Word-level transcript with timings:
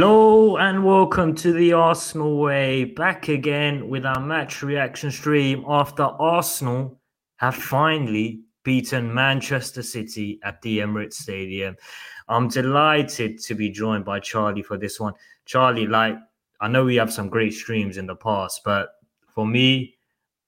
Hello 0.00 0.58
and 0.58 0.84
welcome 0.84 1.34
to 1.34 1.52
the 1.52 1.72
Arsenal 1.72 2.38
Way. 2.38 2.84
Back 2.84 3.26
again 3.26 3.88
with 3.88 4.06
our 4.06 4.20
match 4.20 4.62
reaction 4.62 5.10
stream 5.10 5.64
after 5.66 6.04
Arsenal 6.04 7.00
have 7.38 7.56
finally 7.56 8.42
beaten 8.62 9.12
Manchester 9.12 9.82
City 9.82 10.38
at 10.44 10.62
the 10.62 10.78
Emirates 10.78 11.14
Stadium. 11.14 11.74
I'm 12.28 12.46
delighted 12.46 13.40
to 13.40 13.56
be 13.56 13.70
joined 13.70 14.04
by 14.04 14.20
Charlie 14.20 14.62
for 14.62 14.78
this 14.78 15.00
one. 15.00 15.14
Charlie, 15.46 15.88
like, 15.88 16.16
I 16.60 16.68
know 16.68 16.84
we 16.84 16.94
have 16.94 17.12
some 17.12 17.28
great 17.28 17.54
streams 17.54 17.96
in 17.96 18.06
the 18.06 18.14
past, 18.14 18.60
but 18.64 18.90
for 19.34 19.44
me, 19.44 19.96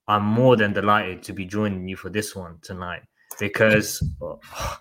I'm 0.06 0.22
more 0.22 0.54
than 0.54 0.72
delighted 0.72 1.24
to 1.24 1.32
be 1.32 1.44
joining 1.44 1.88
you 1.88 1.96
for 1.96 2.08
this 2.08 2.36
one 2.36 2.58
tonight 2.62 3.02
because 3.40 4.00
oh, 4.22 4.38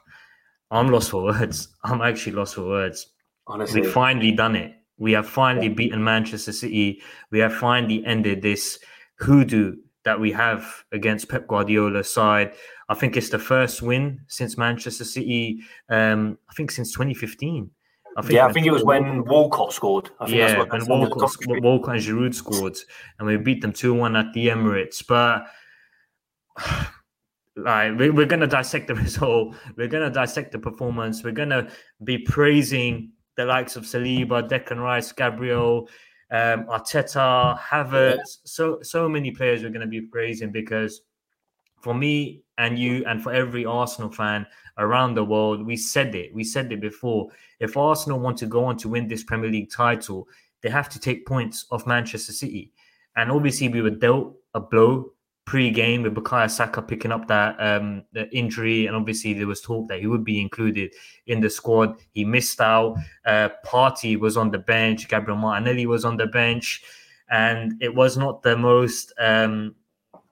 I'm 0.70 0.90
lost 0.90 1.10
for 1.10 1.24
words. 1.24 1.70
I'm 1.84 2.04
actually 2.04 2.34
lost 2.34 2.54
for 2.54 2.68
words 2.68 3.08
Honestly. 3.50 3.82
We've 3.82 3.92
finally 3.92 4.32
done 4.32 4.56
it. 4.56 4.76
We 4.98 5.14
have 5.14 5.28
finally 5.28 5.70
beaten 5.70 6.04
Manchester 6.04 6.52
City. 6.52 7.02
We 7.32 7.40
have 7.40 7.54
finally 7.54 8.06
ended 8.06 8.42
this 8.42 8.80
hoodoo 9.16 9.76
that 10.04 10.20
we 10.20 10.32
have 10.32 10.84
against 10.92 11.30
Pep 11.30 11.48
Guardiola's 11.48 12.14
side. 12.14 12.54
I 12.90 12.96
think 12.96 13.18
it's 13.18 13.30
the 13.30 13.40
first 13.40 13.82
win 13.82 14.22
since 14.28 14.58
Manchester 14.58 15.06
City. 15.06 15.62
Um, 15.90 16.38
I 16.50 16.54
think 16.54 16.72
since 16.72 16.92
2015. 16.94 17.72
I 18.18 18.22
think 18.22 18.34
yeah, 18.34 18.46
I 18.46 18.52
think 18.52 18.66
it 18.66 18.72
was 18.72 18.84
when 18.84 19.24
Walcott 19.26 19.72
scored. 19.72 20.10
yeah, 20.28 20.64
when 20.64 20.86
Walcott, 20.88 21.32
Walcott 21.48 21.96
and 21.96 22.04
Giroud 22.04 22.34
scored, 22.34 22.78
and 23.18 23.28
we 23.28 23.38
beat 23.38 23.62
them 23.62 23.72
two 23.72 23.94
one 23.94 24.16
at 24.16 24.34
the 24.34 24.48
Emirates. 24.48 25.06
But 25.08 25.46
like 27.56 27.98
we, 27.98 28.10
we're 28.10 28.26
gonna 28.26 28.48
dissect 28.48 28.88
the 28.88 28.96
result. 29.06 29.56
We're 29.78 29.88
gonna 29.88 30.10
dissect 30.10 30.52
the 30.52 30.60
performance. 30.60 31.24
We're 31.24 31.32
gonna 31.32 31.70
be 32.04 32.18
praising 32.18 33.12
the 33.40 33.46
likes 33.46 33.78
of 33.78 33.86
Saliba, 33.86 34.46
Declan 34.50 34.84
Rice, 34.84 35.14
Gabriel, 35.14 35.88
um, 36.30 36.66
Arteta, 36.66 37.58
Havertz, 37.58 38.40
so 38.44 38.80
so 38.82 39.08
many 39.08 39.32
players 39.32 39.64
we're 39.64 39.70
going 39.70 39.80
to 39.80 39.88
be 39.88 40.02
praising 40.02 40.52
because 40.52 41.04
for 41.80 41.94
me 41.94 42.44
and 42.58 42.78
you 42.78 43.06
and 43.08 43.24
for 43.24 43.32
every 43.32 43.64
Arsenal 43.64 44.12
fan 44.12 44.46
around 44.78 45.14
the 45.14 45.24
world, 45.24 45.66
we 45.66 45.78
said 45.78 46.14
it. 46.16 46.34
We 46.34 46.44
said 46.44 46.70
it 46.74 46.82
before. 46.82 47.30
If 47.62 47.78
Arsenal 47.78 48.20
want 48.20 48.38
to 48.40 48.46
go 48.46 48.66
on 48.66 48.76
to 48.80 48.90
win 48.90 49.08
this 49.08 49.24
Premier 49.24 49.50
League 49.50 49.72
title, 49.72 50.28
they 50.62 50.70
have 50.70 50.90
to 50.90 51.00
take 51.00 51.26
points 51.26 51.66
off 51.72 51.88
Manchester 51.88 52.34
City. 52.34 52.74
And 53.16 53.32
obviously, 53.32 53.70
we 53.70 53.82
were 53.82 53.90
dealt 53.90 54.36
a 54.54 54.60
blow 54.60 55.14
pre-game 55.50 56.04
with 56.04 56.14
Bukayo 56.14 56.48
Saka 56.48 56.80
picking 56.80 57.12
up 57.12 57.28
that 57.28 57.56
um, 57.58 58.04
injury, 58.32 58.86
and 58.86 58.96
obviously 58.96 59.34
there 59.34 59.48
was 59.48 59.62
talk 59.62 59.88
that 59.88 60.00
he 60.00 60.06
would 60.06 60.24
be 60.24 60.40
included 60.40 60.94
in 61.26 61.42
the 61.42 61.50
squad. 61.50 61.96
He 62.12 62.24
missed 62.24 62.62
out. 62.62 62.98
Uh, 63.26 63.50
Partey 63.66 64.16
was 64.16 64.38
on 64.38 64.52
the 64.52 64.60
bench. 64.60 65.10
Gabriel 65.10 65.40
Martinelli 65.40 65.88
was 65.88 66.06
on 66.06 66.18
the 66.18 66.28
bench, 66.28 66.84
and 67.32 67.74
it 67.82 67.96
was 67.96 68.16
not 68.16 68.44
the 68.44 68.56
most 68.56 69.12
um, 69.20 69.74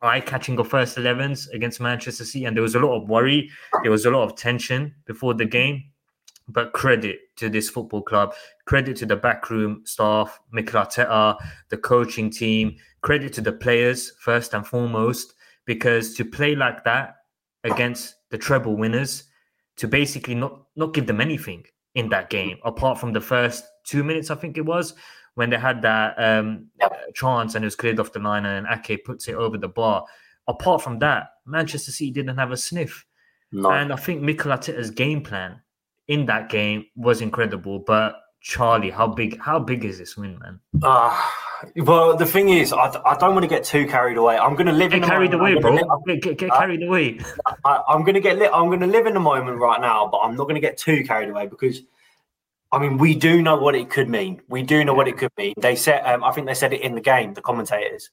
eye-catching 0.03 0.59
of 0.59 0.67
first 0.67 0.97
11s 0.97 1.50
against 1.51 1.81
Manchester 1.81 2.23
City, 2.23 2.45
and 2.45 2.56
there 2.56 2.61
was 2.61 2.75
a 2.75 2.79
lot 2.79 3.01
of 3.01 3.09
worry. 3.09 3.50
There 3.81 3.89
was 3.89 4.06
a 4.06 4.11
lot 4.11 4.22
of 4.22 4.35
tension 4.35 4.94
before 5.06 5.33
the 5.33 5.45
game. 5.45 5.83
But 6.50 6.72
credit 6.73 7.35
to 7.38 7.50
this 7.50 7.69
football 7.69 8.03
club, 8.03 8.33
credit 8.66 8.95
to 8.97 9.06
the 9.06 9.17
backroom 9.17 9.81
staff, 9.83 10.39
Mikel 10.51 10.81
Arteta, 10.81 11.35
the 11.67 11.77
coaching 11.77 12.29
team, 12.29 12.77
credit 13.07 13.31
to 13.31 13.40
the 13.40 13.53
players 13.53 14.12
first 14.19 14.53
and 14.53 14.68
foremost, 14.68 15.34
because 15.63 16.13
to 16.13 16.25
play 16.25 16.56
like 16.56 16.84
that 16.84 17.16
against 17.63 18.16
the 18.31 18.38
treble 18.38 18.75
winners, 18.75 19.23
to 19.78 19.88
basically 19.88 20.35
not 20.35 20.53
not 20.75 20.94
give 20.94 21.07
them 21.07 21.22
anything 21.22 21.63
in 21.95 22.09
that 22.09 22.29
game, 22.29 22.57
apart 22.66 23.00
from 23.00 23.13
the 23.13 23.22
first 23.22 23.63
two 23.85 24.03
minutes, 24.03 24.29
I 24.29 24.35
think 24.35 24.57
it 24.57 24.66
was, 24.66 24.94
when 25.35 25.50
they 25.50 25.57
had 25.57 25.81
that 25.84 26.16
um, 26.18 26.68
chance 27.13 27.56
and 27.56 27.63
it 27.63 27.68
was 27.68 27.78
cleared 27.78 28.00
off 28.01 28.12
the 28.12 28.19
line 28.19 28.45
and 28.45 28.68
Ake 28.68 29.06
puts 29.06 29.29
it 29.29 29.35
over 29.35 29.57
the 29.57 29.69
bar. 29.69 30.03
Apart 30.50 30.81
from 30.81 31.00
that, 31.00 31.29
Manchester 31.45 31.94
City 31.94 32.12
didn't 32.12 32.38
have 32.38 32.51
a 32.51 32.57
sniff. 32.57 33.06
No. 33.53 33.72
And 33.72 33.94
I 33.94 33.95
think 33.95 34.22
Mikel 34.22 34.51
Arteta's 34.51 34.91
game 34.91 35.22
plan 35.22 35.62
in 36.09 36.25
that 36.25 36.50
game 36.50 36.85
was 36.97 37.22
incredible. 37.22 37.79
But 37.79 38.18
Charlie, 38.47 38.91
how 38.91 39.07
big 39.07 39.37
how 39.41 39.59
big 39.59 39.83
is 39.83 39.97
this 39.97 40.15
win, 40.15 40.39
man? 40.39 40.61
Uh, 40.81 41.21
well, 41.75 42.15
the 42.15 42.25
thing 42.25 42.47
is, 42.47 42.71
I, 42.71 42.97
I 43.05 43.17
don't 43.17 43.33
want 43.33 43.43
to 43.43 43.49
get 43.49 43.65
too 43.65 43.85
carried 43.87 44.15
away. 44.15 44.37
I'm 44.37 44.53
going 44.53 44.67
to 44.67 44.71
live 44.71 44.91
get 44.91 45.03
in 45.03 45.09
carried 45.09 45.31
the 45.31 45.37
away, 45.37 45.59
bro. 45.59 45.73
Live, 45.73 46.21
get, 46.21 46.37
get, 46.37 46.49
uh, 46.49 46.57
carried 46.57 46.81
away. 46.81 47.19
I, 47.65 47.83
am 47.89 48.03
going 48.03 48.13
to 48.13 48.21
get 48.21 48.39
li- 48.39 48.47
I'm 48.47 48.67
going 48.67 48.79
to 48.79 48.87
live 48.87 49.05
in 49.05 49.13
the 49.15 49.19
moment 49.19 49.57
right 49.57 49.81
now, 49.81 50.07
but 50.09 50.19
I'm 50.19 50.37
not 50.37 50.43
going 50.43 50.55
to 50.55 50.61
get 50.61 50.77
too 50.77 51.03
carried 51.03 51.29
away 51.29 51.47
because. 51.47 51.81
I 52.69 52.79
mean, 52.79 52.97
we 52.97 53.15
do 53.15 53.41
know 53.41 53.55
what 53.55 53.75
it 53.75 53.89
could 53.89 54.09
mean. 54.09 54.41
We 54.49 54.61
do 54.61 54.83
know 54.83 54.93
what 54.93 55.07
it 55.07 55.17
could 55.17 55.31
mean. 55.37 55.53
They 55.57 55.77
said, 55.77 56.03
um, 56.05 56.21
I 56.21 56.33
think 56.33 56.47
they 56.47 56.53
said 56.53 56.73
it 56.73 56.81
in 56.81 56.95
the 56.95 57.01
game. 57.01 57.33
The 57.33 57.41
commentators, 57.41 58.09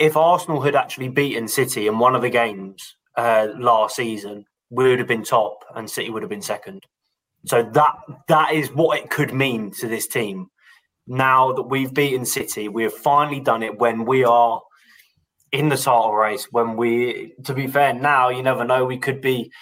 if 0.00 0.16
Arsenal 0.16 0.62
had 0.62 0.74
actually 0.74 1.10
beaten 1.10 1.46
City 1.46 1.86
in 1.86 2.00
one 2.00 2.16
of 2.16 2.22
the 2.22 2.30
games 2.30 2.96
uh, 3.16 3.46
last 3.56 3.94
season, 3.94 4.46
we 4.68 4.88
would 4.88 4.98
have 4.98 5.06
been 5.06 5.22
top, 5.22 5.64
and 5.76 5.88
City 5.88 6.10
would 6.10 6.24
have 6.24 6.30
been 6.30 6.42
second. 6.42 6.86
So 7.46 7.62
that 7.74 7.94
that 8.28 8.52
is 8.52 8.72
what 8.72 8.98
it 8.98 9.10
could 9.10 9.32
mean 9.32 9.70
to 9.72 9.88
this 9.88 10.06
team. 10.06 10.48
Now 11.06 11.52
that 11.52 11.62
we've 11.62 11.94
beaten 11.94 12.24
City, 12.24 12.68
we 12.68 12.82
have 12.82 12.92
finally 12.92 13.40
done 13.40 13.62
it 13.62 13.78
when 13.78 14.04
we 14.04 14.24
are 14.24 14.60
in 15.52 15.68
the 15.68 15.76
title 15.76 16.14
race. 16.14 16.48
When 16.50 16.76
we, 16.76 17.34
to 17.44 17.54
be 17.54 17.68
fair, 17.68 17.94
now 17.94 18.28
you 18.28 18.42
never 18.42 18.64
know. 18.64 18.84
We 18.84 18.98
could 18.98 19.20
be 19.20 19.52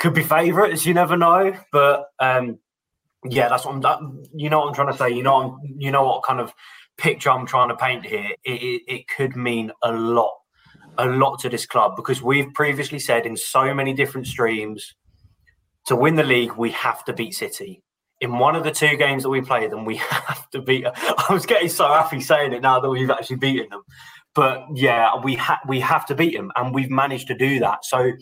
could 0.00 0.14
be 0.14 0.22
favourites. 0.22 0.84
You 0.84 0.92
never 0.92 1.16
know. 1.16 1.54
But 1.72 2.04
um, 2.18 2.58
yeah, 3.24 3.48
that's 3.48 3.64
what 3.64 3.74
I'm. 3.74 3.80
That, 3.80 4.00
you 4.34 4.50
know 4.50 4.60
what 4.60 4.68
I'm 4.68 4.74
trying 4.74 4.92
to 4.92 4.98
say. 4.98 5.10
You 5.10 5.22
know, 5.22 5.36
I'm, 5.36 5.58
you 5.78 5.90
know 5.90 6.04
what 6.04 6.22
kind 6.22 6.40
of 6.40 6.52
picture 6.98 7.30
I'm 7.30 7.46
trying 7.46 7.70
to 7.70 7.76
paint 7.76 8.04
here. 8.04 8.32
It, 8.44 8.62
it, 8.62 8.82
it 8.86 9.08
could 9.08 9.34
mean 9.34 9.72
a 9.82 9.92
lot, 9.92 10.34
a 10.98 11.06
lot 11.06 11.38
to 11.40 11.48
this 11.48 11.64
club 11.64 11.96
because 11.96 12.20
we've 12.20 12.52
previously 12.52 12.98
said 12.98 13.24
in 13.24 13.38
so 13.38 13.72
many 13.72 13.94
different 13.94 14.26
streams 14.26 14.94
to 15.86 15.96
win 15.96 16.16
the 16.16 16.22
league, 16.22 16.52
we 16.56 16.70
have 16.70 17.04
to 17.04 17.12
beat 17.12 17.34
City. 17.34 17.82
In 18.20 18.38
one 18.38 18.54
of 18.54 18.64
the 18.64 18.70
two 18.70 18.96
games 18.96 19.22
that 19.22 19.30
we 19.30 19.40
played 19.40 19.70
them, 19.70 19.84
we 19.84 19.96
have 20.10 20.48
to 20.50 20.60
beat. 20.60 20.86
I 20.86 21.32
was 21.32 21.46
getting 21.46 21.68
so 21.68 21.86
happy 21.88 22.20
saying 22.20 22.52
it 22.52 22.62
now 22.62 22.80
that 22.80 22.90
we've 22.90 23.10
actually 23.10 23.36
beaten 23.36 23.70
them. 23.70 23.82
But 24.34 24.66
yeah, 24.74 25.10
we 25.22 25.34
have 25.36 25.58
we 25.66 25.80
have 25.80 26.06
to 26.06 26.14
beat 26.14 26.36
them, 26.36 26.52
and 26.54 26.74
we've 26.74 26.90
managed 26.90 27.26
to 27.28 27.34
do 27.34 27.58
that. 27.60 27.84
So 27.84 28.12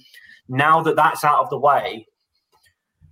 now 0.49 0.83
that 0.83 0.97
that's 0.97 1.25
out 1.25 1.41
of 1.41 1.51
the 1.51 1.59
way, 1.59 2.07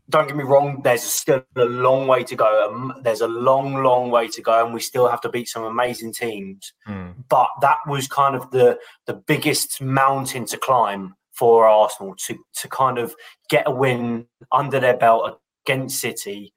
don't 0.08 0.28
get 0.28 0.37
me 0.37 0.44
wrong. 0.44 0.81
There's 0.82 1.02
still 1.02 1.44
a 1.56 1.64
long 1.64 2.06
way 2.06 2.25
to 2.25 2.37
go. 2.37 2.70
Um, 2.70 2.94
there's 3.02 3.20
a 3.20 3.28
long, 3.28 3.82
long 3.82 4.10
way 4.10 4.28
to 4.28 4.40
go, 4.40 4.64
and 4.64 4.72
we 4.72 4.81
still 4.81 5.08
have 5.08 5.20
to 5.22 5.28
beat 5.28 5.49
some 5.49 5.64
amazing 5.64 6.12
teams. 6.12 6.72
Mm. 6.88 7.14
But 7.28 7.49
that 7.60 7.78
was 7.87 8.06
kind 8.06 8.37
of 8.37 8.50
the 8.50 8.78
the 9.06 9.14
biggest 9.14 9.81
mountain 9.82 10.46
to 10.46 10.56
climb 10.56 11.16
for 11.36 11.66
Arsenal 11.66 12.14
to 12.26 12.38
to 12.60 12.68
kind 12.68 12.98
of 12.98 13.14
get 13.48 13.64
a 13.66 13.70
win 13.70 14.26
under 14.52 14.80
their 14.80 14.96
belt 14.96 15.38
against 15.66 16.00
City 16.00 16.52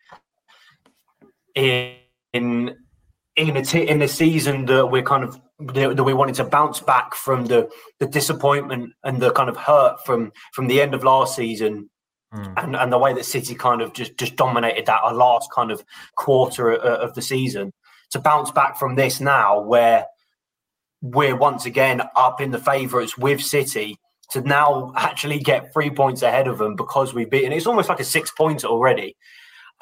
in 1.55 1.95
in 2.33 2.75
in 3.35 3.55
a, 3.57 3.63
t- 3.63 3.87
in 3.87 4.01
a 4.01 4.07
season 4.07 4.65
that 4.65 4.87
we're 4.87 5.01
kind 5.01 5.23
of 5.23 5.39
that 5.73 6.03
we 6.03 6.13
wanted 6.13 6.35
to 6.35 6.43
bounce 6.43 6.79
back 6.79 7.15
from 7.15 7.45
the 7.45 7.69
the 7.99 8.07
disappointment 8.07 8.93
and 9.03 9.21
the 9.21 9.31
kind 9.31 9.49
of 9.49 9.57
hurt 9.57 10.03
from 10.05 10.31
from 10.53 10.67
the 10.67 10.81
end 10.81 10.93
of 10.93 11.03
last 11.03 11.35
season 11.35 11.89
Mm. 12.33 12.53
And, 12.63 12.75
and 12.75 12.93
the 12.93 12.97
way 12.97 13.13
that 13.13 13.25
City 13.25 13.55
kind 13.55 13.81
of 13.81 13.93
just, 13.93 14.17
just 14.17 14.35
dominated 14.35 14.85
that 14.85 15.01
a 15.03 15.13
last 15.13 15.51
kind 15.51 15.71
of 15.71 15.83
quarter 16.15 16.71
of, 16.71 17.09
of 17.09 17.15
the 17.15 17.21
season 17.21 17.73
to 18.11 18.19
bounce 18.19 18.51
back 18.51 18.77
from 18.77 18.95
this 18.95 19.19
now, 19.19 19.59
where 19.61 20.05
we're 21.01 21.35
once 21.35 21.65
again 21.65 22.01
up 22.15 22.39
in 22.41 22.51
the 22.51 22.59
favourites 22.59 23.17
with 23.17 23.41
City 23.41 23.97
to 24.31 24.41
now 24.41 24.93
actually 24.95 25.39
get 25.39 25.73
three 25.73 25.89
points 25.89 26.21
ahead 26.21 26.47
of 26.47 26.57
them 26.57 26.75
because 26.75 27.13
we've 27.13 27.29
beaten. 27.29 27.51
It's 27.51 27.67
almost 27.67 27.89
like 27.89 27.99
a 27.99 28.03
six 28.03 28.31
points 28.31 28.63
already. 28.63 29.17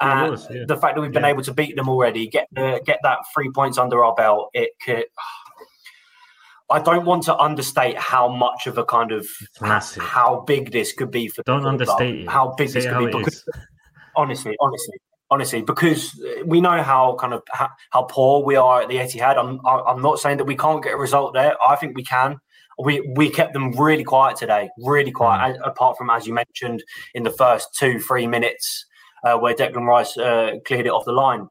And 0.00 0.30
was, 0.30 0.46
yeah. 0.50 0.64
the 0.66 0.76
fact 0.76 0.94
that 0.94 1.00
we've 1.00 1.12
been 1.12 1.24
yeah. 1.24 1.30
able 1.30 1.42
to 1.42 1.52
beat 1.52 1.76
them 1.76 1.88
already, 1.88 2.28
get 2.28 2.48
the, 2.52 2.80
get 2.84 3.00
that 3.02 3.18
three 3.34 3.50
points 3.50 3.78
under 3.78 4.04
our 4.04 4.14
belt, 4.14 4.50
it 4.54 4.70
could. 4.84 5.04
I 6.70 6.80
don't 6.80 7.06
want 7.06 7.22
to 7.24 7.36
understate 7.36 7.96
how 7.96 8.28
much 8.28 8.66
of 8.66 8.76
a 8.76 8.84
kind 8.84 9.10
of 9.10 9.26
how 9.58 10.40
big 10.40 10.70
this 10.70 10.92
could 10.92 11.10
be 11.10 11.28
for. 11.28 11.42
Don't 11.44 11.64
understate. 11.64 12.28
How 12.28 12.54
big 12.58 12.68
Say 12.68 12.80
this 12.80 12.92
could 12.92 13.10
be 13.10 13.18
because 13.18 13.42
honestly, 14.16 14.54
honestly, 14.60 14.98
honestly, 15.30 15.62
because 15.62 16.22
we 16.44 16.60
know 16.60 16.82
how 16.82 17.16
kind 17.18 17.32
of 17.32 17.42
how, 17.50 17.70
how 17.90 18.02
poor 18.02 18.44
we 18.44 18.56
are 18.56 18.82
at 18.82 18.88
the 18.88 18.96
Etihad. 18.96 19.38
I'm 19.38 19.60
I'm 19.66 20.02
not 20.02 20.18
saying 20.18 20.36
that 20.36 20.44
we 20.44 20.56
can't 20.56 20.84
get 20.84 20.92
a 20.92 20.98
result 20.98 21.32
there. 21.32 21.54
I 21.66 21.74
think 21.76 21.96
we 21.96 22.04
can. 22.04 22.38
We 22.78 23.00
we 23.16 23.30
kept 23.30 23.52
them 23.52 23.72
really 23.72 24.04
quiet 24.04 24.36
today, 24.36 24.70
really 24.78 25.10
quiet. 25.10 25.56
Mm. 25.56 25.66
Apart 25.66 25.98
from 25.98 26.10
as 26.10 26.26
you 26.26 26.34
mentioned 26.34 26.82
in 27.14 27.22
the 27.22 27.30
first 27.30 27.74
two 27.74 27.98
three 27.98 28.26
minutes 28.26 28.86
uh, 29.24 29.36
where 29.38 29.54
Declan 29.54 29.86
Rice 29.86 30.16
uh, 30.16 30.56
cleared 30.64 30.86
it 30.86 30.90
off 30.90 31.04
the 31.04 31.12
line. 31.12 31.48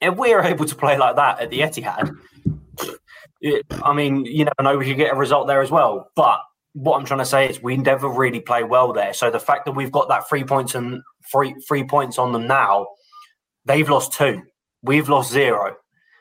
If 0.00 0.16
we 0.16 0.32
are 0.32 0.42
able 0.42 0.66
to 0.66 0.74
play 0.74 0.98
like 0.98 1.16
that 1.16 1.40
at 1.40 1.50
the 1.50 1.60
Etihad, 1.60 2.14
it, 3.40 3.64
I 3.82 3.94
mean, 3.94 4.24
you 4.24 4.44
never 4.44 4.62
know, 4.62 4.76
we 4.78 4.86
could 4.86 4.96
get 4.96 5.12
a 5.12 5.16
result 5.16 5.46
there 5.46 5.62
as 5.62 5.70
well. 5.70 6.10
But 6.16 6.40
what 6.74 6.98
I'm 6.98 7.06
trying 7.06 7.20
to 7.20 7.26
say 7.26 7.48
is 7.48 7.62
we 7.62 7.76
never 7.76 8.08
really 8.08 8.40
play 8.40 8.62
well 8.62 8.92
there. 8.92 9.14
So 9.14 9.30
the 9.30 9.40
fact 9.40 9.64
that 9.64 9.72
we've 9.72 9.92
got 9.92 10.08
that 10.08 10.28
three 10.28 10.44
points 10.44 10.74
and 10.74 11.02
three 11.30 11.54
three 11.66 11.84
points 11.84 12.18
on 12.18 12.32
them 12.32 12.46
now, 12.46 12.86
they've 13.64 13.88
lost 13.88 14.12
two. 14.12 14.42
We've 14.82 15.08
lost 15.08 15.32
zero. 15.32 15.76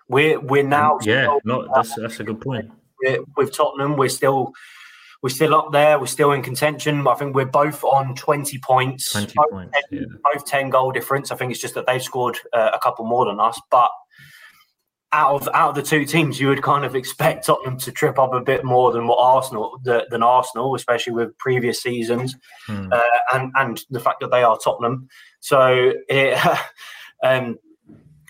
We're 0.07 0.39
we're 0.39 0.63
now 0.63 0.99
yeah, 1.01 1.37
no, 1.43 1.67
that's 1.73 1.95
that's 1.95 2.19
a 2.19 2.23
good 2.23 2.39
point. 2.39 2.71
With 3.35 3.55
Tottenham, 3.55 3.97
we're 3.97 4.09
still 4.09 4.53
we're 5.21 5.29
still 5.29 5.55
up 5.55 5.71
there. 5.71 5.99
We're 5.99 6.05
still 6.05 6.33
in 6.33 6.43
contention. 6.43 7.07
I 7.07 7.15
think 7.15 7.35
we're 7.35 7.45
both 7.45 7.83
on 7.83 8.13
20 8.15 8.59
points. 8.59 9.11
20 9.11 9.33
both 9.35 9.49
points. 9.49 9.77
10, 9.89 9.99
yeah. 9.99 10.05
Both 10.23 10.45
10 10.45 10.69
goal 10.69 10.91
difference. 10.91 11.31
I 11.31 11.35
think 11.35 11.51
it's 11.51 11.59
just 11.59 11.73
that 11.73 11.87
they've 11.87 12.03
scored 12.03 12.37
uh, 12.53 12.71
a 12.73 12.79
couple 12.79 13.05
more 13.05 13.25
than 13.25 13.39
us. 13.39 13.59
But 13.71 13.89
out 15.15 15.41
of 15.41 15.49
out 15.53 15.69
of 15.69 15.75
the 15.75 15.81
two 15.81 16.05
teams, 16.05 16.39
you 16.39 16.49
would 16.49 16.61
kind 16.61 16.83
of 16.83 16.95
expect 16.95 17.45
Tottenham 17.45 17.77
to 17.79 17.91
trip 17.91 18.19
up 18.19 18.33
a 18.33 18.41
bit 18.41 18.65
more 18.65 18.91
than 18.91 19.07
what 19.07 19.17
Arsenal 19.17 19.79
the, 19.83 20.05
than 20.11 20.21
Arsenal, 20.21 20.75
especially 20.75 21.13
with 21.13 21.37
previous 21.37 21.81
seasons, 21.81 22.35
hmm. 22.67 22.89
uh, 22.91 23.01
and 23.33 23.51
and 23.55 23.81
the 23.89 23.99
fact 23.99 24.19
that 24.19 24.29
they 24.29 24.43
are 24.43 24.59
Tottenham. 24.61 25.07
So 25.39 25.93
it, 26.09 26.37
um, 27.23 27.57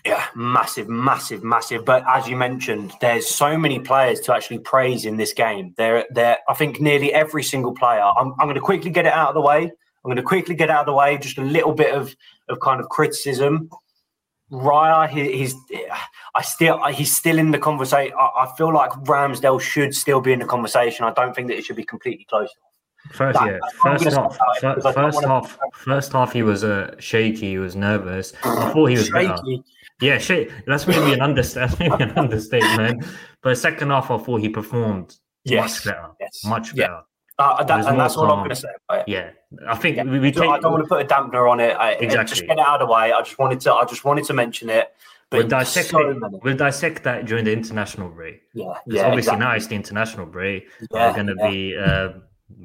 yeah, 0.06 0.26
massive, 0.36 0.88
massive, 0.88 1.42
massive. 1.42 1.84
But 1.84 2.04
as 2.06 2.28
you 2.28 2.36
mentioned, 2.36 2.92
there's 3.00 3.26
so 3.26 3.58
many 3.58 3.80
players 3.80 4.20
to 4.20 4.34
actually 4.34 4.60
praise 4.60 5.04
in 5.04 5.16
this 5.16 5.32
game. 5.32 5.74
There, 5.76 6.04
there. 6.10 6.38
I 6.48 6.54
think 6.54 6.80
nearly 6.80 7.12
every 7.12 7.42
single 7.42 7.74
player. 7.74 8.02
I'm, 8.02 8.32
I'm 8.38 8.46
going 8.46 8.54
to 8.54 8.60
quickly 8.60 8.90
get 8.90 9.06
it 9.06 9.12
out 9.12 9.28
of 9.28 9.34
the 9.34 9.40
way. 9.40 9.64
I'm 9.64 10.08
going 10.08 10.16
to 10.16 10.22
quickly 10.22 10.54
get 10.54 10.70
out 10.70 10.80
of 10.80 10.86
the 10.86 10.92
way. 10.92 11.18
Just 11.18 11.38
a 11.38 11.42
little 11.42 11.72
bit 11.72 11.92
of 11.92 12.14
of 12.48 12.60
kind 12.60 12.80
of 12.80 12.88
criticism. 12.88 13.68
Raya, 14.52 15.08
he, 15.08 15.38
he's, 15.38 15.56
I 16.36 16.42
still, 16.42 16.80
he's 16.84 17.14
still 17.14 17.36
in 17.36 17.50
the 17.50 17.58
conversation. 17.58 18.14
I, 18.16 18.44
I, 18.44 18.52
feel 18.56 18.72
like 18.72 18.92
Ramsdale 18.92 19.60
should 19.60 19.92
still 19.92 20.20
be 20.20 20.32
in 20.32 20.38
the 20.38 20.44
conversation. 20.44 21.04
I 21.04 21.12
don't 21.12 21.34
think 21.34 21.48
that 21.48 21.56
it 21.56 21.64
should 21.64 21.74
be 21.74 21.82
completely 21.82 22.24
closed 22.30 22.54
First, 23.12 23.38
that, 23.38 23.46
yeah, 23.46 23.58
first 23.82 24.04
half, 24.16 24.38
first, 24.60 24.94
first 24.94 25.24
half, 25.24 25.58
first 25.72 26.12
half, 26.12 26.32
he 26.32 26.42
was 26.42 26.64
uh, 26.64 26.94
shaky. 26.98 27.50
He 27.50 27.58
was 27.58 27.76
nervous. 27.76 28.32
I 28.42 28.72
thought 28.72 28.86
he 28.86 28.96
was 28.96 29.06
shaky. 29.06 29.28
better. 29.28 29.42
Yeah, 30.00 30.18
shit. 30.18 30.50
That's 30.66 30.86
maybe 30.86 31.12
an 31.12 31.22
understatement. 31.22 31.78
maybe 32.00 32.04
an 32.04 32.18
understatement. 32.18 33.04
But 33.42 33.56
second 33.56 33.90
half, 33.90 34.10
I 34.10 34.18
thought 34.18 34.40
he 34.40 34.48
performed 34.48 35.16
yes. 35.44 35.84
much 35.84 35.84
better. 35.84 36.08
Yes. 36.20 36.44
Much 36.44 36.76
better. 36.76 36.92
Yeah. 36.92 37.00
Uh, 37.38 37.62
that, 37.64 37.86
and 37.86 38.00
that's 38.00 38.16
all 38.16 38.30
I'm 38.30 38.38
going 38.38 38.50
to 38.50 38.56
say. 38.56 38.68
Yeah, 39.06 39.30
I 39.68 39.76
think 39.76 39.96
yeah. 39.98 40.04
we, 40.04 40.18
we 40.18 40.32
take, 40.32 40.48
I 40.48 40.58
don't 40.58 40.72
want 40.72 40.84
to 40.84 40.88
put 40.88 41.02
a 41.02 41.04
dampener 41.06 41.50
on 41.50 41.60
it. 41.60 41.72
I, 41.72 41.92
exactly. 41.92 42.34
Just 42.34 42.46
get 42.46 42.58
it 42.58 42.66
out 42.66 42.80
of 42.80 42.88
the 42.88 42.92
way. 42.92 43.12
I 43.12 43.20
just 43.20 43.38
wanted 43.38 43.60
to. 43.60 43.74
I 43.74 43.84
just 43.84 44.06
wanted 44.06 44.24
to 44.24 44.32
mention 44.32 44.70
it. 44.70 44.90
But 45.28 45.38
we'll 45.38 45.48
dissect 45.48 45.88
so 45.88 46.08
it, 46.08 46.16
We'll 46.42 46.56
dissect 46.56 47.02
that 47.02 47.26
during 47.26 47.44
the 47.44 47.52
international 47.52 48.08
break. 48.08 48.42
Yeah, 48.54 48.74
yeah. 48.86 49.02
Obviously, 49.02 49.18
exactly. 49.18 49.40
now 49.40 49.52
it's 49.52 49.66
the 49.66 49.74
international 49.74 50.26
break. 50.26 50.68
Yeah, 50.90 51.08
We're 51.08 51.14
going 51.14 51.26
to 51.26 51.36
yeah. 51.38 51.50
be 51.50 51.76
uh, 51.76 52.08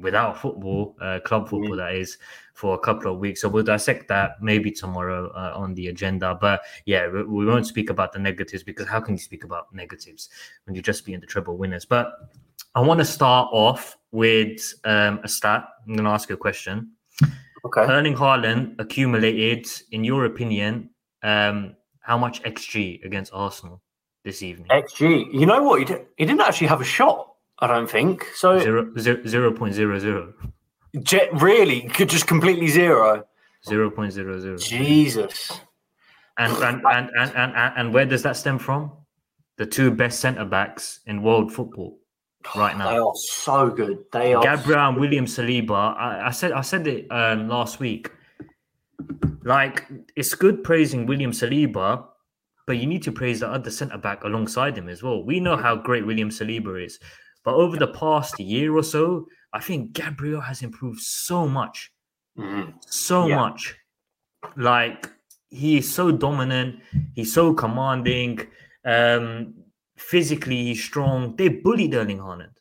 without 0.00 0.40
football, 0.40 0.96
uh, 1.00 1.20
club 1.24 1.48
football, 1.48 1.76
mm. 1.76 1.78
that 1.78 1.94
is, 1.94 2.18
for 2.54 2.74
a 2.74 2.78
couple 2.78 3.12
of 3.12 3.18
weeks. 3.18 3.40
So 3.40 3.48
we'll 3.48 3.64
dissect 3.64 4.08
that 4.08 4.42
maybe 4.42 4.70
tomorrow 4.70 5.30
uh, 5.30 5.52
on 5.56 5.74
the 5.74 5.88
agenda. 5.88 6.36
But 6.40 6.62
yeah, 6.86 7.08
we, 7.08 7.24
we, 7.24 7.46
won't 7.46 7.66
speak 7.66 7.90
about 7.90 8.12
the 8.12 8.18
negatives 8.18 8.62
because 8.62 8.86
how 8.86 9.00
can 9.00 9.14
you 9.14 9.18
speak 9.18 9.44
about 9.44 9.74
negatives 9.74 10.28
when 10.64 10.74
you're 10.74 10.82
just 10.82 11.04
being 11.04 11.20
the 11.20 11.26
treble 11.26 11.56
winners? 11.56 11.84
But 11.84 12.12
I 12.74 12.80
want 12.80 12.98
to 13.00 13.04
start 13.04 13.48
off 13.52 13.96
with 14.12 14.74
um, 14.84 15.20
a 15.24 15.28
stat. 15.28 15.66
I'm 15.86 15.94
going 15.94 16.04
to 16.04 16.10
ask 16.10 16.28
you 16.28 16.34
a 16.34 16.38
question. 16.38 16.92
Okay. 17.64 17.82
Erling 17.82 18.16
Haaland 18.16 18.74
accumulated, 18.80 19.68
in 19.92 20.04
your 20.04 20.24
opinion, 20.24 20.90
um, 21.22 21.76
how 22.00 22.18
much 22.18 22.42
XG 22.42 23.04
against 23.04 23.32
Arsenal 23.32 23.80
this 24.24 24.42
evening? 24.42 24.68
XG. 24.68 25.32
You 25.32 25.46
know 25.46 25.62
what? 25.62 25.78
He, 25.78 25.84
did, 25.84 26.06
he 26.16 26.24
didn't 26.24 26.40
actually 26.40 26.66
have 26.66 26.80
a 26.80 26.84
shot. 26.84 27.31
I 27.62 27.68
don't 27.68 27.88
think 27.88 28.26
so. 28.34 28.58
Zero, 28.58 28.92
zero, 28.98 29.24
zero 29.24 29.52
point 29.52 29.72
zero 29.72 29.96
zero. 30.00 30.34
Jet 31.00 31.30
really 31.40 31.82
could 31.82 32.08
just 32.08 32.26
completely 32.26 32.66
zero. 32.66 33.24
Zero 33.64 33.88
point 33.88 34.12
zero 34.12 34.40
zero. 34.40 34.56
Jesus. 34.56 35.60
And 36.38 36.52
and, 36.56 36.82
and 36.84 37.10
and 37.16 37.32
and 37.36 37.72
and 37.76 37.94
where 37.94 38.04
does 38.04 38.24
that 38.24 38.36
stem 38.36 38.58
from? 38.58 38.90
The 39.58 39.66
two 39.66 39.92
best 39.92 40.18
centre 40.18 40.44
backs 40.44 41.00
in 41.06 41.22
world 41.22 41.52
football 41.52 42.00
right 42.56 42.76
now. 42.76 42.90
They 42.90 42.98
are 42.98 43.14
so 43.14 43.70
good. 43.70 43.98
They 44.12 44.34
are 44.34 44.42
Gabriel 44.42 44.88
and 44.88 44.98
William 44.98 45.26
Saliba. 45.26 45.96
I, 45.96 46.26
I 46.26 46.30
said 46.32 46.50
I 46.50 46.62
said 46.62 46.88
it 46.88 47.06
um, 47.12 47.48
last 47.48 47.78
week. 47.78 48.10
Like 49.44 49.86
it's 50.16 50.34
good 50.34 50.64
praising 50.64 51.06
William 51.06 51.30
Saliba, 51.30 52.06
but 52.66 52.78
you 52.78 52.86
need 52.86 53.04
to 53.04 53.12
praise 53.12 53.38
the 53.38 53.48
other 53.48 53.70
centre 53.70 53.98
back 53.98 54.24
alongside 54.24 54.76
him 54.76 54.88
as 54.88 55.00
well. 55.00 55.22
We 55.22 55.38
know 55.38 55.56
how 55.56 55.76
great 55.76 56.04
William 56.04 56.30
Saliba 56.30 56.84
is, 56.84 56.98
but 57.44 57.54
over 57.54 57.76
the 57.76 57.88
past 57.88 58.38
year 58.38 58.76
or 58.76 58.82
so, 58.82 59.26
I 59.52 59.60
think 59.60 59.92
Gabriel 59.92 60.40
has 60.40 60.62
improved 60.62 61.00
so 61.00 61.46
much, 61.46 61.92
mm-hmm. 62.38 62.70
so 62.86 63.26
yeah. 63.26 63.36
much. 63.36 63.74
Like 64.56 65.10
he 65.48 65.78
is 65.78 65.92
so 65.92 66.10
dominant, 66.10 66.80
he's 67.14 67.32
so 67.32 67.52
commanding. 67.52 68.46
Um, 68.84 69.54
physically, 69.96 70.64
he's 70.64 70.82
strong. 70.82 71.36
They 71.36 71.48
bullied 71.48 71.94
Erling 71.94 72.18
Haaland. 72.18 72.54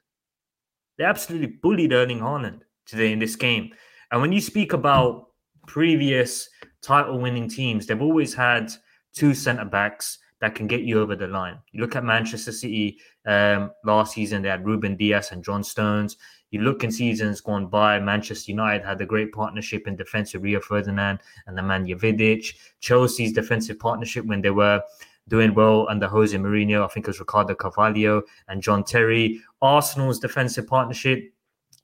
They 0.97 1.05
absolutely 1.05 1.47
bullied 1.47 1.93
Erling 1.93 2.19
Haaland 2.19 2.61
today 2.85 3.11
in 3.11 3.19
this 3.19 3.35
game. 3.35 3.71
And 4.11 4.21
when 4.21 4.31
you 4.31 4.41
speak 4.41 4.73
about 4.73 5.29
previous 5.67 6.50
title-winning 6.81 7.47
teams, 7.47 7.88
they've 7.88 8.01
always 8.01 8.33
had 8.33 8.71
two 9.13 9.33
centre 9.33 9.65
backs 9.65 10.19
that 10.41 10.55
can 10.55 10.67
get 10.67 10.81
you 10.81 11.00
over 11.00 11.15
the 11.15 11.27
line. 11.27 11.57
You 11.71 11.81
look 11.81 11.95
at 11.95 12.03
Manchester 12.03 12.51
City 12.51 13.00
um, 13.25 13.71
last 13.86 14.13
season; 14.13 14.41
they 14.41 14.50
had 14.50 14.65
Ruben 14.65 14.98
Dias 14.98 15.31
and 15.31 15.43
John 15.43 15.63
Stones. 15.63 16.17
You 16.50 16.62
look 16.62 16.83
in 16.83 16.91
seasons 16.91 17.39
gone 17.39 17.67
by, 17.67 18.00
Manchester 18.00 18.51
United 18.51 18.86
had 18.86 19.00
a 19.00 19.05
great 19.05 19.31
partnership 19.31 19.88
in 19.88 19.95
defense 19.95 20.33
with 20.33 20.43
Rio 20.43 20.60
Ferdinand 20.60 21.19
and 21.48 21.57
Nemanja 21.57 21.98
Vidic. 21.98 22.53
Chelsea's 22.81 23.31
defensive 23.31 23.79
partnership 23.79 24.25
when 24.25 24.41
they 24.41 24.50
were 24.50 24.81
doing 25.29 25.53
well 25.53 25.88
under 25.89 26.07
Jose 26.07 26.36
Mourinho, 26.38 26.83
I 26.83 26.88
think 26.88 27.05
it 27.05 27.10
was 27.10 27.19
Ricardo 27.19 27.55
Carvalho 27.55 28.24
and 28.50 28.62
John 28.62 28.83
Terry. 28.83 29.41
Arsenal's 29.62 30.19
defensive 30.19 30.67
partnership, 30.67 31.31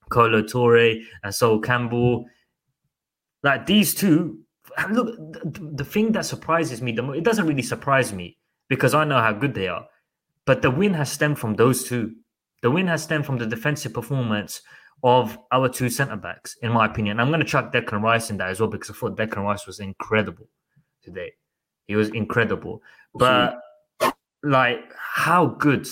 Kolo 0.09 0.41
Touré 0.41 1.01
and 1.23 1.33
Sol 1.33 1.61
Campbell. 1.61 2.25
Like 3.43 3.65
these 3.65 3.95
two, 3.95 4.39
look, 4.89 5.15
the, 5.31 5.71
the 5.75 5.85
thing 5.85 6.11
that 6.11 6.25
surprises 6.25 6.81
me, 6.81 6.91
the 6.91 7.03
most, 7.03 7.19
it 7.19 7.23
doesn't 7.23 7.47
really 7.47 7.61
surprise 7.61 8.11
me 8.11 8.37
because 8.69 8.93
I 8.93 9.03
know 9.03 9.19
how 9.19 9.33
good 9.33 9.53
they 9.53 9.67
are. 9.67 9.85
But 10.45 10.61
the 10.61 10.71
win 10.71 10.93
has 10.93 11.11
stemmed 11.11 11.39
from 11.39 11.55
those 11.55 11.83
two. 11.83 12.15
The 12.61 12.71
win 12.71 12.87
has 12.87 13.03
stemmed 13.03 13.25
from 13.25 13.37
the 13.37 13.45
defensive 13.45 13.93
performance 13.93 14.61
of 15.03 15.37
our 15.51 15.69
two 15.69 15.89
centre 15.89 16.15
backs, 16.15 16.57
in 16.61 16.71
my 16.71 16.85
opinion. 16.85 17.19
I'm 17.19 17.27
going 17.27 17.39
to 17.39 17.45
chuck 17.45 17.71
Declan 17.71 18.01
Rice 18.01 18.29
in 18.29 18.37
that 18.37 18.49
as 18.49 18.59
well 18.59 18.69
because 18.69 18.89
I 18.89 18.93
thought 18.93 19.17
Declan 19.17 19.43
Rice 19.43 19.67
was 19.67 19.79
incredible 19.79 20.47
today. 21.03 21.33
He 21.85 21.95
was 21.95 22.09
incredible. 22.09 22.81
But 23.13 23.59
like, 24.43 24.79
how 24.97 25.47
good 25.47 25.87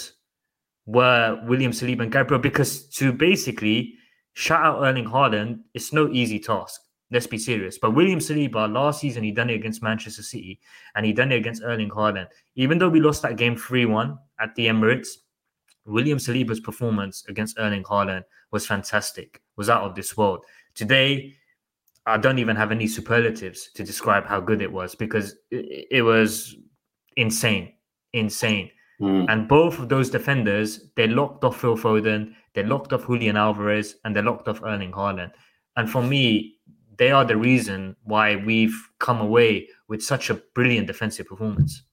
were 0.86 1.42
William 1.46 1.72
Saliba 1.72 2.02
and 2.02 2.12
Gabriel? 2.12 2.42
Because 2.42 2.88
to 2.90 3.12
basically 3.12 3.96
shout 4.34 4.64
out 4.66 4.84
Erling 4.84 5.06
Haaland, 5.06 5.60
it's 5.74 5.94
no 5.94 6.10
easy 6.10 6.40
task. 6.40 6.82
Let's 7.12 7.28
be 7.28 7.38
serious. 7.38 7.78
But 7.78 7.92
William 7.92 8.20
Saliba 8.20 8.72
last 8.72 9.02
season 9.02 9.24
he 9.24 9.32
done 9.32 9.50
it 9.50 9.56
against 9.56 9.84
Manchester 9.84 10.24
City 10.24 10.60
and 10.96 11.06
he 11.06 11.14
done 11.14 11.32
it 11.32 11.36
against 11.36 11.64
Erling 11.64 11.90
Haaland. 11.90 12.28
Even 12.56 12.78
though 12.78 12.90
we 12.90 13.00
lost 13.00 13.22
that 13.22 13.38
game 13.38 13.56
three 13.56 13.86
one 13.86 14.18
at 14.40 14.56
the 14.56 14.68
Emirates, 14.68 15.10
William 15.86 16.18
Saliba's 16.18 16.60
performance 16.60 17.24
against 17.28 17.60
Erling 17.60 17.84
Haaland 17.84 18.24
was 18.52 18.66
fantastic. 18.66 19.42
Was 19.56 19.70
out 19.70 19.84
of 19.84 19.96
this 19.96 20.18
world. 20.18 20.44
Today, 20.74 21.34
I 22.08 22.18
don't 22.18 22.40
even 22.40 22.56
have 22.56 22.72
any 22.72 22.88
superlatives 22.88 23.70
to 23.76 23.84
describe 23.84 24.26
how 24.26 24.40
good 24.40 24.62
it 24.62 24.72
was 24.72 24.96
because 24.96 25.36
it, 25.52 25.88
it 25.92 26.02
was 26.02 26.56
insane, 27.18 27.74
insane. 28.14 28.70
Mm. 29.02 29.26
And 29.30 29.48
both 29.48 29.80
of 29.80 29.90
those 29.90 30.10
defenders, 30.10 30.92
they 30.96 31.08
locked 31.08 31.44
off 31.44 31.60
Phil 31.60 31.78
Foden, 31.78 32.34
they 32.54 32.64
locked 32.64 32.94
off 32.94 33.08
Julian 33.08 33.38
Alvarez, 33.38 33.96
and 34.06 34.16
they 34.16 34.22
locked 34.22 34.48
off 34.48 34.64
Erling 34.64 34.92
Haaland. 34.92 35.32
And 35.76 35.90
for 35.90 36.02
me, 36.02 36.56
they 36.98 37.12
are 37.12 37.26
the 37.26 37.38
reason 37.38 37.96
why 38.04 38.36
we've 38.36 38.90
come 39.00 39.22
away 39.22 39.70
with 39.88 40.02
such 40.04 40.30
a 40.30 40.36
brilliant 40.54 40.88
defensive 40.88 41.28
performance. 41.28 41.84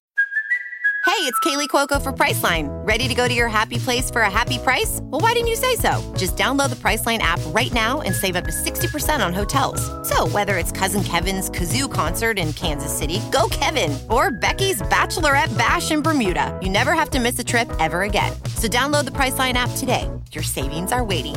Hey, 1.04 1.28
it's 1.28 1.38
Kaley 1.40 1.68
Cuoco 1.68 2.00
for 2.00 2.12
Priceline. 2.12 2.68
Ready 2.86 3.08
to 3.08 3.14
go 3.14 3.26
to 3.26 3.34
your 3.34 3.48
happy 3.48 3.78
place 3.78 4.08
for 4.08 4.22
a 4.22 4.30
happy 4.30 4.58
price? 4.58 5.00
Well, 5.02 5.20
why 5.20 5.32
didn't 5.32 5.48
you 5.48 5.56
say 5.56 5.74
so? 5.74 6.00
Just 6.16 6.36
download 6.36 6.70
the 6.70 6.76
Priceline 6.76 7.18
app 7.18 7.40
right 7.48 7.72
now 7.72 8.02
and 8.02 8.14
save 8.14 8.36
up 8.36 8.44
to 8.44 8.50
60% 8.52 9.24
on 9.24 9.34
hotels. 9.34 9.82
So, 10.08 10.28
whether 10.28 10.58
it's 10.58 10.70
Cousin 10.70 11.02
Kevin's 11.02 11.50
Kazoo 11.50 11.92
concert 11.92 12.38
in 12.38 12.52
Kansas 12.52 12.96
City, 12.96 13.20
go 13.32 13.48
Kevin, 13.50 13.98
or 14.10 14.30
Becky's 14.30 14.80
Bachelorette 14.82 15.56
Bash 15.58 15.90
in 15.90 16.02
Bermuda, 16.02 16.56
you 16.62 16.70
never 16.70 16.92
have 16.92 17.10
to 17.10 17.20
miss 17.20 17.38
a 17.38 17.44
trip 17.44 17.70
ever 17.80 18.02
again. 18.02 18.32
So, 18.56 18.68
download 18.68 19.04
the 19.04 19.12
Priceline 19.12 19.54
app 19.54 19.70
today. 19.76 20.08
Your 20.32 20.44
savings 20.44 20.92
are 20.92 21.04
waiting. 21.04 21.36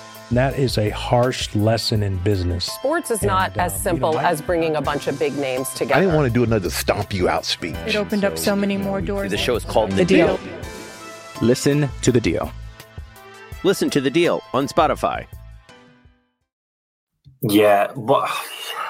That 0.31 0.57
is 0.57 0.77
a 0.77 0.89
harsh 0.91 1.53
lesson 1.55 2.03
in 2.03 2.15
business. 2.19 2.65
Sports 2.65 3.11
is 3.11 3.21
not 3.21 3.51
And, 3.51 3.59
uh, 3.59 3.63
as 3.65 3.73
you 3.73 3.79
simple 3.79 4.13
know, 4.13 4.19
I- 4.19 4.23
as 4.29 4.41
bringing 4.41 4.77
a 4.77 4.81
bunch 4.81 5.07
of 5.07 5.19
big 5.19 5.37
names 5.37 5.69
together. 5.73 5.95
I 5.95 5.99
didn't 6.01 6.15
want 6.15 6.27
to 6.27 6.33
do 6.33 6.43
another 6.43 6.69
stomp 6.69 7.13
you 7.13 7.27
out 7.27 7.43
speech. 7.43 7.75
It 7.85 7.95
opened 7.97 8.23
up 8.23 8.37
so 8.37 8.55
many 8.55 8.77
more 8.77 9.01
doors. 9.01 9.29
The 9.29 9.37
show 9.37 9.55
is 9.55 9.65
called 9.65 9.91
The, 9.91 9.97
The 9.97 10.05
deal. 10.05 10.37
Deal. 10.37 10.39
Listen 11.41 11.89
to 12.03 12.11
The 12.13 12.21
Deal. 12.21 12.51
Listen 13.63 13.89
to 13.89 13.99
The 13.99 14.09
Deal 14.09 14.41
on 14.53 14.67
Spotify. 14.67 15.25
Yeah, 17.41 17.91
but 17.95 18.29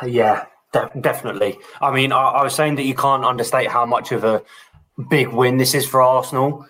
yeah, 0.05 0.45
de- 0.73 0.91
definitely. 0.99 1.57
I 1.81 1.91
mean, 1.91 2.11
I, 2.11 2.21
I 2.21 2.43
was 2.43 2.53
saying 2.53 2.75
that 2.75 2.83
you 2.83 2.93
can't 2.93 3.25
understate 3.25 3.67
how 3.69 3.85
much 3.85 4.11
of 4.11 4.23
a 4.23 4.43
big 5.09 5.29
win 5.29 5.57
this 5.57 5.73
is 5.73 5.87
for 5.87 6.01
Arsenal, 6.01 6.65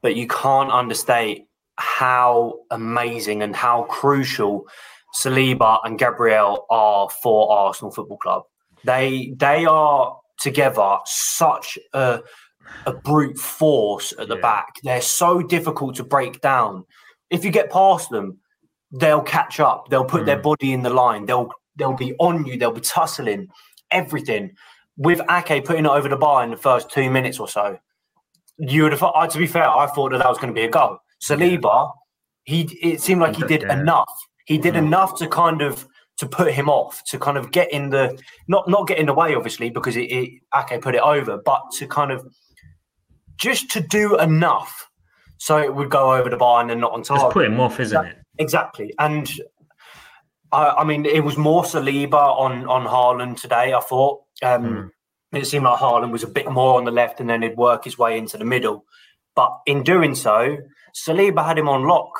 but 0.00 0.14
you 0.16 0.26
can't 0.28 0.70
understate 0.70 1.46
how 1.76 2.60
amazing 2.70 3.42
and 3.42 3.54
how 3.54 3.84
crucial 3.84 4.66
Saliba 5.16 5.78
and 5.84 5.98
Gabriel 5.98 6.66
are 6.70 7.08
for 7.22 7.52
Arsenal 7.52 7.90
Football 7.92 8.18
Club. 8.18 8.42
They 8.84 9.32
they 9.36 9.64
are 9.64 10.16
together 10.40 10.98
such 11.04 11.78
a 11.92 12.20
a 12.86 12.92
brute 12.92 13.38
force 13.38 14.12
at 14.18 14.28
the 14.28 14.36
Yeah. 14.36 14.40
back. 14.40 14.74
They're 14.82 15.00
so 15.00 15.42
difficult 15.42 15.96
to 15.96 16.04
break 16.04 16.40
down. 16.40 16.84
If 17.30 17.44
you 17.44 17.50
get 17.50 17.70
past 17.70 18.10
them, 18.10 18.38
they'll 18.90 19.22
catch 19.22 19.60
up. 19.60 19.88
They'll 19.88 20.04
put 20.04 20.26
their 20.26 20.38
mm. 20.38 20.42
body 20.42 20.72
in 20.72 20.82
the 20.82 20.90
line. 20.90 21.26
They'll 21.26 21.50
they'll 21.76 21.92
be 21.96 22.14
on 22.18 22.46
you. 22.46 22.56
They'll 22.58 22.72
be 22.72 22.80
tussling 22.80 23.48
everything. 23.90 24.52
With 24.96 25.20
Ake 25.28 25.64
putting 25.64 25.86
it 25.86 25.90
over 25.90 26.08
the 26.08 26.16
bar 26.16 26.44
in 26.44 26.50
the 26.50 26.56
first 26.56 26.90
two 26.90 27.10
minutes 27.10 27.40
or 27.40 27.48
so, 27.48 27.78
you 28.58 28.84
would 28.84 28.92
have. 28.92 29.00
thought- 29.00 29.30
To 29.30 29.38
be 29.38 29.46
fair, 29.46 29.68
I 29.68 29.86
thought 29.86 30.12
that 30.12 30.18
that 30.18 30.28
was 30.28 30.38
going 30.38 30.54
to 30.54 30.58
be 30.60 30.64
a 30.66 30.70
goal. 30.70 30.98
Saliba, 31.28 31.92
he 32.44 32.62
it 32.82 33.00
seemed 33.00 33.20
like 33.20 33.36
he 33.36 33.44
did 33.44 33.62
enough. 33.64 34.12
He 34.46 34.58
did 34.58 34.76
enough 34.76 35.18
to 35.18 35.28
kind 35.28 35.62
of 35.62 35.86
to 36.18 36.26
put 36.26 36.52
him 36.52 36.68
off, 36.68 37.02
to 37.04 37.18
kind 37.18 37.36
of 37.36 37.50
get 37.50 37.72
in 37.72 37.90
the 37.90 38.18
not 38.46 38.68
not 38.68 38.86
get 38.86 38.98
in 38.98 39.06
the 39.06 39.14
way, 39.14 39.34
obviously, 39.34 39.70
because 39.70 39.96
it, 39.96 40.10
it 40.10 40.30
Ake 40.54 40.80
put 40.80 40.94
it 40.94 41.00
over, 41.00 41.38
but 41.38 41.62
to 41.78 41.86
kind 41.86 42.12
of 42.12 42.26
just 43.36 43.70
to 43.70 43.80
do 43.80 44.18
enough 44.18 44.88
so 45.38 45.58
it 45.58 45.74
would 45.74 45.90
go 45.90 46.14
over 46.14 46.30
the 46.30 46.36
bar 46.36 46.60
and 46.60 46.70
then 46.70 46.80
not 46.80 46.92
on 46.92 47.02
Just 47.02 47.30
put 47.30 47.46
him 47.46 47.60
off, 47.60 47.80
isn't 47.80 48.06
it? 48.06 48.16
Exactly, 48.38 48.94
and 48.98 49.30
I, 50.52 50.68
I 50.78 50.84
mean, 50.84 51.04
it 51.04 51.24
was 51.24 51.36
more 51.36 51.64
Saliba 51.64 52.14
on 52.14 52.66
on 52.66 52.86
Haaland 52.86 53.40
today. 53.40 53.72
I 53.72 53.80
thought 53.80 54.22
um, 54.42 54.92
it 55.32 55.46
seemed 55.46 55.64
like 55.64 55.78
Haaland 55.78 56.12
was 56.12 56.22
a 56.22 56.28
bit 56.28 56.50
more 56.50 56.78
on 56.78 56.84
the 56.84 56.90
left, 56.90 57.20
and 57.20 57.28
then 57.28 57.42
he'd 57.42 57.56
work 57.56 57.84
his 57.84 57.98
way 57.98 58.16
into 58.16 58.38
the 58.38 58.44
middle. 58.44 58.84
But 59.34 59.58
in 59.66 59.82
doing 59.82 60.14
so, 60.14 60.58
Saliba 60.94 61.44
had 61.44 61.58
him 61.58 61.68
on 61.68 61.86
lock. 61.86 62.10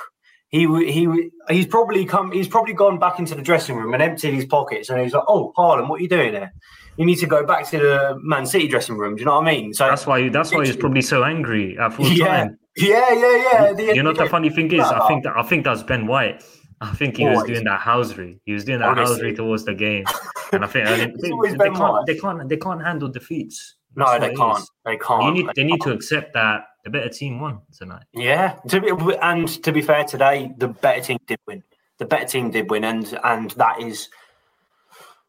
He 0.49 0.66
he 0.90 1.31
he's 1.49 1.66
probably 1.66 2.04
come. 2.04 2.31
He's 2.31 2.47
probably 2.49 2.75
gone 2.75 2.99
back 2.99 3.19
into 3.19 3.35
the 3.35 3.43
dressing 3.43 3.76
room 3.76 3.93
and 3.93 4.02
emptied 4.02 4.35
his 4.35 4.45
pockets, 4.47 4.88
and 4.88 5.00
he's 5.00 5.12
like, 5.12 5.25
"Oh, 5.26 5.52
Haaland, 5.57 5.88
what 5.88 5.99
are 5.99 6.02
you 6.02 6.09
doing 6.09 6.33
there? 6.33 6.52
You 6.97 7.04
need 7.07 7.16
to 7.16 7.26
go 7.26 7.45
back 7.45 7.66
to 7.71 7.78
the 7.78 8.19
Man 8.23 8.47
City 8.47 8.69
dressing 8.69 8.97
room." 8.97 9.16
Do 9.16 9.21
you 9.21 9.26
know 9.26 9.35
what 9.40 9.49
I 9.49 9.52
mean? 9.52 9.75
So 9.75 9.87
That's 9.88 10.07
why. 10.07 10.28
That's 10.28 10.52
why 10.54 10.64
he's 10.64 10.76
probably 10.76 11.02
so 11.02 11.25
angry 11.25 11.76
at 11.78 11.93
full 11.93 12.07
yeah, 12.07 12.26
time. 12.45 12.59
yeah, 12.76 13.12
yeah, 13.14 13.37
yeah. 13.52 13.73
The- 13.73 13.93
You 13.97 14.02
know 14.04 14.11
what 14.11 14.19
the 14.19 14.28
funny 14.28 14.49
thing 14.50 14.73
is? 14.73 14.81
I 14.81 15.09
think 15.09 15.25
that 15.25 15.37
I 15.37 15.43
think 15.43 15.64
that's 15.64 15.83
Ben 15.83 16.07
White. 16.07 16.45
I 16.81 16.93
think 16.95 17.16
he 17.16 17.25
was 17.26 17.43
doing 17.45 17.64
that 17.64 17.81
housery. 17.81 18.38
He 18.45 18.52
was 18.52 18.64
doing 18.64 18.78
that 18.81 18.90
Honestly. 18.90 19.33
housery 19.33 19.37
towards 19.37 19.64
the 19.64 19.75
game, 19.75 20.04
and 20.52 20.64
I 20.64 20.69
think 20.69 20.87
I 20.87 20.97
mean, 20.99 21.16
they, 21.21 21.31
they 21.57 21.71
can't. 21.71 22.07
They 22.07 22.14
can't. 22.16 22.49
They 22.49 22.57
can't 22.59 22.83
handle 22.85 23.09
defeats. 23.09 23.75
No, 23.97 24.19
they 24.21 24.35
can't. 24.35 24.59
is. 24.59 24.71
They 24.85 24.97
can't. 24.99 25.25
You 25.25 25.33
need, 25.33 25.47
They 25.57 25.62
they 25.62 25.64
need 25.64 25.81
to 25.83 25.90
accept 25.93 26.35
that 26.35 26.64
the 26.85 26.91
better 26.91 27.09
team 27.09 27.41
won 27.41 27.61
tonight. 27.76 28.05
Yeah, 28.12 28.57
to 28.69 28.81
be, 28.81 28.91
and 29.23 29.49
to 29.62 29.73
be 29.73 29.81
fair, 29.83 30.05
today 30.05 30.53
the 30.59 30.69
better 30.69 31.00
team 31.00 31.19
did 31.26 31.38
win. 31.47 31.62
The 31.99 32.05
better 32.07 32.26
team 32.26 32.50
did 32.50 32.71
win, 32.71 32.85
and 32.85 33.19
and 33.25 33.50
that 33.53 33.81
is 33.81 34.09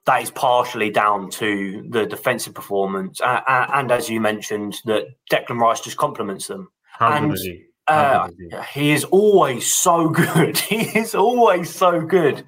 that 0.06 0.22
is 0.22 0.30
partially 0.32 0.90
down 0.92 1.30
to 1.32 1.86
the 1.90 2.06
defensive 2.06 2.54
performance, 2.54 3.20
uh, 3.22 3.42
and 3.74 3.92
as 3.92 4.10
you 4.10 4.20
mentioned, 4.22 4.76
that 4.86 5.06
Declan 5.32 5.60
Rice 5.60 5.82
just 5.82 5.98
complements 5.98 6.48
them. 6.48 6.70
How 6.92 7.12
And, 7.12 7.34
he? 7.36 7.64
Uh, 7.88 8.30
is 8.30 8.38
he? 8.74 8.82
he 8.82 8.92
is 8.92 9.04
always 9.06 9.66
so 9.74 10.10
good. 10.10 10.58
He 10.70 10.82
is 10.98 11.16
always 11.16 11.70
so 11.74 12.02
good. 12.02 12.44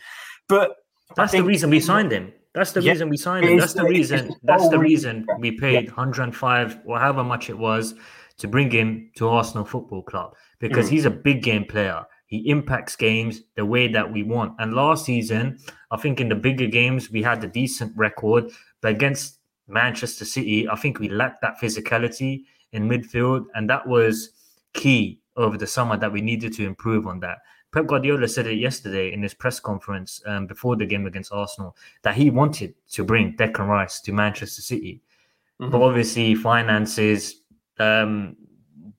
But 0.47 0.75
That's 1.15 1.31
the 1.33 1.43
reason 1.43 1.69
we 1.69 1.79
signed 1.79 2.11
him. 2.11 2.31
That's 2.53 2.71
the 2.71 2.81
Yeah, 2.81 2.91
reason 2.93 3.09
we 3.09 3.17
signed 3.17 3.45
him. 3.45 3.57
That's 3.59 3.73
the 3.73 3.83
the- 3.83 3.89
reason. 3.89 4.33
That's 4.43 4.69
the 4.69 4.79
reason 4.79 5.25
reason. 5.27 5.39
we 5.41 5.51
paid 5.51 5.87
105 5.87 6.79
or 6.85 6.97
however 6.99 7.23
much 7.23 7.49
it 7.49 7.57
was 7.57 7.93
to 8.37 8.47
bring 8.47 8.69
him 8.71 9.11
to 9.15 9.27
Arsenal 9.29 9.65
Football 9.65 10.03
Club 10.03 10.35
because 10.59 10.87
Mm. 10.87 10.91
he's 10.91 11.05
a 11.05 11.09
big 11.09 11.41
game 11.43 11.65
player. 11.65 12.05
He 12.27 12.49
impacts 12.49 12.95
games 12.95 13.41
the 13.55 13.65
way 13.65 13.87
that 13.87 14.11
we 14.11 14.21
want. 14.23 14.53
And 14.59 14.73
last 14.73 15.05
season, 15.05 15.57
I 15.91 15.97
think 15.97 16.19
in 16.19 16.29
the 16.29 16.35
bigger 16.35 16.67
games 16.67 17.09
we 17.09 17.21
had 17.23 17.43
a 17.43 17.47
decent 17.47 17.95
record, 17.95 18.51
but 18.81 18.91
against 18.91 19.39
Manchester 19.67 20.25
City, 20.25 20.67
I 20.69 20.75
think 20.75 20.99
we 20.99 21.09
lacked 21.09 21.41
that 21.41 21.59
physicality 21.59 22.43
in 22.73 22.87
midfield, 22.87 23.45
and 23.55 23.69
that 23.69 23.87
was 23.87 24.29
key 24.73 25.19
over 25.35 25.57
the 25.57 25.67
summer 25.67 25.97
that 25.97 26.11
we 26.11 26.21
needed 26.21 26.53
to 26.53 26.65
improve 26.65 27.07
on 27.07 27.19
that. 27.21 27.39
Pep 27.73 27.87
Guardiola 27.87 28.27
said 28.27 28.47
it 28.47 28.55
yesterday 28.55 29.11
in 29.11 29.21
his 29.21 29.33
press 29.33 29.59
conference 29.59 30.21
um, 30.25 30.47
before 30.47 30.75
the 30.75 30.85
game 30.85 31.05
against 31.05 31.31
Arsenal 31.31 31.75
that 32.01 32.15
he 32.15 32.29
wanted 32.29 32.73
to 32.91 33.03
bring 33.03 33.35
Declan 33.35 33.67
Rice 33.67 33.99
to 34.01 34.11
Manchester 34.13 34.61
City, 34.61 35.01
but 35.59 35.81
obviously 35.81 36.33
finances 36.35 37.36
um, 37.79 38.35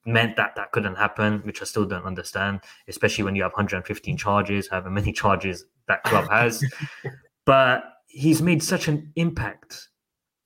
meant 0.07 0.37
that 0.37 0.55
that 0.57 0.73
couldn't 0.73 0.95
happen, 0.97 1.41
which 1.45 1.61
I 1.63 1.65
still 1.65 1.85
don't 1.85 2.05
understand, 2.05 2.61
especially 2.89 3.25
when 3.25 3.37
you 3.37 3.43
have 3.43 3.53
115 3.53 4.17
charges, 4.17 4.69
however 4.69 4.91
many 4.91 5.13
charges 5.23 5.65
that 5.89 6.03
club 6.05 6.29
has. 6.31 6.65
but 7.45 7.85
he's 8.07 8.43
made 8.43 8.63
such 8.63 8.89
an 8.89 9.13
impact. 9.17 9.89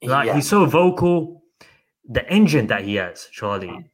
Like 0.03 0.27
Yeah. 0.27 0.35
he's 0.35 0.49
so 0.49 0.65
vocal. 0.67 1.43
The 2.09 2.29
engine 2.29 2.67
that 2.67 2.83
he 2.85 2.97
has, 2.97 3.29
Charlie. 3.31 3.91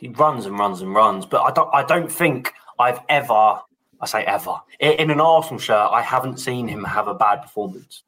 he 0.00 0.08
runs 0.08 0.46
and 0.46 0.58
runs 0.58 0.80
and 0.80 0.94
runs. 0.94 1.26
But 1.26 1.42
I 1.42 1.50
don't 1.52 1.68
I 1.74 1.82
don't 1.84 2.10
think 2.10 2.52
I've 2.78 3.00
ever 3.10 3.60
I 4.00 4.06
say 4.06 4.24
ever 4.24 4.56
in, 4.80 5.10
an 5.10 5.20
Arsenal 5.20 5.58
shirt 5.58 5.90
I 5.92 6.00
haven't 6.02 6.38
seen 6.38 6.66
him 6.68 6.82
have 6.84 7.06
a 7.08 7.14
bad 7.14 7.42
performance. 7.42 8.02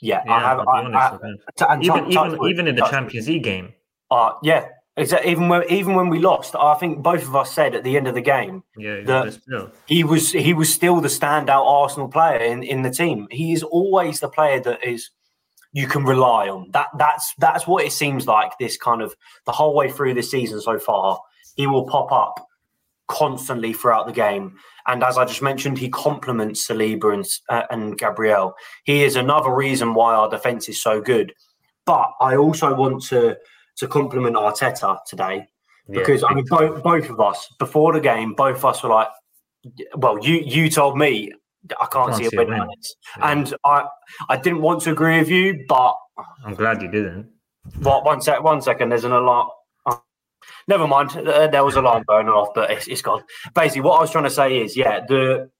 Yeah, 0.00 0.22
Yeah, 0.26 0.32
I 0.34 0.40
have. 0.40 0.58
Honest, 0.66 0.94
I- 0.96 1.06
I 1.06 1.18
think. 1.18 1.40
t- 1.56 1.64
and 1.68 1.84
even 1.84 2.06
even 2.12 2.44
even 2.50 2.68
in 2.68 2.74
the. 2.76 2.86
Champions 2.86 3.28
League 3.28 3.44
game. 3.44 3.72
Uh, 4.10 4.32
yeah, 4.42 4.66
exactly. 4.96 5.30
Even 5.30 5.48
when 5.48 5.64
even 5.70 5.94
when 5.94 6.08
we 6.08 6.18
lost, 6.18 6.54
I 6.54 6.74
think 6.74 7.02
both 7.02 7.22
of 7.22 7.34
us 7.36 7.52
said 7.52 7.74
at 7.74 7.84
the 7.84 7.96
end 7.96 8.08
of 8.08 8.14
the 8.14 8.20
game 8.20 8.62
Yeah, 8.76 8.98
yeah, 8.98 9.04
that 9.04 9.72
he 9.86 10.04
was 10.04 10.32
he 10.32 10.54
was 10.54 10.72
still 10.72 11.00
the 11.00 11.08
standout 11.08 11.66
Arsenal 11.66 12.08
player 12.08 12.38
in, 12.38 12.62
in 12.62 12.82
the 12.82 12.90
team. 12.90 13.28
He 13.30 13.52
is 13.52 13.62
always 13.62 14.20
the 14.20 14.28
player 14.28 14.60
that 14.60 14.84
is 14.84 15.10
you 15.72 15.86
can 15.86 16.04
rely 16.04 16.48
on. 16.48 16.70
That 16.72 16.88
that's 16.98 17.34
that's 17.38 17.66
what 17.66 17.84
it 17.84 17.92
seems 17.92 18.26
like 18.26 18.58
this 18.58 18.76
kind 18.76 19.02
of 19.02 19.14
the 19.46 19.52
whole 19.52 19.74
way 19.74 19.90
through 19.90 20.14
this 20.14 20.30
season 20.30 20.60
so 20.60 20.78
far. 20.78 21.20
He 21.56 21.66
will 21.66 21.86
pop 21.86 22.12
up 22.12 22.46
constantly 23.08 23.72
throughout 23.72 24.06
the 24.06 24.12
game. 24.12 24.56
And 24.86 25.04
as 25.04 25.18
I 25.18 25.24
just 25.24 25.42
mentioned, 25.42 25.78
he 25.78 25.88
complements 25.90 26.66
Saliba 26.66 27.12
and, 27.12 27.26
uh, 27.48 27.66
and 27.70 27.98
Gabriel. 27.98 28.54
He 28.84 29.04
is 29.04 29.16
another 29.16 29.54
reason 29.54 29.94
why 29.94 30.14
our 30.14 30.28
defense 30.30 30.68
is 30.68 30.82
so 30.82 31.00
good. 31.00 31.34
But 31.84 32.10
I 32.20 32.36
also 32.36 32.74
want 32.74 33.02
to 33.04 33.36
to 33.76 33.88
compliment 33.88 34.36
Arteta 34.36 34.98
today 35.06 35.48
because 35.90 36.24
I 36.24 36.34
mean, 36.34 36.44
both 36.48 36.82
both 36.82 37.10
of 37.10 37.20
us 37.20 37.48
before 37.58 37.92
the 37.92 38.00
game, 38.00 38.34
both 38.34 38.56
of 38.56 38.64
us 38.64 38.82
were 38.82 38.90
like, 38.90 39.08
"Well, 39.96 40.18
you 40.24 40.36
you 40.36 40.70
told 40.70 40.96
me 40.96 41.32
I 41.70 41.86
can't, 41.86 42.08
can't 42.08 42.14
see, 42.16 42.28
see 42.28 42.36
a 42.36 42.38
win, 42.38 42.48
yeah. 42.50 42.66
and 43.20 43.54
I 43.64 43.86
I 44.28 44.36
didn't 44.36 44.62
want 44.62 44.82
to 44.82 44.92
agree 44.92 45.18
with 45.18 45.28
you, 45.28 45.64
but 45.68 45.96
I'm 46.44 46.54
glad 46.54 46.82
you 46.82 46.88
didn't. 46.88 47.28
What 47.80 48.04
one 48.04 48.20
sec, 48.20 48.42
one 48.42 48.62
second. 48.62 48.90
There's 48.90 49.04
an 49.04 49.12
alarm. 49.12 49.48
Oh, 49.86 50.02
never 50.68 50.86
mind. 50.86 51.16
Uh, 51.16 51.46
there 51.48 51.64
was 51.64 51.76
a 51.76 51.80
alarm 51.80 52.04
going 52.08 52.28
off, 52.28 52.48
but 52.54 52.70
it's, 52.70 52.88
it's 52.88 53.02
gone. 53.02 53.22
Basically, 53.54 53.82
what 53.82 53.98
I 53.98 54.00
was 54.00 54.10
trying 54.10 54.24
to 54.24 54.30
say 54.30 54.60
is, 54.60 54.76
yeah, 54.76 55.00
the 55.06 55.50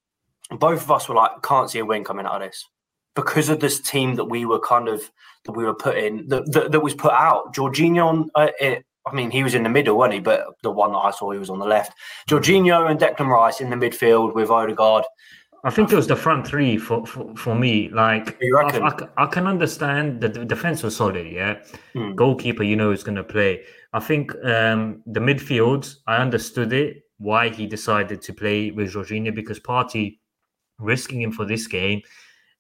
both 0.51 0.83
of 0.83 0.91
us 0.91 1.09
were 1.09 1.15
like, 1.15 1.31
can't 1.43 1.71
see 1.71 1.79
a 1.79 1.85
win 1.85 2.05
coming 2.05 2.27
out 2.27 2.43
of 2.43 2.49
this 2.49 2.67
because 3.15 3.49
of 3.49 3.61
this 3.61 3.81
team 3.81 4.15
that 4.17 4.25
we 4.25 4.45
were 4.45 4.61
kind 4.61 4.89
of 4.89 5.11
that 5.45 5.53
we 5.53 5.65
were 5.65 5.75
put 5.75 5.97
in 5.97 6.29
that, 6.29 6.51
that, 6.53 6.73
that 6.73 6.81
was 6.81 6.95
put 6.95 7.13
out. 7.13 7.55
Jorginho, 7.55 8.29
uh, 8.35 8.49
it, 8.61 8.85
I 9.07 9.15
mean, 9.15 9.31
he 9.31 9.43
was 9.43 9.55
in 9.55 9.65
the 9.65 9.69
middle, 9.69 9.97
wasn't 9.97 10.15
he? 10.15 10.21
But 10.21 10.47
the 10.63 10.71
one 10.71 10.93
that 10.93 10.99
I 10.99 11.11
saw, 11.11 11.31
he 11.33 11.39
was 11.39 11.51
on 11.51 11.59
the 11.59 11.67
left. 11.67 11.93
Jorginho 12.29 12.91
and 12.91 13.01
Declan 13.01 13.29
Rice 13.29 13.61
in 13.61 13.71
the 13.71 13.77
midfield 13.77 14.35
with 14.35 14.51
Odegaard. 14.51 15.05
I 15.65 15.71
think 15.71 15.93
it 15.93 15.97
was 15.97 16.09
the 16.09 16.17
front 16.17 16.47
three 16.47 16.77
for, 16.77 17.07
for, 17.07 17.35
for 17.37 17.55
me. 17.55 17.89
Like, 17.89 18.37
I, 18.43 18.79
I, 18.79 19.09
I, 19.17 19.27
can 19.27 19.47
understand 19.47 20.21
that 20.21 20.35
the 20.35 20.45
defense 20.45 20.83
was 20.83 20.97
solid, 20.97 21.31
yeah. 21.31 21.61
Mm. 21.95 22.17
Goalkeeper, 22.17 22.65
you 22.65 22.75
know, 22.75 22.91
is 22.91 23.05
going 23.05 23.15
to 23.15 23.23
play. 23.23 23.63
I 23.93 24.01
think 24.01 24.33
um, 24.45 25.03
the 25.07 25.21
midfield, 25.21 25.95
I 26.09 26.17
understood 26.17 26.73
it, 26.73 27.05
why 27.19 27.49
he 27.49 27.69
decided 27.69 28.23
to 28.23 28.33
play 28.33 28.73
with 28.73 28.93
Jorginho, 28.93 29.33
because 29.33 29.61
Partey 29.61 30.19
risking 30.81 31.23
him 31.23 31.31
for 31.31 31.45
this 31.45 31.69
game 31.69 32.03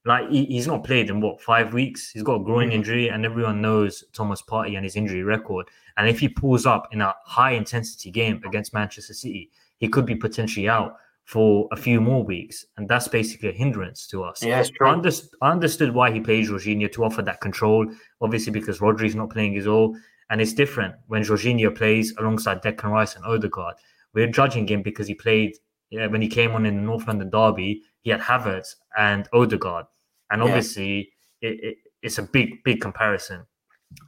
like 0.05 0.29
he, 0.31 0.45
he's 0.47 0.67
not 0.67 0.85
played 0.85 1.11
in 1.11 1.21
what 1.21 1.41
five 1.41 1.73
weeks. 1.73 2.11
He's 2.11 2.23
got 2.23 2.41
a 2.41 2.45
groin 2.45 2.69
mm-hmm. 2.69 2.77
injury, 2.77 3.09
and 3.09 3.25
everyone 3.25 3.61
knows 3.61 4.05
Thomas 4.13 4.43
Partey 4.43 4.77
and 4.77 4.85
his 4.85 4.97
injury 4.97 5.23
record. 5.23 5.69
And 5.97 6.09
if 6.09 6.21
he 6.21 6.29
pulls 6.29 6.67
up 6.67 6.89
in 6.93 7.01
a 7.01 7.15
high 7.25 7.53
intensity 7.53 8.11
game 8.11 8.43
against 8.47 8.75
Manchester 8.75 9.15
City, 9.15 9.51
he 9.79 9.89
could 9.89 10.07
be 10.07 10.15
potentially 10.15 10.69
out 10.69 10.97
for 11.25 11.69
a 11.71 11.77
few 11.77 12.01
more 12.01 12.25
weeks, 12.25 12.67
and 12.77 12.89
that's 12.89 13.07
basically 13.07 13.49
a 13.49 13.53
hindrance 13.53 14.07
to 14.09 14.25
us. 14.25 14.43
Yeah. 14.43 14.65
I, 14.81 15.13
I 15.41 15.51
understood 15.53 15.95
why 15.95 16.11
he 16.11 16.21
plays 16.21 16.51
Jorginho 16.51 16.91
to 16.93 17.05
offer 17.05 17.23
that 17.23 17.41
control, 17.41 17.87
obviously 18.21 18.53
because 18.53 18.81
Rodri's 18.81 19.15
not 19.15 19.31
playing 19.31 19.55
his 19.55 19.69
all, 19.69 19.97
and 20.31 20.41
it's 20.41 20.53
different 20.53 20.97
when 21.07 21.23
Jorginho 21.23 21.75
plays 21.77 22.13
alongside 22.19 22.63
Declan 22.63 22.91
Rice 22.91 23.15
and 23.15 23.25
Odegaard. 23.25 23.77
We're 24.15 24.27
judging 24.27 24.67
him 24.67 24.83
because 24.83 25.07
he 25.07 25.15
played 25.15 25.57
yeah, 25.91 26.07
when 26.07 26.23
he 26.23 26.29
came 26.29 26.53
on 26.53 26.67
in 26.67 26.77
the 26.77 26.83
North 26.83 27.07
London 27.07 27.31
derby. 27.31 27.83
He 28.01 28.11
had 28.11 28.21
Havertz 28.21 28.75
and 28.99 29.29
Odegaard 29.33 29.87
and 30.33 30.43
obviously 30.43 31.13
yeah. 31.41 31.51
it, 31.51 31.61
it, 31.63 31.77
it's 32.03 32.19
a 32.19 32.23
big 32.23 32.65
big 32.65 32.81
comparison. 32.81 33.47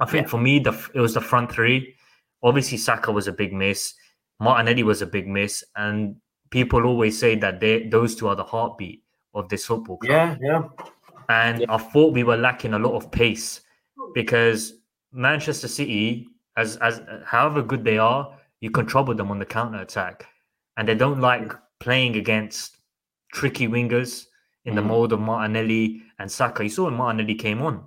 I 0.01 0.07
think 0.07 0.27
yeah. 0.27 0.31
for 0.31 0.39
me, 0.39 0.59
the 0.59 0.73
it 0.95 1.01
was 1.01 1.15
the 1.15 1.21
front 1.21 1.53
three. 1.53 1.95
Obviously, 2.43 2.79
Saka 2.79 3.13
was 3.13 3.29
a 3.29 3.33
big 3.33 3.53
miss. 3.53 3.95
Martinelli 4.41 4.83
was 4.83 5.03
a 5.03 5.07
big 5.07 5.29
miss, 5.29 5.63
and 5.77 6.17
people 6.51 6.85
always 6.85 7.19
say 7.19 7.37
that 7.37 7.61
they 7.61 7.87
those 7.89 8.17
two 8.17 8.27
are 8.29 8.35
the 8.35 8.45
heartbeat 8.45 9.05
of 9.35 9.49
this 9.49 9.67
football 9.67 9.99
club. 9.99 10.11
Yeah, 10.11 10.37
yeah. 10.41 10.87
And 11.29 11.61
yeah. 11.61 11.67
I 11.69 11.79
thought 11.79 12.13
we 12.13 12.25
were 12.25 12.37
lacking 12.37 12.75
a 12.75 12.79
lot 12.79 12.95
of 12.95 13.11
pace 13.11 13.61
because 14.15 14.75
Manchester 15.13 15.69
City, 15.69 16.27
as 16.57 16.77
as 16.79 17.03
however 17.25 17.63
good 17.63 17.85
they 17.85 17.99
are, 17.99 18.37
you 18.61 18.71
can 18.71 18.87
trouble 18.87 19.15
them 19.15 19.31
on 19.31 19.39
the 19.39 19.47
counter 19.47 19.79
attack, 19.79 20.27
and 20.77 20.89
they 20.89 20.95
don't 20.95 21.21
like 21.21 21.53
playing 21.81 22.17
against 22.17 22.79
tricky 23.33 23.69
wingers 23.69 24.27
in 24.65 24.75
the 24.75 24.83
mm. 24.83 24.87
mode 24.87 25.13
of 25.13 25.21
Martinelli 25.21 26.03
and 26.19 26.31
Saka. 26.31 26.63
You 26.63 26.71
saw 26.71 26.85
when 26.85 26.95
Martinelli 26.95 27.35
came 27.35 27.63
on. 27.63 27.87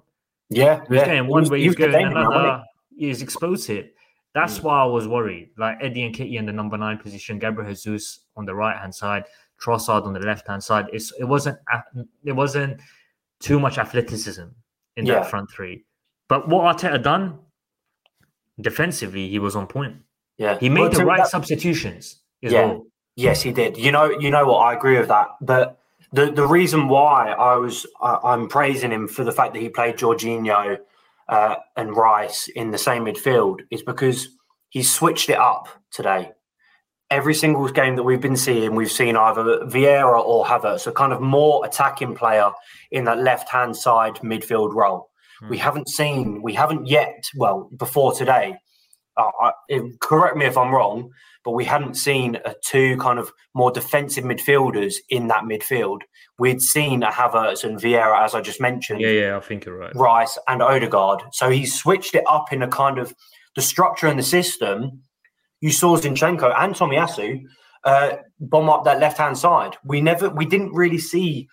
Yeah, 0.50 0.82
he 0.88 0.94
was 0.94 1.00
yeah. 1.00 1.06
going 1.06 1.28
one 1.28 1.50
way, 1.50 1.62
he's 1.62 1.76
going 1.76 1.96
another. 1.96 2.64
He's 2.96 3.22
exposed 3.22 3.70
it. 3.70 3.96
That's 4.34 4.60
mm. 4.60 4.64
why 4.64 4.82
I 4.82 4.86
was 4.86 5.08
worried. 5.08 5.50
Like 5.58 5.78
Eddie 5.82 6.10
Nketiah 6.10 6.40
in 6.40 6.46
the 6.46 6.54
number 6.54 6.78
nine 6.78 6.98
position, 6.98 7.40
Gabriel 7.40 7.70
Jesus 7.70 8.22
on 8.36 8.46
the 8.46 8.56
right 8.56 8.78
hand 8.78 8.94
side, 8.94 9.26
Trossard 9.62 10.06
on 10.06 10.14
the 10.14 10.20
left 10.20 10.48
hand 10.48 10.64
side. 10.64 10.88
It's 10.94 11.12
it 11.20 11.26
wasn't 11.26 11.58
it 12.24 12.32
wasn't 12.32 12.80
too 13.40 13.60
much 13.60 13.78
athleticism 13.78 14.46
in 14.96 15.06
yeah. 15.06 15.16
that 15.16 15.30
front 15.30 15.52
three. 15.52 15.86
But 16.28 16.48
what 16.48 16.78
Arteta 16.78 17.02
done 17.02 17.40
defensively, 18.60 19.30
he 19.30 19.40
was 19.40 19.56
on 19.56 19.68
point. 19.68 19.96
Yeah, 20.38 20.58
he 20.60 20.70
made 20.70 20.82
well, 20.82 20.90
the 20.92 21.06
right 21.06 21.18
that, 21.20 21.30
substitutions. 21.30 22.22
yeah, 22.42 22.66
well. 22.66 22.86
yes, 23.16 23.42
he 23.42 23.52
did. 23.52 23.78
You 23.78 23.92
know, 23.92 24.10
you 24.20 24.30
know 24.30 24.46
what? 24.46 24.60
I 24.60 24.74
agree 24.74 24.98
with 24.98 25.08
that, 25.08 25.28
but 25.42 25.80
the 26.14 26.32
the 26.32 26.48
reason 26.48 26.88
why 26.88 27.32
I 27.32 27.56
was 27.56 27.86
I, 28.02 28.34
am 28.34 28.48
praising 28.48 28.92
him 28.92 29.08
for 29.08 29.24
the 29.24 29.32
fact 29.32 29.54
that 29.54 29.62
he 29.62 29.70
played 29.70 29.98
Jorginho 29.98 30.78
uh, 31.30 31.56
and 31.76 31.96
Rice 31.96 32.48
in 32.48 32.72
the 32.72 32.78
same 32.78 33.06
midfield 33.06 33.62
is 33.72 33.84
because 33.84 34.30
he 34.70 34.84
switched 34.84 35.30
it 35.30 35.38
up 35.38 35.68
today. 35.92 36.32
Every 37.10 37.34
single 37.34 37.68
game 37.70 37.96
that 37.96 38.04
we've 38.04 38.22
been 38.22 38.36
seeing, 38.36 38.76
we've 38.76 38.92
seen 38.92 39.16
either 39.16 39.66
Vieira 39.66 40.20
or 40.20 40.46
Havertz, 40.46 40.88
a 40.88 40.92
kind 40.92 41.14
of 41.14 41.22
more 41.22 41.66
attacking 41.66 42.16
player 42.16 42.52
in 42.92 43.06
that 43.06 43.20
left 43.20 43.50
hand 43.50 43.78
side 43.78 44.16
midfield 44.16 44.74
role. 44.74 45.10
Mm. 45.42 45.50
We 45.50 45.58
haven't 45.58 45.88
seen, 45.88 46.42
we 46.42 46.54
haven't 46.54 46.88
yet, 46.88 47.30
well, 47.36 47.70
before 47.78 48.14
today, 48.14 48.58
uh, 49.16 49.32
I, 49.42 49.52
correct 50.02 50.36
me 50.36 50.46
if 50.46 50.58
I'm 50.58 50.74
wrong, 50.74 51.12
but 51.48 51.54
we 51.54 51.64
hadn't 51.64 51.94
seen 51.94 52.36
a 52.44 52.54
two 52.62 52.98
kind 52.98 53.18
of 53.18 53.32
more 53.54 53.72
defensive 53.72 54.26
midfielders 54.26 54.96
in 55.10 55.30
that 55.30 55.46
midfield. 55.46 56.02
We'd 56.38 56.62
seen 56.62 57.04
a 57.04 57.10
Havertz 57.10 57.64
and 57.64 57.80
Vieira, 57.80 58.22
as 58.22 58.36
I 58.36 58.42
just 58.42 58.60
mentioned. 58.60 59.00
Yeah, 59.00 59.12
yeah, 59.12 59.38
I 59.38 59.40
think 59.40 59.64
you're 59.64 59.78
right. 59.78 59.96
Rice 59.96 60.38
and 60.50 60.62
Odegaard. 60.62 61.24
So 61.32 61.50
he 61.50 61.66
switched 61.66 62.16
it 62.16 62.26
up 62.30 62.52
in 62.52 62.64
a 62.64 62.68
kind 62.68 63.00
of 63.00 63.16
the 63.56 63.62
structure 63.62 64.08
and 64.08 64.20
the 64.20 64.24
system. 64.24 65.04
You 65.62 65.72
saw 65.72 65.96
Zinchenko 65.96 66.54
and 66.60 66.76
Tomiyasu 66.76 67.44
uh, 67.86 68.18
bomb 68.42 68.70
up 68.70 68.84
that 68.84 69.00
left 69.00 69.18
hand 69.18 69.38
side. 69.38 69.78
We 69.86 70.02
never, 70.02 70.30
we 70.30 70.46
didn't 70.46 70.74
really 70.74 70.98
see 70.98 71.48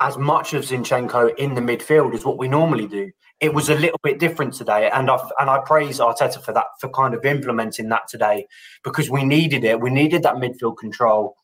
as 0.00 0.18
much 0.18 0.52
of 0.52 0.64
Zinchenko 0.64 1.32
in 1.36 1.54
the 1.54 1.60
midfield 1.60 2.12
as 2.12 2.24
what 2.24 2.38
we 2.38 2.48
normally 2.48 2.88
do 2.88 3.12
it 3.40 3.52
was 3.52 3.68
a 3.68 3.74
little 3.74 4.00
bit 4.02 4.18
different 4.18 4.54
today, 4.54 4.90
and 4.92 5.10
I 5.10 5.16
and 5.38 5.50
I 5.50 5.58
praise 5.58 5.98
Arteta 5.98 6.42
for 6.42 6.52
that 6.52 6.66
for 6.80 6.88
kind 6.88 7.14
of 7.14 7.24
implementing 7.24 7.88
that 7.90 8.08
today 8.08 8.46
because 8.82 9.10
we 9.10 9.24
needed 9.24 9.64
it. 9.64 9.80
We 9.80 9.90
needed 9.90 10.22
that 10.22 10.36
midfield 10.36 10.78
control. 10.78 11.36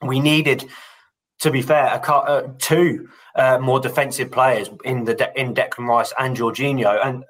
We 0.00 0.20
needed, 0.20 0.64
to 1.40 1.50
be 1.50 1.60
fair, 1.60 1.86
a, 1.86 2.12
uh, 2.12 2.48
two 2.58 3.08
uh, 3.34 3.58
more 3.58 3.78
defensive 3.78 4.30
players 4.30 4.70
in 4.84 5.04
the 5.04 5.30
in 5.38 5.54
Declan 5.54 5.86
Rice 5.86 6.14
and 6.18 6.34
Jorginho, 6.34 7.04
and 7.04 7.24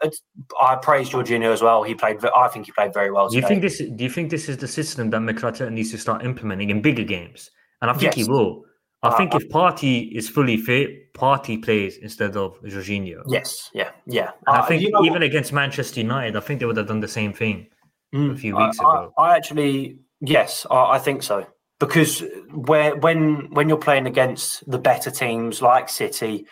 I 0.63 0.77
praise 0.77 1.11
Jorginho 1.11 1.53
as 1.53 1.61
well. 1.61 1.83
He 1.83 1.95
played. 1.95 2.25
I 2.25 2.49
think 2.49 2.67
he 2.67 2.73
played 2.73 2.95
very 2.95 3.11
well. 3.11 3.29
Do 3.29 3.37
you 3.37 3.47
think 3.49 3.63
this? 3.63 3.79
Do 3.79 4.05
you 4.05 4.11
think 4.11 4.31
this 4.31 4.49
is 4.49 4.59
the 4.59 4.69
system 4.69 5.11
that 5.11 5.21
Mikel 5.21 5.51
needs 5.71 5.91
to 5.91 5.99
start 5.99 6.25
implementing 6.25 6.71
in 6.71 6.83
bigger 6.83 7.05
games? 7.05 7.51
And 7.81 7.91
I 7.91 7.95
think 7.95 8.17
yes. 8.17 8.27
he 8.27 8.31
will. 8.31 8.65
I 9.03 9.09
uh, 9.09 9.17
think 9.17 9.35
if 9.35 9.49
Partey 9.49 10.11
is 10.13 10.29
fully 10.29 10.57
fit, 10.57 11.13
Partey 11.15 11.63
plays 11.63 11.99
instead 11.99 12.37
of 12.37 12.61
Jorginho. 12.63 13.23
Yes, 13.29 13.71
yeah, 13.73 13.91
yeah. 14.07 14.33
I 14.47 14.63
think 14.63 14.83
you 14.83 14.91
know, 14.91 15.05
even 15.05 15.23
against 15.23 15.53
Manchester 15.53 16.01
United, 16.01 16.37
I 16.37 16.41
think 16.41 16.61
they 16.61 16.67
would 16.67 16.77
have 16.77 16.89
done 16.89 17.01
the 17.01 17.09
same 17.09 17.33
thing 17.33 17.69
mm, 18.13 18.33
a 18.33 18.37
few 18.37 18.57
weeks 18.57 18.79
I, 18.81 18.83
ago. 18.83 19.13
I, 19.17 19.23
I 19.23 19.37
actually, 19.37 20.01
yes, 20.21 20.67
I, 20.69 20.95
I, 20.95 20.99
think 20.99 21.23
so 21.23 21.47
because 21.79 22.25
where 22.53 22.97
when 22.97 23.49
when 23.53 23.69
you're 23.69 23.79
playing 23.79 24.07
against 24.07 24.69
the 24.69 24.79
better 24.79 25.11
teams 25.11 25.63
like 25.63 25.89
City, 25.89 26.47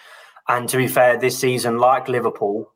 and 0.49 0.69
to 0.69 0.77
be 0.77 0.87
fair, 0.87 1.19
this 1.19 1.39
season 1.39 1.79
like 1.79 2.09
Liverpool, 2.09 2.73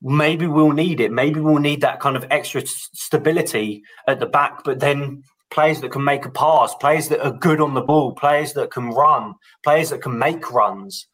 maybe 0.00 0.46
we'll 0.46 0.70
need 0.70 1.00
it. 1.00 1.10
Maybe 1.10 1.40
we'll 1.40 1.58
need 1.58 1.80
that 1.80 2.00
kind 2.00 2.16
of 2.16 2.26
extra 2.30 2.62
stability 2.64 3.82
at 4.06 4.20
the 4.20 4.26
back. 4.26 4.62
But 4.64 4.78
then 4.78 5.24
players 5.58 5.80
that 5.80 5.90
can 5.90 6.04
make 6.04 6.24
a 6.24 6.30
pass, 6.30 6.72
players 6.76 7.08
that 7.08 7.20
are 7.20 7.32
good 7.32 7.60
on 7.60 7.74
the 7.74 7.80
ball, 7.80 8.12
players 8.12 8.52
that 8.52 8.70
can 8.70 8.90
run, 8.90 9.34
players 9.64 9.90
that 9.90 10.00
can 10.00 10.16
make 10.16 10.52
runs. 10.52 11.08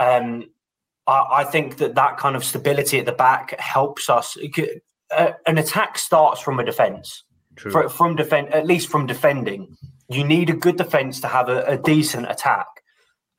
Um, 0.00 0.46
I, 1.06 1.24
I, 1.30 1.44
think 1.44 1.76
that 1.76 1.94
that 1.94 2.16
kind 2.16 2.34
of 2.34 2.42
stability 2.44 2.98
at 2.98 3.06
the 3.06 3.12
back 3.12 3.56
helps 3.60 4.10
us. 4.10 4.36
Uh, 5.16 5.30
an 5.46 5.58
attack 5.58 5.98
starts 5.98 6.40
from 6.40 6.58
a 6.58 6.64
defence. 6.64 7.22
For, 7.58 7.88
from 7.88 8.16
defend, 8.16 8.52
at 8.52 8.66
least 8.66 8.88
from 8.88 9.06
defending, 9.06 9.76
you 10.08 10.24
need 10.24 10.50
a 10.50 10.54
good 10.54 10.78
defence 10.78 11.20
to 11.20 11.28
have 11.28 11.48
a, 11.48 11.62
a 11.66 11.78
decent 11.78 12.28
attack, 12.28 12.66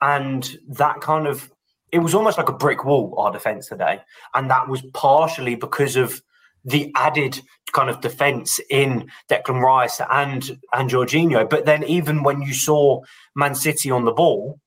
and 0.00 0.56
that 0.66 1.02
kind 1.02 1.26
of 1.26 1.52
it 1.92 1.98
was 1.98 2.14
almost 2.14 2.38
like 2.38 2.48
a 2.48 2.54
brick 2.54 2.86
wall 2.86 3.14
our 3.18 3.30
defence 3.30 3.68
today, 3.68 4.00
and 4.32 4.50
that 4.50 4.66
was 4.66 4.80
partially 4.94 5.56
because 5.56 5.94
of 5.96 6.22
the 6.68 6.92
added 6.96 7.40
kind 7.72 7.90
of 7.90 8.00
defence 8.00 8.60
in 8.70 9.10
Declan 9.30 9.62
Rice 9.62 10.00
and 10.10 10.58
and 10.72 10.90
Jorginho. 10.90 11.48
But 11.48 11.66
then 11.66 11.84
even 11.84 12.22
when 12.22 12.42
you 12.42 12.54
saw 12.54 13.02
Man 13.34 13.54
City 13.54 13.90
on 13.90 14.04
the 14.04 14.12
ball, 14.12 14.58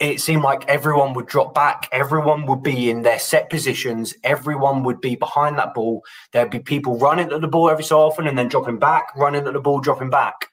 it 0.00 0.20
seemed 0.20 0.42
like 0.42 0.68
everyone 0.68 1.14
would 1.14 1.26
drop 1.26 1.54
back. 1.54 1.88
Everyone 1.92 2.46
would 2.46 2.62
be 2.62 2.90
in 2.90 3.02
their 3.02 3.18
set 3.18 3.48
positions. 3.48 4.14
Everyone 4.24 4.82
would 4.82 5.00
be 5.00 5.14
behind 5.14 5.58
that 5.58 5.74
ball. 5.74 6.02
There'd 6.32 6.50
be 6.50 6.58
people 6.58 6.98
running 6.98 7.32
at 7.32 7.40
the 7.40 7.48
ball 7.48 7.70
every 7.70 7.84
so 7.84 8.00
often 8.00 8.26
and 8.26 8.36
then 8.36 8.48
dropping 8.48 8.78
back, 8.78 9.14
running 9.16 9.46
at 9.46 9.52
the 9.52 9.60
ball, 9.60 9.80
dropping 9.80 10.10
back. 10.10 10.48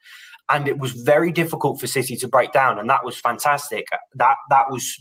And 0.49 0.67
it 0.67 0.77
was 0.77 0.91
very 0.91 1.31
difficult 1.31 1.79
for 1.79 1.87
City 1.87 2.15
to 2.17 2.27
break 2.27 2.51
down. 2.51 2.77
And 2.77 2.89
that 2.89 3.05
was 3.05 3.17
fantastic. 3.17 3.87
That 4.15 4.37
that 4.49 4.69
was 4.69 4.99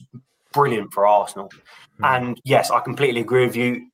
brilliant 0.53 0.93
for 0.93 1.07
Arsenal. 1.07 1.51
Mm. 2.01 2.17
And 2.17 2.41
yes, 2.45 2.71
I 2.71 2.81
completely 2.81 3.21
agree 3.21 3.47
with 3.47 3.57
you 3.57 3.90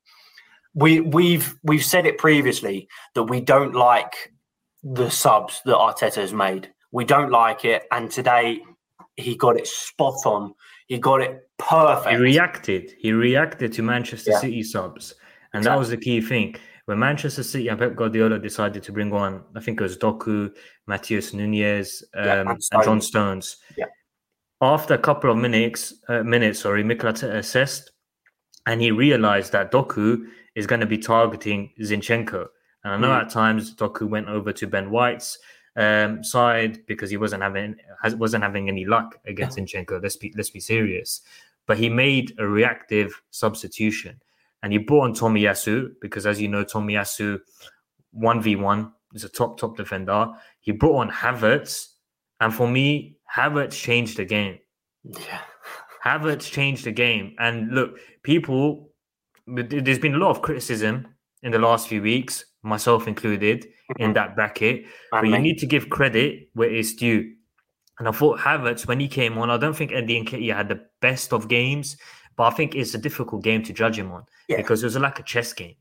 we 0.77 1.01
we've 1.01 1.55
we've 1.63 1.83
said 1.83 2.05
it 2.05 2.19
previously 2.19 2.87
that 3.15 3.23
we 3.23 3.41
don't 3.41 3.73
like 3.73 4.31
the 4.83 5.09
subs 5.09 5.61
that 5.65 5.75
Arteta 5.75 6.15
has 6.15 6.33
made. 6.33 6.71
We 6.91 7.03
don't 7.03 7.31
like 7.31 7.65
it, 7.65 7.83
and 7.91 8.11
today 8.11 8.61
he 9.15 9.35
got 9.35 9.57
it 9.57 9.67
spot 9.67 10.25
on. 10.25 10.53
He 10.85 10.99
got 10.99 11.21
it 11.21 11.49
perfect. 11.57 12.11
He 12.11 12.15
reacted. 12.17 12.93
He 12.99 13.11
reacted 13.11 13.73
to 13.73 13.81
Manchester 13.81 14.31
yeah. 14.31 14.39
City 14.39 14.63
subs, 14.63 15.15
and 15.51 15.61
exactly. 15.61 15.75
that 15.75 15.79
was 15.79 15.89
the 15.89 15.97
key 15.97 16.21
thing. 16.21 16.55
When 16.85 16.99
Manchester 16.99 17.43
City 17.43 17.67
and 17.69 17.79
Pep 17.79 17.95
Guardiola 17.95 18.37
decided 18.37 18.83
to 18.83 18.91
bring 18.91 19.11
on, 19.11 19.43
I 19.55 19.59
think 19.59 19.81
it 19.81 19.83
was 19.83 19.97
Doku, 19.97 20.53
Matheus 20.87 21.33
Nunes, 21.33 22.03
um, 22.15 22.23
yeah, 22.23 22.41
and, 22.41 22.49
and, 22.49 22.83
John 22.83 23.01
Stones. 23.01 23.57
Yeah. 23.75 23.85
After 24.61 24.93
a 24.93 24.97
couple 24.99 25.31
of 25.31 25.37
minutes, 25.37 25.95
uh, 26.07 26.23
minutes, 26.23 26.59
sorry, 26.59 26.83
Mikel 26.83 27.09
assessed, 27.09 27.91
and 28.67 28.81
he 28.81 28.91
realized 28.91 29.53
that 29.53 29.71
Doku 29.71 30.25
is 30.53 30.67
going 30.67 30.81
to 30.81 30.85
be 30.85 30.97
targeting 30.97 31.71
Zinchenko. 31.79 32.47
And 32.83 32.93
I 32.93 32.97
know 32.97 33.07
mm. 33.07 33.21
at 33.21 33.29
times 33.29 33.73
Doku 33.73 34.07
went 34.07 34.27
over 34.27 34.51
to 34.51 34.67
Ben 34.67 34.91
White's 34.91 35.39
um, 35.77 36.23
side 36.23 36.85
because 36.85 37.09
he 37.09 37.17
wasn't 37.17 37.43
having 37.43 37.77
wasn't 38.03 38.43
having 38.43 38.67
any 38.67 38.85
luck 38.85 39.19
against 39.25 39.57
Zinchenko. 39.57 40.03
Let's 40.03 40.17
be 40.17 40.33
let's 40.35 40.49
be 40.49 40.59
serious. 40.59 41.21
But 41.65 41.77
he 41.77 41.89
made 41.89 42.33
a 42.39 42.47
reactive 42.47 43.21
substitution, 43.31 44.21
and 44.61 44.71
he 44.73 44.79
brought 44.79 45.03
on 45.03 45.13
Tomiyasu 45.13 45.93
because, 46.01 46.25
as 46.25 46.39
you 46.39 46.47
know, 46.47 46.63
Tomiyasu 46.63 47.39
one 48.11 48.41
v 48.41 48.55
one 48.55 48.91
is 49.13 49.23
a 49.23 49.29
top 49.29 49.57
top 49.57 49.77
defender. 49.77 50.27
He 50.59 50.71
brought 50.71 50.99
on 50.99 51.09
Havertz, 51.09 51.93
and 52.41 52.53
for 52.53 52.67
me, 52.67 53.17
Havertz 53.33 53.73
changed 53.73 54.17
the 54.17 54.25
game. 54.25 54.59
Yeah. 55.03 55.41
Havertz 56.07 56.49
changed 56.49 56.85
the 56.85 56.91
game. 56.91 57.35
And 57.39 57.71
look, 57.73 57.97
people, 58.23 58.89
there's 59.45 59.99
been 59.99 60.15
a 60.15 60.17
lot 60.17 60.31
of 60.31 60.41
criticism 60.41 61.07
in 61.43 61.51
the 61.51 61.59
last 61.59 61.87
few 61.87 62.01
weeks, 62.01 62.45
myself 62.63 63.07
included, 63.07 63.65
in 63.97 64.07
mm-hmm. 64.07 64.13
that 64.13 64.35
bracket. 64.35 64.85
But 65.11 65.27
you 65.27 65.39
need 65.39 65.57
to 65.59 65.65
give 65.65 65.89
credit 65.89 66.49
where 66.53 66.69
it's 66.69 66.93
due. 66.93 67.33
And 67.99 68.07
I 68.07 68.11
thought 68.11 68.39
Havertz, 68.39 68.87
when 68.87 68.99
he 68.99 69.07
came 69.07 69.37
on, 69.37 69.49
I 69.49 69.57
don't 69.57 69.75
think 69.75 69.91
Eddie 69.91 70.17
and 70.17 70.27
Nketiah 70.27 70.55
had 70.55 70.69
the 70.69 70.81
best 71.01 71.33
of 71.33 71.47
games, 71.47 71.97
but 72.35 72.43
I 72.43 72.51
think 72.51 72.75
it's 72.75 72.93
a 72.93 72.97
difficult 72.97 73.43
game 73.43 73.63
to 73.63 73.73
judge 73.73 73.97
him 73.97 74.11
on 74.11 74.23
yeah. 74.47 74.57
because 74.57 74.83
it 74.83 74.85
was 74.85 74.97
like 74.97 75.19
a 75.19 75.23
chess 75.23 75.51
game 75.53 75.75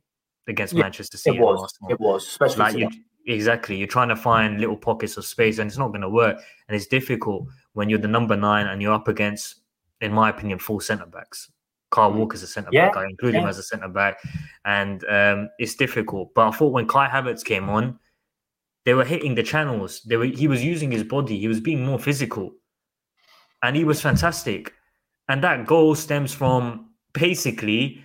against 0.48 0.72
yeah, 0.72 0.82
Manchester 0.82 1.18
City. 1.18 1.36
It 1.36 1.42
was. 1.42 1.78
It 1.90 2.00
was, 2.00 2.26
especially 2.26 2.58
like 2.58 2.76
you, 2.78 2.88
exactly. 3.26 3.76
You're 3.76 3.86
trying 3.86 4.08
to 4.08 4.16
find 4.16 4.58
little 4.60 4.76
pockets 4.76 5.18
of 5.18 5.26
space, 5.26 5.58
and 5.58 5.68
it's 5.68 5.78
not 5.78 5.88
going 5.88 6.00
to 6.00 6.08
work. 6.08 6.38
And 6.68 6.76
it's 6.76 6.86
difficult 6.86 7.48
when 7.74 7.90
you're 7.90 7.98
the 7.98 8.08
number 8.08 8.36
nine 8.36 8.66
and 8.66 8.80
you're 8.80 8.94
up 8.94 9.08
against, 9.08 9.56
in 10.00 10.12
my 10.12 10.30
opinion, 10.30 10.58
full 10.58 10.80
centre 10.80 11.06
backs. 11.06 11.50
Kyle 11.90 12.10
mm. 12.10 12.16
Walker's 12.16 12.42
a 12.42 12.46
centre 12.46 12.70
yeah, 12.72 12.88
back. 12.88 12.96
I 12.96 13.04
include 13.06 13.34
yeah. 13.34 13.42
him 13.42 13.48
as 13.48 13.58
a 13.58 13.62
centre 13.62 13.88
back, 13.88 14.18
and 14.64 15.04
um, 15.08 15.48
it's 15.58 15.74
difficult. 15.74 16.34
But 16.34 16.48
I 16.48 16.50
thought 16.50 16.72
when 16.72 16.86
Kai 16.86 17.08
Havertz 17.08 17.44
came 17.44 17.68
on, 17.68 17.98
they 18.84 18.94
were 18.94 19.04
hitting 19.04 19.34
the 19.34 19.42
channels. 19.42 20.02
They 20.02 20.16
were 20.16 20.26
he 20.26 20.48
was 20.48 20.64
using 20.64 20.90
his 20.90 21.04
body. 21.04 21.38
He 21.38 21.48
was 21.48 21.60
being 21.60 21.84
more 21.84 21.98
physical, 21.98 22.52
and 23.62 23.76
he 23.76 23.84
was 23.84 24.00
fantastic. 24.00 24.72
And 25.28 25.42
that 25.42 25.66
goal 25.66 25.94
stems 25.94 26.32
from 26.32 26.90
basically, 27.12 28.04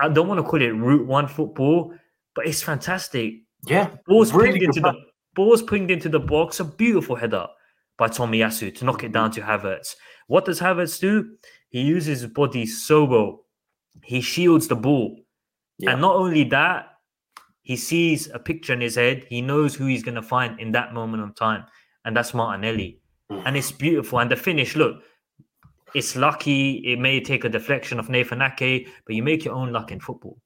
I 0.00 0.08
don't 0.08 0.28
want 0.28 0.38
to 0.38 0.44
call 0.44 0.62
it 0.62 0.68
Route 0.70 1.06
One 1.06 1.26
football, 1.26 1.94
but 2.34 2.46
it's 2.46 2.62
fantastic. 2.62 3.34
Yeah, 3.66 3.90
balls 4.06 4.32
really 4.32 4.58
pinged 4.58 4.64
into 4.64 4.80
the 4.80 4.94
balls 5.34 5.62
pinged 5.62 5.90
into 5.90 6.08
the 6.08 6.20
box. 6.20 6.60
A 6.60 6.64
beautiful 6.64 7.16
header 7.16 7.46
by 7.96 8.08
Tomiyasu 8.08 8.74
to 8.76 8.84
knock 8.84 9.04
it 9.04 9.12
down 9.12 9.30
to 9.32 9.40
Havertz. 9.40 9.94
What 10.26 10.44
does 10.44 10.60
Havertz 10.60 10.98
do? 11.00 11.36
He 11.68 11.82
uses 11.82 12.20
his 12.20 12.30
body 12.30 12.66
so 12.66 13.04
well. 13.04 13.44
He 14.02 14.20
shields 14.20 14.68
the 14.68 14.76
ball. 14.76 15.16
Yeah. 15.78 15.92
And 15.92 16.00
not 16.00 16.16
only 16.16 16.44
that, 16.44 16.86
he 17.62 17.76
sees 17.76 18.28
a 18.30 18.38
picture 18.38 18.72
in 18.72 18.80
his 18.80 18.96
head. 18.96 19.24
He 19.28 19.40
knows 19.40 19.74
who 19.74 19.86
he's 19.86 20.02
going 20.02 20.14
to 20.16 20.22
find 20.22 20.60
in 20.60 20.72
that 20.72 20.92
moment 20.94 21.22
of 21.22 21.34
time. 21.34 21.64
And 22.04 22.16
that's 22.16 22.34
Martinelli. 22.34 23.00
Mm. 23.30 23.42
And 23.46 23.56
it's 23.56 23.72
beautiful. 23.72 24.18
And 24.18 24.30
the 24.30 24.36
finish, 24.36 24.76
look, 24.76 25.02
it's 25.94 26.16
lucky. 26.16 26.76
It 26.84 26.98
may 26.98 27.20
take 27.20 27.44
a 27.44 27.48
deflection 27.48 27.98
of 27.98 28.08
Nathan 28.08 28.42
Ake, 28.42 28.88
but 29.06 29.14
you 29.14 29.22
make 29.22 29.44
your 29.44 29.54
own 29.54 29.72
luck 29.72 29.92
in 29.92 30.00
football. 30.00 30.38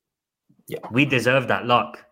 Yeah. 0.66 0.78
We 0.92 1.04
deserve 1.04 1.48
that 1.48 1.66
luck. 1.66 2.04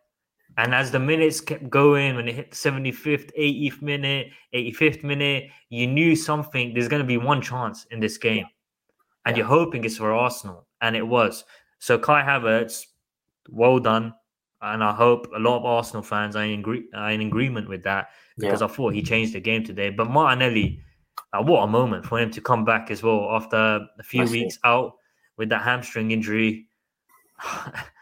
And 0.58 0.74
as 0.74 0.90
the 0.90 0.98
minutes 0.98 1.40
kept 1.40 1.68
going, 1.68 2.16
when 2.16 2.28
it 2.28 2.34
hit 2.34 2.50
the 2.50 2.56
75th, 2.56 3.30
80th 3.38 3.82
minute, 3.82 4.28
85th 4.54 5.04
minute, 5.04 5.50
you 5.68 5.86
knew 5.86 6.16
something. 6.16 6.72
There's 6.72 6.88
going 6.88 7.02
to 7.02 7.06
be 7.06 7.18
one 7.18 7.42
chance 7.42 7.84
in 7.90 8.00
this 8.00 8.16
game. 8.16 8.46
And 9.26 9.36
yeah. 9.36 9.40
you're 9.40 9.48
hoping 9.48 9.84
it's 9.84 9.98
for 9.98 10.14
Arsenal. 10.14 10.66
And 10.80 10.96
it 10.96 11.06
was. 11.06 11.44
So 11.78 11.98
Kai 11.98 12.22
Havertz, 12.22 12.86
well 13.50 13.78
done. 13.78 14.14
And 14.62 14.82
I 14.82 14.94
hope 14.94 15.28
a 15.36 15.38
lot 15.38 15.58
of 15.58 15.66
Arsenal 15.66 16.02
fans 16.02 16.36
are 16.36 16.44
in, 16.44 16.64
are 16.94 17.10
in 17.10 17.20
agreement 17.20 17.68
with 17.68 17.82
that 17.82 18.08
because 18.38 18.62
yeah. 18.62 18.66
I 18.66 18.70
thought 18.70 18.94
he 18.94 19.02
changed 19.02 19.34
the 19.34 19.40
game 19.40 19.62
today. 19.62 19.90
But 19.90 20.08
Martinelli, 20.08 20.80
uh, 21.34 21.42
what 21.42 21.64
a 21.64 21.66
moment 21.66 22.06
for 22.06 22.18
him 22.18 22.30
to 22.30 22.40
come 22.40 22.64
back 22.64 22.90
as 22.90 23.02
well 23.02 23.28
after 23.30 23.86
a 23.98 24.02
few 24.02 24.22
I 24.22 24.30
weeks 24.30 24.54
see. 24.54 24.60
out 24.64 24.94
with 25.36 25.50
that 25.50 25.60
hamstring 25.60 26.12
injury. 26.12 26.66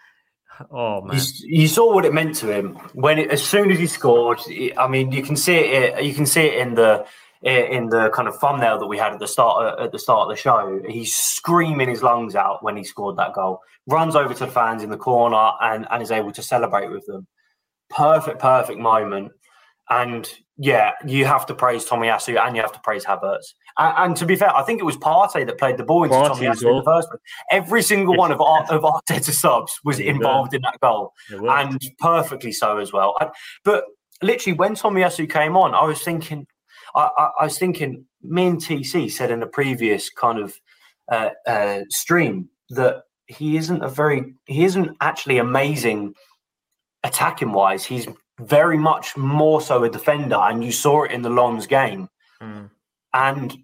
Oh 0.70 1.02
man! 1.02 1.16
You, 1.16 1.60
you, 1.62 1.68
saw 1.68 1.92
what 1.92 2.04
it 2.04 2.12
meant 2.12 2.36
to 2.36 2.50
him 2.50 2.74
when, 2.92 3.18
it, 3.18 3.30
as 3.30 3.42
soon 3.42 3.70
as 3.70 3.78
he 3.78 3.86
scored. 3.86 4.40
I 4.76 4.86
mean, 4.86 5.10
you 5.12 5.22
can 5.22 5.36
see 5.36 5.56
it. 5.56 6.04
You 6.04 6.14
can 6.14 6.26
see 6.26 6.42
it 6.42 6.58
in 6.58 6.74
the 6.74 7.06
eh, 7.44 7.66
in 7.66 7.88
the 7.88 8.10
kind 8.10 8.28
of 8.28 8.38
thumbnail 8.38 8.78
that 8.78 8.86
we 8.86 8.98
had 8.98 9.12
at 9.12 9.18
the 9.18 9.26
start 9.26 9.80
at 9.80 9.92
the 9.92 9.98
start 9.98 10.22
of 10.22 10.36
the 10.36 10.40
show. 10.40 10.80
He's 10.88 11.14
screaming 11.14 11.88
his 11.88 12.02
lungs 12.02 12.34
out 12.34 12.62
when 12.62 12.76
he 12.76 12.84
scored 12.84 13.16
that 13.16 13.32
goal. 13.32 13.60
Runs 13.86 14.14
over 14.14 14.32
to 14.32 14.46
the 14.46 14.50
fans 14.50 14.82
in 14.82 14.90
the 14.90 14.96
corner 14.96 15.52
and 15.60 15.86
and 15.90 16.02
is 16.02 16.10
able 16.10 16.32
to 16.32 16.42
celebrate 16.42 16.90
with 16.90 17.06
them. 17.06 17.26
Perfect, 17.90 18.38
perfect 18.38 18.78
moment. 18.78 19.32
And 19.90 20.28
yeah, 20.56 20.92
you 21.04 21.24
have 21.24 21.46
to 21.46 21.54
praise 21.54 21.84
Tomiyasu 21.84 22.38
and 22.38 22.54
you 22.54 22.62
have 22.62 22.72
to 22.72 22.80
praise 22.80 23.04
Havertz. 23.04 23.54
And, 23.76 23.94
and, 23.98 24.16
to 24.16 24.26
be 24.26 24.36
fair, 24.36 24.54
I 24.54 24.62
think 24.62 24.80
it 24.80 24.84
was 24.84 24.96
Partey 24.96 25.44
that 25.46 25.58
played 25.58 25.78
the 25.78 25.84
ball 25.84 26.04
into 26.04 26.14
Tomiyasu 26.14 26.64
well. 26.64 26.72
in 26.72 26.78
the 26.78 26.84
first 26.84 27.08
place. 27.08 27.20
Every 27.50 27.82
single 27.82 28.16
one 28.16 28.30
of 28.30 28.40
of 28.40 28.82
Arteta 28.82 29.32
subs 29.32 29.80
was 29.84 29.98
involved 29.98 30.54
in 30.54 30.62
that 30.62 30.78
goal, 30.80 31.12
and 31.30 31.80
perfectly 31.98 32.52
so 32.52 32.78
as 32.78 32.92
well. 32.92 33.16
But 33.64 33.84
literally, 34.22 34.56
when 34.56 34.74
Tomiyasu 34.74 35.28
came 35.28 35.56
on, 35.56 35.74
I 35.74 35.84
was 35.84 36.02
thinking, 36.02 36.46
I, 36.94 37.10
I, 37.18 37.30
I, 37.40 37.44
was 37.44 37.58
thinking, 37.58 38.04
me 38.22 38.46
and 38.46 38.60
TC 38.60 39.10
said 39.10 39.32
in 39.32 39.42
a 39.42 39.46
previous 39.46 40.08
kind 40.08 40.38
of 40.38 40.54
uh, 41.10 41.30
uh, 41.46 41.80
stream 41.90 42.48
that 42.70 43.02
he 43.26 43.56
isn't 43.56 43.82
a 43.82 43.88
very, 43.88 44.34
he 44.46 44.64
isn't 44.64 44.96
actually 45.00 45.38
amazing 45.38 46.14
attacking 47.02 47.52
wise. 47.52 47.84
He's 47.84 48.06
very 48.40 48.78
much 48.78 49.16
more 49.16 49.60
so 49.60 49.84
a 49.84 49.90
defender, 49.90 50.36
and 50.36 50.64
you 50.64 50.72
saw 50.72 51.04
it 51.04 51.12
in 51.12 51.22
the 51.22 51.30
Lens 51.30 51.66
game. 51.66 52.08
Mm. 52.42 52.70
And 53.12 53.56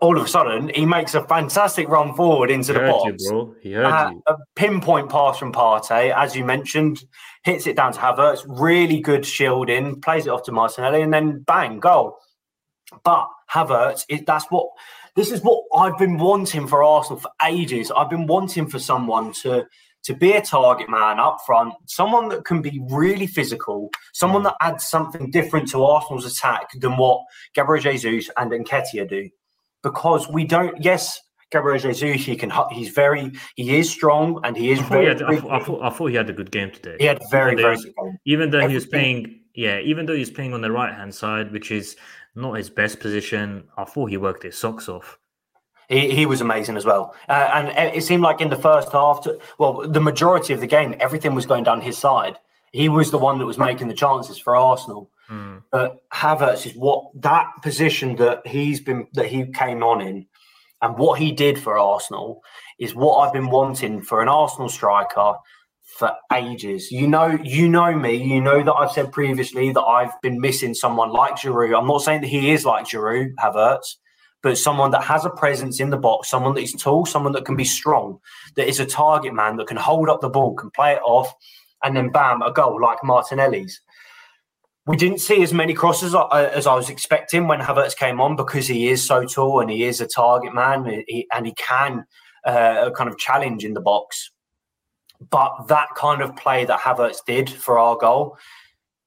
all 0.00 0.16
of 0.16 0.24
a 0.24 0.28
sudden, 0.28 0.70
he 0.74 0.86
makes 0.86 1.14
a 1.14 1.24
fantastic 1.24 1.88
run 1.88 2.14
forward 2.14 2.50
into 2.50 2.72
he 2.72 2.78
the 2.78 2.86
box. 2.86 3.22
You, 3.22 3.28
bro. 3.30 3.54
He 3.60 3.72
heard 3.72 3.86
uh, 3.86 4.10
you. 4.12 4.22
A 4.28 4.36
pinpoint 4.54 5.10
pass 5.10 5.38
from 5.38 5.52
Partey, 5.52 6.14
as 6.14 6.36
you 6.36 6.44
mentioned, 6.44 7.02
hits 7.42 7.66
it 7.66 7.76
down 7.76 7.92
to 7.92 7.98
Havertz. 7.98 8.44
Really 8.46 9.00
good 9.00 9.26
shielding, 9.26 10.00
plays 10.00 10.26
it 10.26 10.30
off 10.30 10.44
to 10.44 10.52
Martinelli, 10.52 11.02
and 11.02 11.12
then 11.12 11.40
bang, 11.40 11.80
goal. 11.80 12.18
But 13.04 13.26
Havertz, 13.50 14.04
it, 14.08 14.26
that's 14.26 14.46
what 14.46 14.68
this 15.16 15.32
is 15.32 15.40
what 15.42 15.64
I've 15.74 15.98
been 15.98 16.16
wanting 16.16 16.68
for 16.68 16.82
Arsenal 16.84 17.18
for 17.18 17.30
ages. 17.44 17.90
I've 17.90 18.10
been 18.10 18.26
wanting 18.26 18.68
for 18.68 18.78
someone 18.78 19.32
to 19.42 19.66
to 20.04 20.14
be 20.14 20.32
a 20.32 20.42
target 20.42 20.88
man 20.88 21.18
up 21.18 21.38
front, 21.44 21.74
someone 21.86 22.28
that 22.28 22.44
can 22.44 22.62
be 22.62 22.80
really 22.90 23.26
physical, 23.26 23.90
someone 24.12 24.42
that 24.42 24.56
adds 24.60 24.86
something 24.86 25.30
different 25.30 25.68
to 25.70 25.84
Arsenal's 25.84 26.24
attack 26.24 26.68
than 26.80 26.96
what 26.96 27.22
Gabriel 27.54 27.82
Jesus 27.82 28.30
and 28.36 28.50
Nketiah 28.50 29.08
do. 29.08 29.28
Because 29.82 30.28
we 30.28 30.44
don't, 30.44 30.82
yes, 30.82 31.20
Gabriel 31.50 31.78
Jesus, 31.78 32.24
he 32.24 32.36
can, 32.36 32.52
he's 32.72 32.90
very, 32.90 33.32
he 33.56 33.76
is 33.76 33.90
strong 33.90 34.40
and 34.44 34.56
he 34.56 34.70
is 34.70 34.80
I 34.80 34.88
very. 34.88 35.06
Had, 35.06 35.22
I, 35.22 35.36
thought, 35.36 35.50
I, 35.50 35.64
thought, 35.64 35.82
I, 35.82 35.90
thought, 35.90 36.06
he 36.06 36.16
had 36.16 36.30
a 36.30 36.32
good 36.32 36.50
game 36.50 36.70
today. 36.70 36.96
He 36.98 37.06
had 37.06 37.20
very, 37.30 37.54
very 37.54 37.76
though, 37.76 38.12
Even 38.24 38.50
though 38.50 38.58
Everything. 38.58 38.70
he 38.70 38.74
was 38.74 38.86
playing, 38.86 39.40
yeah, 39.54 39.80
even 39.80 40.06
though 40.06 40.14
he 40.14 40.20
was 40.20 40.30
playing 40.30 40.54
on 40.54 40.60
the 40.60 40.70
right 40.70 40.94
hand 40.94 41.14
side, 41.14 41.52
which 41.52 41.70
is 41.70 41.96
not 42.34 42.54
his 42.54 42.70
best 42.70 43.00
position, 43.00 43.64
I 43.76 43.84
thought 43.84 44.10
he 44.10 44.16
worked 44.16 44.42
his 44.42 44.56
socks 44.56 44.88
off. 44.88 45.18
He, 45.88 46.10
he 46.10 46.26
was 46.26 46.40
amazing 46.40 46.76
as 46.76 46.84
well. 46.84 47.14
Uh, 47.28 47.50
and 47.54 47.96
it 47.96 48.04
seemed 48.04 48.22
like 48.22 48.40
in 48.40 48.50
the 48.50 48.56
first 48.56 48.92
half, 48.92 49.22
to, 49.22 49.38
well, 49.58 49.88
the 49.88 50.00
majority 50.00 50.52
of 50.52 50.60
the 50.60 50.66
game, 50.66 50.94
everything 51.00 51.34
was 51.34 51.46
going 51.46 51.64
down 51.64 51.80
his 51.80 51.96
side. 51.96 52.36
He 52.72 52.88
was 52.90 53.10
the 53.10 53.18
one 53.18 53.38
that 53.38 53.46
was 53.46 53.56
making 53.56 53.88
the 53.88 53.94
chances 53.94 54.38
for 54.38 54.54
Arsenal. 54.54 55.10
Mm. 55.30 55.62
But 55.70 56.08
Havertz 56.10 56.66
is 56.66 56.74
what 56.74 57.10
that 57.22 57.46
position 57.62 58.16
that 58.16 58.46
he's 58.46 58.80
been 58.80 59.06
that 59.14 59.26
he 59.26 59.46
came 59.46 59.82
on 59.82 60.00
in, 60.00 60.26
and 60.80 60.96
what 60.96 61.18
he 61.18 61.32
did 61.32 61.58
for 61.58 61.78
Arsenal 61.78 62.42
is 62.78 62.94
what 62.94 63.16
I've 63.18 63.32
been 63.32 63.50
wanting 63.50 64.02
for 64.02 64.22
an 64.22 64.28
Arsenal 64.28 64.68
striker 64.68 65.34
for 65.82 66.12
ages. 66.32 66.90
You 66.90 67.08
know, 67.08 67.38
you 67.42 67.68
know 67.68 67.94
me. 67.94 68.14
You 68.14 68.40
know 68.40 68.62
that 68.62 68.72
I've 68.72 68.92
said 68.92 69.12
previously 69.12 69.72
that 69.72 69.82
I've 69.82 70.18
been 70.22 70.40
missing 70.40 70.74
someone 70.74 71.10
like 71.10 71.36
Giroud. 71.36 71.78
I'm 71.78 71.86
not 71.86 72.02
saying 72.02 72.20
that 72.22 72.28
he 72.28 72.50
is 72.50 72.64
like 72.64 72.86
Giroud, 72.86 73.34
Havertz, 73.34 73.96
but 74.42 74.56
someone 74.56 74.90
that 74.92 75.02
has 75.02 75.24
a 75.24 75.30
presence 75.30 75.80
in 75.80 75.90
the 75.90 75.96
box, 75.96 76.28
someone 76.28 76.54
that 76.54 76.62
is 76.62 76.72
tall, 76.72 77.04
someone 77.04 77.32
that 77.32 77.44
can 77.44 77.56
be 77.56 77.64
strong, 77.64 78.18
that 78.56 78.68
is 78.68 78.80
a 78.80 78.86
target 78.86 79.34
man 79.34 79.56
that 79.56 79.66
can 79.66 79.76
hold 79.76 80.08
up 80.08 80.20
the 80.20 80.28
ball, 80.28 80.54
can 80.54 80.70
play 80.70 80.92
it 80.92 81.02
off, 81.04 81.34
and 81.82 81.96
then 81.96 82.10
bam, 82.10 82.42
a 82.42 82.52
goal 82.52 82.80
like 82.80 83.02
Martinelli's. 83.02 83.80
We 84.86 84.96
didn't 84.96 85.18
see 85.18 85.42
as 85.42 85.52
many 85.52 85.74
crosses 85.74 86.14
uh, 86.14 86.28
as 86.28 86.66
I 86.66 86.74
was 86.74 86.88
expecting 86.88 87.46
when 87.46 87.60
Havertz 87.60 87.96
came 87.96 88.20
on 88.20 88.36
because 88.36 88.66
he 88.66 88.88
is 88.88 89.04
so 89.04 89.24
tall 89.24 89.60
and 89.60 89.70
he 89.70 89.84
is 89.84 90.00
a 90.00 90.06
target 90.06 90.54
man 90.54 90.86
and 90.86 91.04
he, 91.06 91.26
and 91.34 91.44
he 91.44 91.52
can 91.54 92.06
uh, 92.46 92.90
kind 92.96 93.10
of 93.10 93.18
challenge 93.18 93.64
in 93.64 93.74
the 93.74 93.80
box. 93.80 94.30
But 95.30 95.66
that 95.68 95.88
kind 95.96 96.22
of 96.22 96.36
play 96.36 96.64
that 96.64 96.80
Havertz 96.80 97.18
did 97.26 97.50
for 97.50 97.78
our 97.78 97.96
goal 97.96 98.38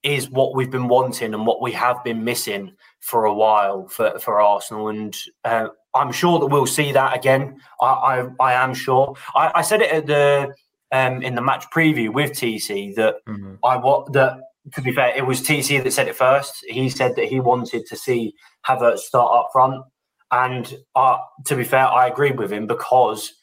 is 0.04 0.30
what 0.30 0.56
we've 0.56 0.70
been 0.70 0.88
wanting 0.88 1.34
and 1.34 1.48
what 1.48 1.62
we 1.62 1.72
have 1.72 2.04
been 2.04 2.24
missing 2.24 2.74
for 3.02 3.26
a 3.26 3.34
while 3.34 3.88
for, 3.88 4.18
for 4.20 4.40
Arsenal. 4.40 4.90
And 4.90 5.16
uh, 5.44 5.68
I'm 5.94 6.12
sure 6.12 6.40
that 6.40 6.48
we'll 6.48 6.66
see 6.66 6.92
that 6.92 7.16
again. 7.16 7.60
I, 7.82 7.86
I, 7.86 8.28
I 8.40 8.54
am 8.54 8.74
sure. 8.74 9.16
I, 9.36 9.52
I, 9.56 9.62
said 9.62 9.82
it 9.82 9.92
at 9.92 10.08
the 10.08 10.54
um, 10.92 11.22
in 11.22 11.36
the 11.36 11.42
match 11.42 11.66
preview 11.76 12.14
with 12.14 12.32
TC 12.32 12.96
that 12.96 13.16
mm-hmm. 13.28 13.56
I 13.64 13.78
what 13.78 14.14
that 14.14 14.40
to 14.74 14.82
be 14.82 14.92
fair, 14.92 15.16
it 15.16 15.26
was 15.26 15.42
TC 15.42 15.84
that 15.84 15.92
said 15.92 16.08
it 16.08 16.16
first. 16.16 16.64
He 16.68 16.90
said 16.90 17.16
that 17.16 17.26
he 17.26 17.40
wanted 17.40 17.86
to 17.88 17.98
see 17.98 18.34
Havertz 18.68 19.00
start 19.00 19.32
up 19.36 19.50
front. 19.52 19.84
And 20.32 20.74
uh, 20.96 21.18
to 21.46 21.56
be 21.56 21.64
fair, 21.64 21.88
I 21.88 22.08
agreed 22.08 22.38
with 22.38 22.54
him 22.54 22.68
because 22.68 23.34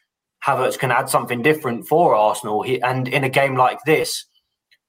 Havertz 0.46 0.78
can 0.78 0.92
add 0.92 1.08
something 1.08 1.42
different 1.42 1.86
for 1.88 2.14
Arsenal. 2.14 2.62
He, 2.62 2.80
and 2.82 3.08
in 3.08 3.24
a 3.24 3.28
game 3.28 3.56
like 3.56 3.78
this, 3.84 4.24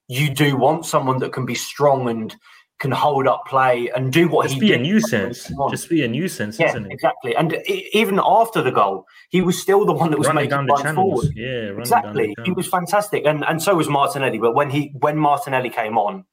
you 0.07 0.33
do 0.33 0.55
want 0.55 0.85
someone 0.85 1.19
that 1.19 1.33
can 1.33 1.45
be 1.45 1.55
strong 1.55 2.07
and 2.09 2.35
can 2.79 2.91
hold 2.91 3.27
up 3.27 3.43
play 3.45 3.89
and 3.93 4.11
do 4.11 4.27
what 4.29 4.43
Just 4.43 4.55
he 4.55 4.61
be 4.61 4.67
did. 4.67 4.79
a 4.79 4.83
nuisance. 4.83 5.51
Just 5.69 5.89
be 5.89 6.03
a 6.03 6.07
nuisance, 6.07 6.57
yeah, 6.59 6.69
isn't 6.69 6.85
it? 6.85 6.91
Exactly. 6.93 7.35
And 7.35 7.57
even 7.93 8.19
after 8.23 8.61
the 8.61 8.71
goal, 8.71 9.05
he 9.29 9.41
was 9.41 9.61
still 9.61 9.85
the 9.85 9.91
one 9.93 10.11
that 10.11 10.17
was 10.17 10.27
running 10.27 10.43
making 10.45 10.49
down 10.51 10.65
the 10.65 10.75
channels. 10.77 10.95
forward. 10.95 11.33
Yeah, 11.35 11.77
exactly. 11.77 12.33
He 12.45 12.51
was 12.51 12.67
fantastic, 12.67 13.25
and 13.25 13.43
and 13.43 13.61
so 13.61 13.75
was 13.75 13.89
Martinelli. 13.89 14.37
But 14.37 14.55
when 14.55 14.69
he 14.69 14.93
when 14.99 15.17
Martinelli 15.17 15.69
came 15.69 15.97
on, 15.97 16.25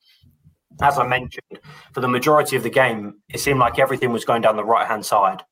as 0.80 0.98
I 0.98 1.06
mentioned, 1.06 1.60
for 1.92 2.00
the 2.00 2.08
majority 2.08 2.56
of 2.56 2.62
the 2.62 2.70
game, 2.70 3.14
it 3.28 3.40
seemed 3.40 3.58
like 3.58 3.78
everything 3.78 4.12
was 4.12 4.24
going 4.24 4.42
down 4.42 4.56
the 4.56 4.64
right 4.64 4.86
hand 4.86 5.04
side. 5.04 5.42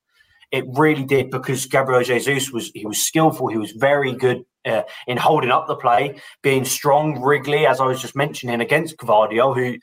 It 0.53 0.65
really 0.69 1.05
did 1.05 1.31
because 1.31 1.67
Gabriel 1.67 2.05
Jesus 2.05 2.53
was 2.53 2.71
he 2.73 2.87
was 2.87 3.03
skillful. 3.03 3.49
He 3.49 3.59
was 3.59 3.73
very 3.73 4.13
good 4.13 4.45
uh, 4.65 4.83
in 5.09 5.17
holding 5.17 5.51
up 5.51 5.67
the 5.67 5.75
play, 5.75 6.21
being 6.43 6.65
strong. 6.65 7.21
Wrigley, 7.21 7.67
as 7.67 7.81
I 7.81 7.87
was 7.87 8.01
just 8.01 8.15
mentioning, 8.15 8.61
against 8.61 8.97
Gvardiol, 8.97 9.57
who 9.57 9.79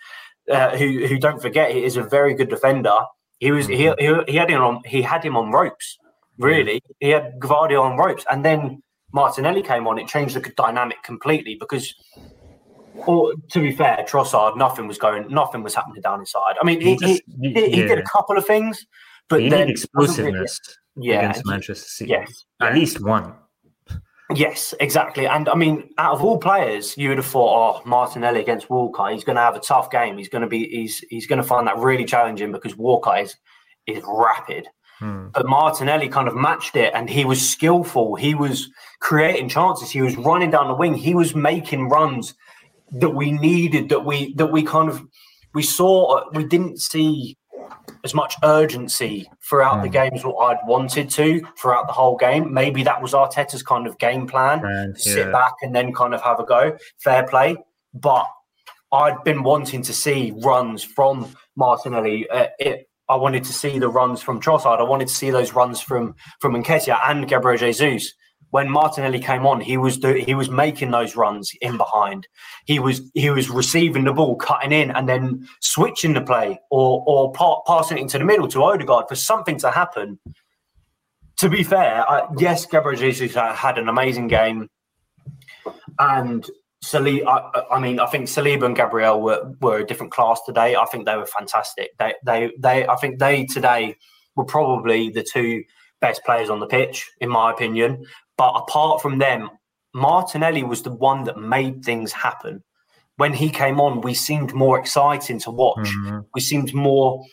uh, 0.51 0.77
who 0.77 1.07
who 1.07 1.17
don't 1.17 1.41
forget 1.41 1.71
he 1.71 1.83
is 1.83 1.97
a 1.97 2.03
very 2.03 2.33
good 2.33 2.49
defender. 2.49 2.97
He 3.39 3.51
was 3.51 3.67
he, 3.67 3.91
he, 3.97 4.13
he 4.27 4.35
had 4.35 4.49
him 4.49 4.61
on 4.61 4.81
he 4.85 5.01
had 5.01 5.23
him 5.23 5.35
on 5.35 5.51
ropes. 5.51 5.97
Really, 6.37 6.81
he 6.99 7.09
had 7.09 7.39
Gvardiol 7.39 7.83
on 7.83 7.97
ropes, 7.97 8.25
and 8.31 8.43
then 8.43 8.81
Martinelli 9.13 9.61
came 9.61 9.87
on. 9.87 9.99
It 9.99 10.07
changed 10.07 10.35
the 10.35 10.41
dynamic 10.55 11.03
completely 11.03 11.55
because. 11.59 11.93
Or 13.07 13.33
to 13.51 13.59
be 13.61 13.71
fair, 13.71 14.05
Trossard, 14.07 14.57
nothing 14.57 14.85
was 14.85 14.97
going, 14.97 15.25
nothing 15.29 15.63
was 15.63 15.73
happening 15.73 16.01
down 16.01 16.19
his 16.19 16.29
side. 16.29 16.55
I 16.61 16.65
mean, 16.65 16.81
he, 16.81 16.97
Just- 16.97 17.23
he, 17.41 17.53
he, 17.53 17.69
he 17.71 17.81
did 17.83 17.97
a 17.97 18.03
couple 18.03 18.37
of 18.37 18.45
things, 18.45 18.85
but 19.29 19.41
you 19.41 19.49
then 19.49 19.69
explosiveness 19.69 20.59
Yeah, 20.97 21.19
against 21.19 21.45
Manchester 21.45 21.87
City. 21.87 22.11
Yes, 22.11 22.45
At 22.59 22.75
least 22.75 23.01
one. 23.01 23.33
Yes, 24.35 24.73
exactly. 24.79 25.27
And 25.27 25.49
I 25.49 25.55
mean, 25.55 25.89
out 25.97 26.13
of 26.13 26.23
all 26.23 26.37
players, 26.37 26.97
you 26.97 27.09
would 27.09 27.17
have 27.17 27.27
thought, 27.27 27.81
oh, 27.83 27.89
Martinelli 27.89 28.41
against 28.41 28.69
Walker, 28.69 29.09
he's 29.09 29.23
going 29.23 29.35
to 29.35 29.41
have 29.41 29.55
a 29.55 29.59
tough 29.59 29.89
game. 29.89 30.17
He's 30.17 30.29
going 30.29 30.41
to 30.41 30.47
be, 30.47 30.67
he's 30.67 30.99
he's 31.09 31.27
going 31.27 31.41
to 31.41 31.47
find 31.47 31.67
that 31.67 31.77
really 31.77 32.05
challenging 32.05 32.51
because 32.51 32.75
Walker 32.77 33.15
is 33.17 33.35
is 33.87 34.03
rapid. 34.05 34.67
Hmm. 34.99 35.29
But 35.33 35.47
Martinelli 35.47 36.09
kind 36.09 36.27
of 36.27 36.35
matched 36.35 36.75
it, 36.75 36.93
and 36.93 37.09
he 37.09 37.25
was 37.25 37.47
skillful. 37.47 38.15
He 38.15 38.35
was 38.35 38.69
creating 38.99 39.49
chances. 39.49 39.89
He 39.89 40.01
was 40.01 40.15
running 40.17 40.51
down 40.51 40.67
the 40.67 40.75
wing. 40.75 40.93
He 40.93 41.15
was 41.15 41.35
making 41.35 41.89
runs 41.89 42.35
that 42.91 43.09
we 43.09 43.31
needed. 43.31 43.89
That 43.89 44.05
we 44.05 44.33
that 44.35 44.51
we 44.51 44.63
kind 44.63 44.89
of 44.89 45.03
we 45.53 45.63
saw. 45.63 46.23
We 46.33 46.43
didn't 46.45 46.79
see 46.79 47.37
as 48.03 48.13
much 48.13 48.35
urgency 48.43 49.29
throughout 49.47 49.81
the 49.81 49.89
game 49.89 50.11
as 50.13 50.23
what 50.23 50.37
I'd 50.37 50.67
wanted 50.67 51.09
to 51.11 51.41
throughout 51.57 51.87
the 51.87 51.93
whole 51.93 52.17
game. 52.17 52.53
Maybe 52.53 52.83
that 52.83 53.01
was 53.01 53.13
Arteta's 53.13 53.63
kind 53.63 53.87
of 53.87 53.97
game 53.97 54.27
plan: 54.27 54.95
sit 54.95 55.25
yeah. 55.25 55.31
back 55.31 55.53
and 55.61 55.75
then 55.75 55.93
kind 55.93 56.13
of 56.13 56.21
have 56.21 56.39
a 56.39 56.45
go. 56.45 56.77
Fair 56.99 57.27
play, 57.27 57.57
but 57.93 58.25
I'd 58.91 59.23
been 59.23 59.43
wanting 59.43 59.81
to 59.83 59.93
see 59.93 60.33
runs 60.37 60.83
from 60.83 61.35
Martinelli. 61.55 62.29
Uh, 62.29 62.47
it, 62.59 62.89
I 63.07 63.15
wanted 63.15 63.43
to 63.45 63.53
see 63.53 63.77
the 63.77 63.89
runs 63.89 64.21
from 64.21 64.41
Trossard. 64.41 64.79
I 64.79 64.83
wanted 64.83 65.07
to 65.07 65.13
see 65.13 65.31
those 65.31 65.53
runs 65.53 65.81
from 65.81 66.15
from 66.39 66.53
Nketiah 66.53 66.99
and 67.05 67.27
Gabriel 67.27 67.57
Jesus. 67.57 68.13
When 68.51 68.69
Martinelli 68.69 69.19
came 69.19 69.45
on, 69.45 69.61
he 69.61 69.77
was 69.77 69.97
do, 69.97 70.13
he 70.13 70.35
was 70.35 70.49
making 70.49 70.91
those 70.91 71.15
runs 71.15 71.51
in 71.61 71.77
behind. 71.77 72.27
He 72.65 72.79
was 72.79 73.01
he 73.13 73.29
was 73.29 73.49
receiving 73.49 74.03
the 74.03 74.13
ball, 74.13 74.35
cutting 74.35 74.71
in, 74.71 74.91
and 74.91 75.09
then 75.09 75.47
switching 75.61 76.13
the 76.13 76.21
play 76.21 76.59
or 76.69 77.03
or 77.07 77.31
pa- 77.31 77.61
passing 77.63 77.97
it 77.97 78.01
into 78.01 78.17
the 78.17 78.25
middle 78.25 78.47
to 78.49 78.63
Odegaard 78.63 79.07
for 79.09 79.15
something 79.15 79.57
to 79.59 79.71
happen. 79.71 80.19
To 81.37 81.49
be 81.49 81.63
fair, 81.63 82.07
I, 82.07 82.27
yes, 82.37 82.65
Gabriel 82.65 82.99
Jesus 82.99 83.33
had 83.33 83.77
an 83.77 83.89
amazing 83.89 84.27
game, 84.27 84.69
and 85.97 86.47
Saliba, 86.83 87.25
I, 87.27 87.75
I 87.75 87.79
mean, 87.79 87.99
I 87.99 88.07
think 88.07 88.27
Saliba 88.27 88.65
and 88.65 88.75
Gabriel 88.75 89.21
were, 89.21 89.53
were 89.61 89.79
a 89.79 89.85
different 89.85 90.11
class 90.11 90.41
today. 90.45 90.75
I 90.75 90.85
think 90.85 91.05
they 91.05 91.15
were 91.15 91.27
fantastic. 91.27 91.91
They, 91.99 92.15
they, 92.25 92.51
they, 92.57 92.87
I 92.87 92.95
think 92.95 93.19
they 93.19 93.45
today 93.45 93.95
were 94.35 94.45
probably 94.45 95.09
the 95.09 95.23
two 95.23 95.63
best 95.99 96.23
players 96.25 96.49
on 96.49 96.59
the 96.59 96.65
pitch, 96.65 97.09
in 97.19 97.29
my 97.29 97.51
opinion. 97.51 98.03
But 98.41 98.53
apart 98.55 99.03
from 99.03 99.19
them, 99.19 99.51
Martinelli 99.93 100.63
was 100.63 100.81
the 100.81 100.91
one 100.91 101.25
that 101.25 101.37
made 101.37 101.85
things 101.85 102.11
happen. 102.11 102.63
When 103.17 103.33
he 103.33 103.51
came 103.51 103.79
on, 103.79 104.01
we 104.01 104.15
seemed 104.15 104.51
more 104.55 104.79
exciting 104.79 105.37
to 105.41 105.51
watch. 105.51 105.87
Mm-hmm. 105.87 106.21
We 106.33 106.41
seemed 106.41 106.73
more 106.73 107.23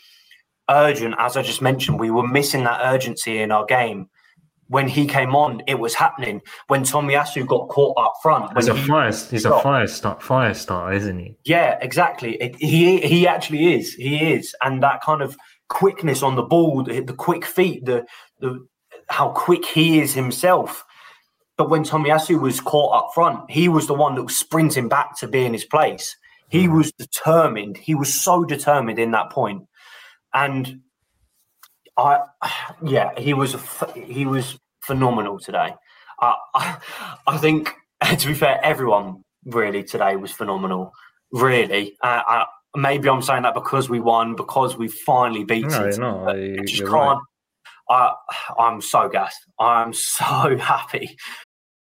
urgent, 0.69 1.15
as 1.19 1.39
I 1.39 1.43
just 1.43 1.63
mentioned. 1.63 1.99
We 1.99 2.11
were 2.11 2.29
missing 2.29 2.65
that 2.65 2.83
urgency 2.83 3.39
in 3.39 3.51
our 3.53 3.65
game. 3.65 4.11
When 4.67 4.87
he 4.87 5.07
came 5.07 5.35
on, 5.35 5.63
it 5.67 5.79
was 5.79 5.95
happening. 5.95 6.43
When 6.67 6.83
Tomiyasu 6.83 7.47
got 7.47 7.71
caught 7.71 7.97
up 7.97 8.13
front, 8.23 8.55
He's 8.55 8.69
a 8.69 8.77
he- 8.77 8.87
fire. 8.87 9.11
He's 9.31 9.47
a 9.47 9.59
fire 9.61 9.87
star. 9.87 10.21
Fire 10.21 10.53
star, 10.53 10.93
isn't 10.93 11.19
he? 11.19 11.37
Yeah, 11.45 11.79
exactly. 11.81 12.35
It, 12.35 12.55
he 12.57 13.01
he 13.01 13.27
actually 13.27 13.73
is. 13.77 13.95
He 13.95 14.31
is, 14.35 14.55
and 14.63 14.83
that 14.83 15.01
kind 15.01 15.23
of 15.23 15.39
quickness 15.71 16.23
on 16.23 16.37
the 16.37 16.43
ball, 16.43 16.83
the, 16.83 17.01
the 17.01 17.15
quick 17.15 17.47
feet, 17.47 17.87
the 17.87 18.05
the 18.41 18.69
how 19.09 19.31
quick 19.31 19.65
he 19.65 20.01
is 20.01 20.13
himself. 20.13 20.85
But 21.59 21.71
when 21.71 21.83
Tomiyasu 21.85 22.41
was 22.41 22.61
caught 22.61 22.95
up 22.97 23.11
front, 23.15 23.51
he 23.51 23.69
was 23.69 23.89
the 23.89 23.95
one 23.95 24.15
that 24.15 24.23
was 24.23 24.37
sprinting 24.39 24.89
back 24.89 25.19
to 25.19 25.29
be 25.29 25.45
in 25.45 25.53
his 25.53 25.65
place. 25.67 26.17
He 26.49 26.69
was 26.69 26.93
determined. 26.93 27.77
He 27.77 27.95
was 27.97 28.15
so 28.15 28.45
determined 28.45 28.99
in 29.01 29.11
that 29.13 29.31
point. 29.31 29.65
and 30.35 30.81
I, 31.97 32.21
yeah, 32.85 33.11
he 33.19 33.35
was 33.35 33.57
he 33.95 34.27
was 34.27 34.59
phenomenal 34.83 35.39
today. 35.41 35.75
I, 36.21 36.35
I, 36.55 36.77
I 37.27 37.39
think, 37.39 37.75
to 38.19 38.27
be 38.29 38.35
fair, 38.35 38.61
everyone 38.65 39.23
really 39.45 39.83
today 39.85 40.17
was 40.17 40.33
phenomenal. 40.33 40.93
Really, 41.33 41.97
uh, 42.03 42.23
I, 42.27 42.47
maybe 42.77 43.09
I'm 43.09 43.23
saying 43.23 43.43
that 43.43 43.55
because 43.55 43.91
we 43.91 44.01
won, 44.01 44.37
because 44.37 44.77
we 44.79 44.89
finally 44.89 45.45
beat 45.45 45.67
No, 45.67 45.85
it. 45.87 45.99
no, 45.99 46.29
I 46.29 46.65
just 46.65 46.87
can't. 46.87 47.21
I, 47.91 48.13
I'm 48.59 48.81
so 48.81 49.09
gassed. 49.09 49.41
I'm 49.59 49.93
so 49.95 50.57
happy. 50.57 51.17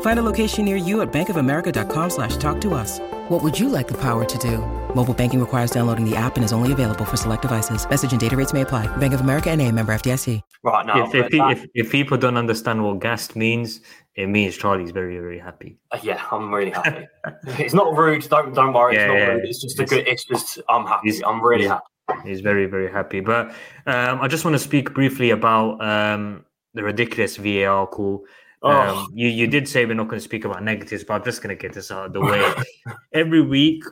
Find 0.00 0.18
a 0.18 0.22
location 0.22 0.64
near 0.64 0.76
you 0.76 1.02
at 1.02 1.12
bankofamerica.com 1.12 2.10
slash 2.10 2.36
talk 2.38 2.60
to 2.62 2.72
us. 2.72 3.00
What 3.28 3.42
would 3.42 3.58
you 3.58 3.68
like 3.68 3.88
the 3.88 4.00
power 4.00 4.24
to 4.24 4.38
do? 4.38 4.58
Mobile 4.94 5.14
banking 5.14 5.40
requires 5.40 5.70
downloading 5.70 6.08
the 6.08 6.16
app 6.16 6.36
and 6.36 6.44
is 6.44 6.52
only 6.52 6.72
available 6.72 7.04
for 7.04 7.16
select 7.16 7.42
devices. 7.42 7.88
Message 7.88 8.12
and 8.12 8.20
data 8.20 8.36
rates 8.36 8.52
may 8.52 8.62
apply. 8.62 8.86
Bank 8.98 9.12
of 9.12 9.20
America 9.20 9.50
and 9.50 9.60
a 9.60 9.70
member 9.70 9.92
FDIC. 9.92 10.40
Right 10.62 10.86
now, 10.86 11.04
If, 11.04 11.14
if, 11.14 11.28
if, 11.32 11.66
if 11.74 11.92
people 11.92 12.16
don't 12.16 12.36
understand 12.36 12.82
what 12.82 13.00
gassed 13.00 13.36
means, 13.36 13.80
it 14.14 14.28
means 14.28 14.56
Charlie's 14.56 14.92
very, 14.92 15.18
very 15.18 15.38
happy. 15.38 15.78
Uh, 15.90 15.98
yeah, 16.02 16.24
I'm 16.30 16.52
really 16.54 16.70
happy. 16.70 17.06
it's 17.58 17.74
not 17.74 17.96
rude. 17.96 18.28
Don't 18.28 18.54
don't 18.54 18.72
worry. 18.72 18.94
Yeah, 18.94 19.02
it's 19.02 19.08
not 19.08 19.18
yeah. 19.18 19.26
rude. 19.26 19.44
It's 19.44 19.60
just 19.60 19.80
a 19.80 19.84
good. 19.84 20.06
It's 20.06 20.24
just 20.24 20.60
I'm 20.68 20.86
happy. 20.86 21.24
I'm 21.24 21.42
really 21.42 21.66
happy. 21.66 21.84
He's 22.24 22.40
very, 22.40 22.66
very 22.66 22.90
happy. 22.90 23.20
But 23.20 23.48
um, 23.86 24.20
I 24.20 24.28
just 24.28 24.44
want 24.44 24.54
to 24.54 24.58
speak 24.58 24.94
briefly 24.94 25.30
about 25.30 25.82
um, 25.82 26.44
the 26.74 26.82
ridiculous 26.82 27.36
VAR 27.36 27.86
call. 27.86 28.14
Um, 28.14 28.28
Um, 28.64 28.88
oh. 28.88 29.06
you, 29.12 29.28
you 29.28 29.46
did 29.46 29.68
say 29.68 29.84
we're 29.84 29.94
not 29.94 30.08
going 30.08 30.18
to 30.20 30.24
speak 30.24 30.46
about 30.46 30.62
negatives, 30.62 31.04
but 31.04 31.14
I'm 31.14 31.24
just 31.24 31.42
going 31.42 31.54
to 31.54 31.60
get 31.60 31.74
this 31.74 31.90
out 31.90 32.06
of 32.06 32.12
the 32.14 32.20
way. 32.20 32.52
Every 33.12 33.42
week, 33.42 33.84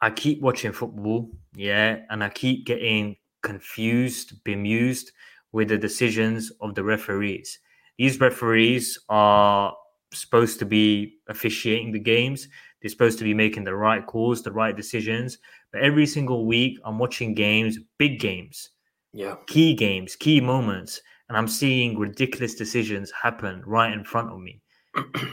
I 0.00 0.10
keep 0.10 0.40
watching 0.40 0.72
football, 0.72 1.30
yeah, 1.56 2.00
and 2.10 2.22
I 2.22 2.28
keep 2.28 2.66
getting 2.66 3.16
confused, 3.42 4.44
bemused 4.44 5.10
with 5.52 5.68
the 5.68 5.78
decisions 5.78 6.52
of 6.60 6.74
the 6.74 6.84
referees. 6.84 7.58
These 7.98 8.20
referees 8.20 8.98
are 9.08 9.74
supposed 10.12 10.58
to 10.60 10.66
be 10.66 11.18
officiating 11.28 11.90
the 11.92 11.98
games. 11.98 12.48
They're 12.80 12.90
supposed 12.90 13.18
to 13.18 13.24
be 13.24 13.34
making 13.34 13.64
the 13.64 13.74
right 13.74 14.06
calls, 14.06 14.42
the 14.42 14.52
right 14.52 14.76
decisions. 14.76 15.38
But 15.72 15.82
every 15.82 16.06
single 16.06 16.46
week, 16.46 16.78
I'm 16.84 16.98
watching 16.98 17.34
games, 17.34 17.78
big 17.98 18.20
games, 18.20 18.70
Yeah. 19.12 19.36
key 19.46 19.74
games, 19.74 20.16
key 20.16 20.40
moments, 20.40 21.00
and 21.28 21.38
I'm 21.38 21.48
seeing 21.48 21.98
ridiculous 21.98 22.54
decisions 22.54 23.10
happen 23.10 23.62
right 23.66 23.92
in 23.92 24.04
front 24.04 24.30
of 24.30 24.40
me. 24.40 24.60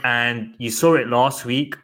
and 0.03 0.55
you 0.57 0.71
saw 0.71 0.95
it 0.95 1.07
last 1.07 1.45
week 1.45 1.75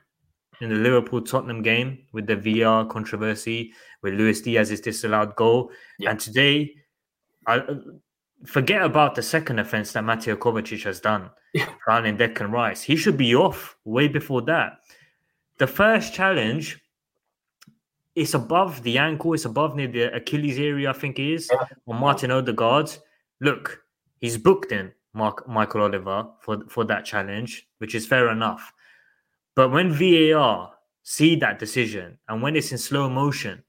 in 0.62 0.70
the 0.70 0.76
Liverpool 0.76 1.22
Tottenham 1.22 1.62
game 1.62 2.00
with 2.14 2.26
the 2.26 2.36
VAR 2.36 2.86
controversy 2.86 3.74
with 4.02 4.14
Luis 4.14 4.42
Diaz's 4.42 4.82
disallowed 4.82 5.36
goal. 5.36 5.72
And 6.06 6.20
today, 6.20 6.74
I 7.46 7.62
forget 8.46 8.82
about 8.82 9.16
the 9.16 9.22
second 9.22 9.60
offense 9.60 9.92
that 9.92 10.04
Mateo 10.04 10.36
Kovacic 10.36 10.84
has 10.84 11.00
done, 11.00 11.30
fouling 11.86 12.18
Declan 12.18 12.52
Rice. 12.52 12.82
He 12.82 12.96
should 12.96 13.18
be 13.18 13.36
off 13.36 13.78
way 13.86 14.08
before 14.08 14.42
that. 14.44 14.80
The 15.60 15.68
first 15.68 16.14
challenge 16.14 16.80
it's 18.18 18.34
above 18.34 18.82
the 18.82 18.98
ankle, 18.98 19.36
it's 19.36 19.46
above 19.46 19.76
near 19.76 19.88
the 19.88 20.16
Achilles 20.16 20.58
area, 20.58 20.90
I 20.90 20.94
think 20.94 21.20
it 21.20 21.34
is, 21.34 21.52
on 21.88 22.00
Martin 22.00 22.32
Odegaard. 22.32 22.90
Look, 23.42 23.84
he's 24.20 24.38
booked 24.38 24.72
in 24.72 24.92
Mark, 25.14 25.48
Michael 25.48 25.82
Oliver 25.82 26.28
for, 26.42 26.64
for 26.70 26.84
that 26.86 27.06
challenge, 27.06 27.68
which 27.80 27.96
is 27.96 28.06
fair 28.06 28.30
enough. 28.30 28.74
But 29.56 29.72
when 29.72 29.92
VAR 29.92 30.74
see 31.04 31.36
that 31.38 31.60
decision 31.60 32.18
and 32.28 32.42
when 32.42 32.56
it's 32.56 32.72
in 32.72 32.78
slow 32.78 33.10
motion, 33.10 33.64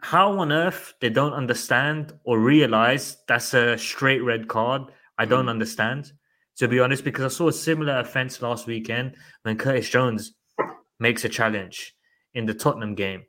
how 0.00 0.38
on 0.38 0.52
earth 0.52 0.94
they 1.00 1.10
don't 1.10 1.32
understand 1.32 2.12
or 2.24 2.38
realize 2.38 3.18
that's 3.28 3.54
a 3.54 3.76
straight 3.76 4.20
red 4.20 4.48
card? 4.48 4.82
I 5.18 5.26
don't 5.26 5.44
hmm. 5.44 5.50
understand, 5.50 6.12
to 6.56 6.68
be 6.68 6.80
honest, 6.80 7.04
because 7.04 7.24
I 7.24 7.36
saw 7.36 7.48
a 7.48 7.52
similar 7.52 7.98
offense 7.98 8.40
last 8.42 8.66
weekend 8.66 9.16
when 9.42 9.56
Curtis 9.56 9.88
Jones 9.88 10.32
makes 10.98 11.24
a 11.24 11.28
challenge 11.28 11.94
in 12.34 12.46
the 12.46 12.54
Tottenham 12.54 12.94
game. 12.94 13.24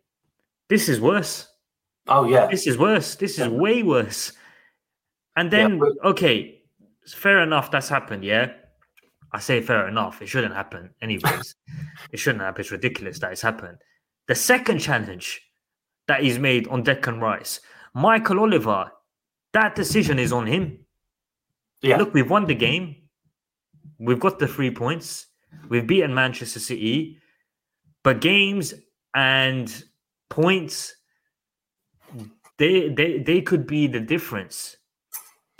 This 0.69 0.87
is 0.87 1.01
worse. 1.01 1.47
Oh 2.07 2.25
yeah. 2.25 2.47
This 2.47 2.67
is 2.67 2.77
worse. 2.77 3.15
This 3.15 3.39
is 3.39 3.47
way 3.47 3.83
worse. 3.83 4.33
And 5.35 5.49
then, 5.49 5.81
okay, 6.03 6.61
fair 7.07 7.41
enough, 7.41 7.71
that's 7.71 7.89
happened, 7.89 8.23
yeah. 8.23 8.51
I 9.33 9.39
say 9.39 9.61
fair 9.61 9.87
enough. 9.87 10.21
It 10.21 10.27
shouldn't 10.27 10.53
happen, 10.53 10.89
anyways. 11.01 11.55
it 12.11 12.17
shouldn't 12.17 12.43
happen. 12.43 12.61
It's 12.61 12.71
ridiculous 12.71 13.19
that 13.19 13.31
it's 13.31 13.41
happened. 13.41 13.77
The 14.27 14.35
second 14.35 14.79
challenge 14.79 15.41
that 16.07 16.23
he's 16.23 16.37
made 16.37 16.67
on 16.67 16.83
Declan 16.83 17.21
Rice, 17.21 17.61
Michael 17.93 18.39
Oliver, 18.39 18.91
that 19.53 19.75
decision 19.75 20.19
is 20.19 20.33
on 20.33 20.47
him. 20.47 20.79
Yeah. 21.81 21.97
Look, 21.97 22.13
we've 22.13 22.29
won 22.29 22.45
the 22.45 22.55
game. 22.55 22.95
We've 23.99 24.19
got 24.19 24.39
the 24.39 24.47
three 24.47 24.71
points. 24.71 25.27
We've 25.69 25.87
beaten 25.87 26.13
Manchester 26.13 26.59
City. 26.59 27.17
But 28.03 28.21
games 28.21 28.73
and 29.13 29.83
points, 30.29 30.95
they 32.57 32.89
they 32.89 33.19
they 33.19 33.41
could 33.41 33.67
be 33.67 33.87
the 33.87 33.99
difference. 33.99 34.77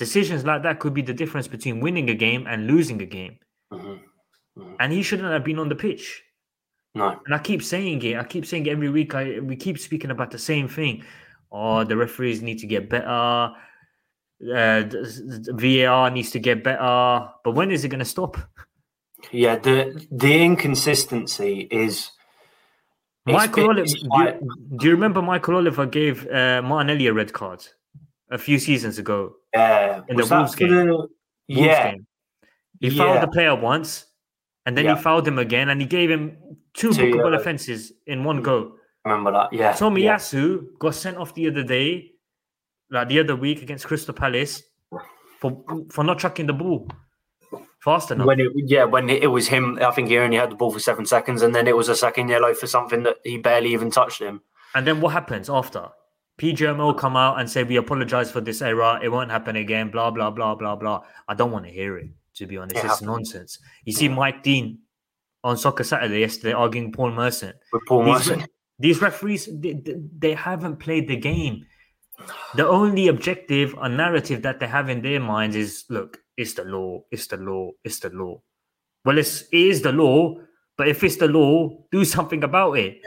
Decisions 0.01 0.43
like 0.43 0.63
that 0.63 0.79
could 0.79 0.95
be 0.95 1.03
the 1.03 1.13
difference 1.13 1.47
between 1.47 1.79
winning 1.79 2.09
a 2.09 2.15
game 2.15 2.47
and 2.47 2.65
losing 2.65 2.99
a 3.03 3.05
game. 3.05 3.37
And 4.79 4.91
he 4.91 5.03
shouldn't 5.03 5.31
have 5.31 5.43
been 5.43 5.59
on 5.59 5.69
the 5.69 5.75
pitch. 5.75 6.23
No. 6.95 7.19
And 7.23 7.35
I 7.35 7.37
keep 7.37 7.61
saying 7.61 8.01
it. 8.01 8.17
I 8.17 8.23
keep 8.23 8.47
saying 8.47 8.65
it 8.65 8.71
every 8.71 8.89
week. 8.89 9.13
I 9.13 9.39
we 9.39 9.55
keep 9.55 9.77
speaking 9.77 10.09
about 10.09 10.31
the 10.31 10.39
same 10.39 10.67
thing. 10.67 11.03
Oh, 11.51 11.83
the 11.83 11.95
referees 11.95 12.41
need 12.41 12.57
to 12.63 12.65
get 12.65 12.89
better. 12.89 13.53
Uh, 14.41 14.89
VAR 15.61 16.09
needs 16.09 16.31
to 16.31 16.39
get 16.39 16.63
better. 16.63 17.29
But 17.43 17.51
when 17.51 17.69
is 17.69 17.85
it 17.85 17.89
going 17.89 18.05
to 18.07 18.13
stop? 18.17 18.37
Yeah. 19.31 19.57
The 19.57 20.03
the 20.09 20.33
inconsistency 20.43 21.67
is. 21.69 22.09
Michael 23.27 23.69
Oliver. 23.69 23.85
Do 23.85 24.07
you, 24.17 24.77
do 24.79 24.85
you 24.87 24.93
remember 24.93 25.21
Michael 25.21 25.57
Oliver 25.57 25.85
gave 25.85 26.27
uh, 26.27 26.63
Martinelli 26.63 27.05
a 27.05 27.13
red 27.13 27.33
card 27.33 27.67
a 28.31 28.39
few 28.39 28.57
seasons 28.57 28.97
ago 28.97 29.35
Yeah. 29.53 30.01
in 30.07 30.15
the 30.15 30.25
Wolves 30.25 30.55
game? 30.55 30.69
the- 30.69 30.85
Wolves 30.95 31.11
yeah. 31.47 31.91
game. 31.91 32.07
He 32.79 32.89
fouled 32.89 33.21
the 33.21 33.27
player 33.27 33.55
once, 33.55 34.07
and 34.65 34.75
then 34.77 34.85
Yeah. 34.85 34.95
he 34.95 35.01
fouled 35.01 35.27
him 35.27 35.37
again, 35.39 35.69
and 35.69 35.79
he 35.81 35.87
gave 35.87 36.09
him 36.09 36.37
two 36.73 36.93
Two 36.93 37.01
bookable 37.03 37.35
offences 37.39 37.93
in 38.07 38.23
one 38.23 38.41
go. 38.41 38.75
Remember 39.05 39.31
that? 39.31 39.53
Yeah. 39.53 39.59
yeah. 39.59 39.73
Tomiyasu 39.73 40.77
got 40.79 40.95
sent 40.95 41.17
off 41.17 41.33
the 41.33 41.47
other 41.47 41.63
day, 41.63 42.11
like 42.89 43.09
the 43.09 43.19
other 43.19 43.35
week 43.35 43.61
against 43.61 43.85
Crystal 43.87 44.13
Palace, 44.13 44.63
for 45.39 45.63
for 45.91 46.03
not 46.03 46.19
chucking 46.19 46.47
the 46.47 46.53
ball 46.53 46.87
fast 47.79 48.11
enough. 48.11 48.27
When 48.27 48.39
it, 48.39 48.51
yeah, 48.55 48.85
when 48.85 49.09
it 49.09 49.27
was 49.31 49.47
him, 49.47 49.77
I 49.81 49.91
think 49.91 50.07
he 50.09 50.17
only 50.17 50.37
had 50.37 50.51
the 50.51 50.55
ball 50.55 50.71
for 50.71 50.79
seven 50.79 51.05
seconds, 51.05 51.41
and 51.41 51.53
then 51.53 51.67
it 51.67 51.75
was 51.75 51.89
a 51.89 51.95
second 51.95 52.29
yellow 52.29 52.53
for 52.53 52.67
something 52.67 53.03
that 53.03 53.17
he 53.23 53.37
barely 53.37 53.73
even 53.73 53.91
touched 53.91 54.21
him. 54.21 54.41
And 54.73 54.87
then 54.87 55.01
what 55.01 55.13
happens 55.13 55.49
after? 55.49 55.89
PGMO 56.41 56.97
come 56.97 57.15
out 57.15 57.39
and 57.39 57.47
say 57.49 57.63
we 57.63 57.75
apologize 57.77 58.31
for 58.31 58.41
this 58.41 58.63
error. 58.63 58.99
It 59.03 59.09
won't 59.09 59.29
happen 59.29 59.55
again. 59.55 59.91
Blah 59.91 60.09
blah 60.09 60.31
blah 60.31 60.55
blah 60.55 60.75
blah. 60.75 61.03
I 61.27 61.35
don't 61.35 61.51
want 61.51 61.65
to 61.65 61.71
hear 61.71 61.97
it. 61.99 62.09
To 62.35 62.47
be 62.47 62.57
honest, 62.57 62.75
It 62.77 62.79
it's 62.79 62.87
happened. 62.93 63.07
nonsense. 63.07 63.59
You 63.85 63.93
see 63.93 64.07
Mike 64.07 64.41
Dean 64.41 64.79
on 65.43 65.55
Soccer 65.57 65.83
Saturday 65.83 66.19
yesterday 66.21 66.53
arguing 66.53 66.91
Paul 66.91 67.11
Merson. 67.11 67.53
With 67.71 67.83
Paul 67.87 68.05
these, 68.05 68.13
Merson. 68.27 68.45
these 68.79 69.01
referees, 69.01 69.49
they, 69.53 69.79
they- 70.17 70.33
haven't 70.33 70.77
played 70.77 71.07
the 71.07 71.17
game. 71.17 71.65
The 72.55 72.67
only 72.67 73.07
objective 73.07 73.75
or 73.77 73.89
narrative 73.89 74.41
that 74.43 74.59
they 74.59 74.67
have 74.67 74.89
in 74.89 75.01
their 75.01 75.19
minds 75.19 75.55
is, 75.55 75.85
look, 75.89 76.19
it's 76.37 76.53
the 76.53 76.63
law, 76.63 77.01
it's 77.11 77.27
the 77.27 77.37
law, 77.37 77.71
it's 77.83 77.99
the 77.99 78.09
law. 78.09 78.41
Well, 79.05 79.17
it's, 79.17 79.41
it 79.51 79.57
is 79.57 79.81
the 79.81 79.91
law, 79.91 80.35
but 80.77 80.87
if 80.87 81.03
it's 81.03 81.17
the 81.17 81.27
law, 81.27 81.69
do 81.91 82.05
something 82.15 82.43
about 82.43 82.73
it. 82.77 82.97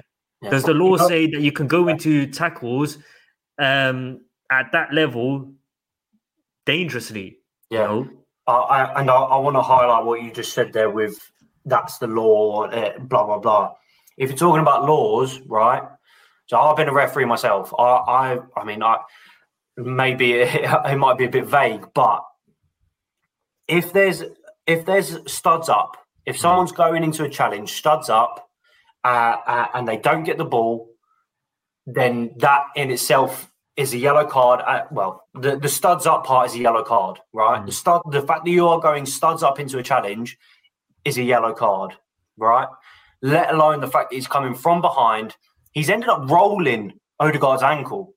Does 0.50 0.64
the 0.64 0.74
law 0.74 0.96
say 0.98 1.26
that 1.30 1.40
you 1.40 1.52
can 1.52 1.66
go 1.66 1.88
into 1.88 2.26
tackles 2.26 2.98
um, 3.58 4.20
at 4.50 4.72
that 4.72 4.92
level 4.92 5.52
dangerously? 6.66 7.38
Yeah. 7.70 7.86
know? 7.86 8.10
I, 8.46 8.52
I, 8.52 9.00
and 9.00 9.10
I, 9.10 9.14
I 9.14 9.38
want 9.38 9.56
to 9.56 9.62
highlight 9.62 10.04
what 10.04 10.22
you 10.22 10.30
just 10.30 10.52
said 10.52 10.72
there 10.72 10.90
with 10.90 11.18
that's 11.64 11.98
the 11.98 12.06
law, 12.06 12.64
uh, 12.64 12.98
blah, 12.98 13.24
blah, 13.24 13.38
blah. 13.38 13.72
If 14.16 14.28
you're 14.28 14.38
talking 14.38 14.60
about 14.60 14.84
laws, 14.84 15.40
right? 15.46 15.82
So 16.46 16.58
I've 16.58 16.76
been 16.76 16.88
a 16.88 16.92
referee 16.92 17.24
myself. 17.24 17.72
I, 17.78 17.82
I, 17.82 18.38
I 18.56 18.64
mean, 18.64 18.82
I 18.82 18.98
maybe 19.76 20.32
it, 20.32 20.48
it 20.84 20.96
might 20.96 21.18
be 21.18 21.24
a 21.24 21.30
bit 21.30 21.46
vague, 21.46 21.86
but 21.94 22.22
if 23.66 23.92
there's 23.92 24.22
if 24.66 24.84
there's 24.84 25.18
studs 25.30 25.68
up, 25.68 25.96
if 26.26 26.38
someone's 26.38 26.72
going 26.72 27.04
into 27.04 27.24
a 27.24 27.28
challenge, 27.28 27.72
studs 27.72 28.08
up, 28.08 28.48
uh, 29.04 29.36
uh, 29.46 29.66
and 29.74 29.86
they 29.86 29.96
don't 29.96 30.24
get 30.24 30.38
the 30.38 30.44
ball, 30.44 30.88
then 31.86 32.32
that 32.38 32.66
in 32.76 32.90
itself 32.90 33.50
is 33.76 33.92
a 33.92 33.98
yellow 33.98 34.26
card. 34.26 34.60
Uh, 34.66 34.84
well, 34.90 35.24
the, 35.34 35.56
the 35.56 35.68
studs 35.68 36.06
up 36.06 36.24
part 36.24 36.50
is 36.50 36.54
a 36.54 36.60
yellow 36.60 36.82
card, 36.82 37.18
right? 37.32 37.64
The 37.64 37.72
stud, 37.72 38.02
the 38.10 38.22
fact 38.22 38.44
that 38.44 38.50
you 38.50 38.68
are 38.68 38.80
going 38.80 39.06
studs 39.06 39.42
up 39.42 39.58
into 39.58 39.78
a 39.78 39.82
challenge 39.82 40.38
is 41.04 41.18
a 41.18 41.22
yellow 41.22 41.52
card, 41.52 41.92
right? 42.36 42.68
Let 43.22 43.52
alone 43.52 43.80
the 43.80 43.88
fact 43.88 44.10
that 44.10 44.16
he's 44.16 44.26
coming 44.26 44.54
from 44.54 44.80
behind. 44.80 45.36
He's 45.72 45.90
ended 45.90 46.08
up 46.08 46.30
rolling 46.30 46.92
Odegaard's 47.18 47.62
ankle. 47.62 48.14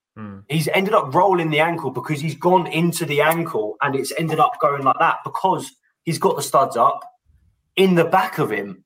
He's 0.49 0.67
ended 0.69 0.93
up 0.93 1.13
rolling 1.13 1.49
the 1.49 1.59
ankle 1.59 1.91
because 1.91 2.19
he's 2.19 2.35
gone 2.35 2.67
into 2.67 3.05
the 3.05 3.21
ankle 3.21 3.75
and 3.81 3.95
it's 3.95 4.11
ended 4.17 4.39
up 4.39 4.59
going 4.59 4.83
like 4.83 4.97
that 4.99 5.17
because 5.23 5.71
he's 6.03 6.17
got 6.17 6.35
the 6.35 6.41
studs 6.41 6.75
up 6.75 7.01
in 7.75 7.95
the 7.95 8.05
back 8.05 8.37
of 8.37 8.51
him. 8.51 8.83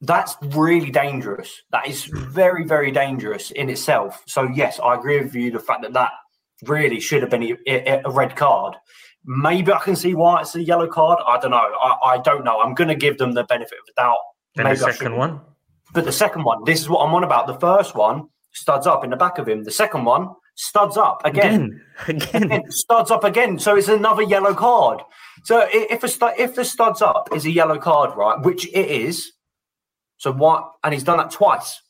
That's 0.00 0.36
really 0.42 0.90
dangerous. 0.90 1.62
That 1.70 1.88
is 1.88 2.04
very, 2.04 2.64
very 2.64 2.90
dangerous 2.90 3.50
in 3.52 3.70
itself. 3.70 4.22
So, 4.26 4.44
yes, 4.54 4.78
I 4.80 4.94
agree 4.94 5.20
with 5.20 5.34
you. 5.34 5.50
The 5.50 5.58
fact 5.60 5.82
that 5.82 5.92
that 5.94 6.10
really 6.64 7.00
should 7.00 7.22
have 7.22 7.30
been 7.30 7.56
a, 7.66 8.02
a- 8.06 8.10
red 8.10 8.36
card. 8.36 8.74
Maybe 9.24 9.72
I 9.72 9.78
can 9.78 9.96
see 9.96 10.14
why 10.14 10.42
it's 10.42 10.54
a 10.54 10.62
yellow 10.62 10.86
card. 10.86 11.18
I 11.26 11.38
don't 11.38 11.50
know. 11.50 11.56
I, 11.56 12.14
I 12.14 12.18
don't 12.18 12.44
know. 12.44 12.60
I'm 12.60 12.74
going 12.74 12.88
to 12.88 12.94
give 12.94 13.16
them 13.18 13.32
the 13.32 13.44
benefit 13.44 13.78
of 13.78 13.86
the 13.86 13.92
doubt. 13.96 14.18
And 14.56 14.66
the 14.66 14.70
Maybe 14.70 14.84
I 14.84 14.90
second 14.92 15.16
one? 15.16 15.40
But 15.94 16.04
the 16.04 16.12
second 16.12 16.44
one, 16.44 16.64
this 16.64 16.80
is 16.80 16.88
what 16.88 17.06
I'm 17.06 17.14
on 17.14 17.24
about. 17.24 17.46
The 17.46 17.58
first 17.58 17.94
one 17.94 18.28
studs 18.52 18.86
up 18.86 19.04
in 19.04 19.10
the 19.10 19.16
back 19.16 19.38
of 19.38 19.48
him. 19.48 19.64
The 19.64 19.70
second 19.70 20.04
one 20.04 20.28
studs 20.56 20.96
up 20.96 21.22
again, 21.24 21.80
again, 22.06 22.42
again. 22.42 22.70
studs 22.70 23.10
up 23.10 23.24
again. 23.24 23.58
So 23.58 23.76
it's 23.76 23.88
another 23.88 24.22
yellow 24.22 24.54
card. 24.54 25.00
So 25.44 25.66
if 25.72 26.02
a 26.04 26.34
if 26.40 26.54
the 26.54 26.64
studs 26.64 27.02
up 27.02 27.28
is 27.34 27.44
a 27.46 27.50
yellow 27.50 27.78
card, 27.78 28.16
right, 28.16 28.40
which 28.40 28.66
it 28.68 28.88
is, 28.88 29.32
so 30.24 30.32
what? 30.32 30.72
And 30.82 30.94
he's 30.94 31.04
done 31.04 31.18
that 31.18 31.30
twice. 31.30 31.82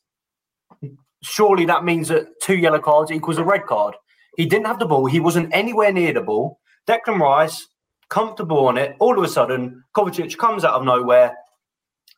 Surely 1.22 1.66
that 1.66 1.84
means 1.84 2.08
that 2.08 2.26
two 2.42 2.56
yellow 2.56 2.80
cards 2.80 3.12
equals 3.12 3.38
a 3.38 3.44
red 3.44 3.64
card. 3.64 3.94
He 4.36 4.44
didn't 4.44 4.66
have 4.66 4.80
the 4.80 4.86
ball. 4.86 5.06
He 5.06 5.20
wasn't 5.20 5.54
anywhere 5.54 5.92
near 5.92 6.12
the 6.12 6.20
ball. 6.20 6.58
Declan 6.88 7.20
Rice 7.20 7.68
comfortable 8.10 8.66
on 8.66 8.76
it. 8.76 8.96
All 8.98 9.16
of 9.16 9.22
a 9.22 9.28
sudden, 9.28 9.84
Kovacic 9.96 10.36
comes 10.36 10.64
out 10.64 10.74
of 10.74 10.82
nowhere, 10.82 11.36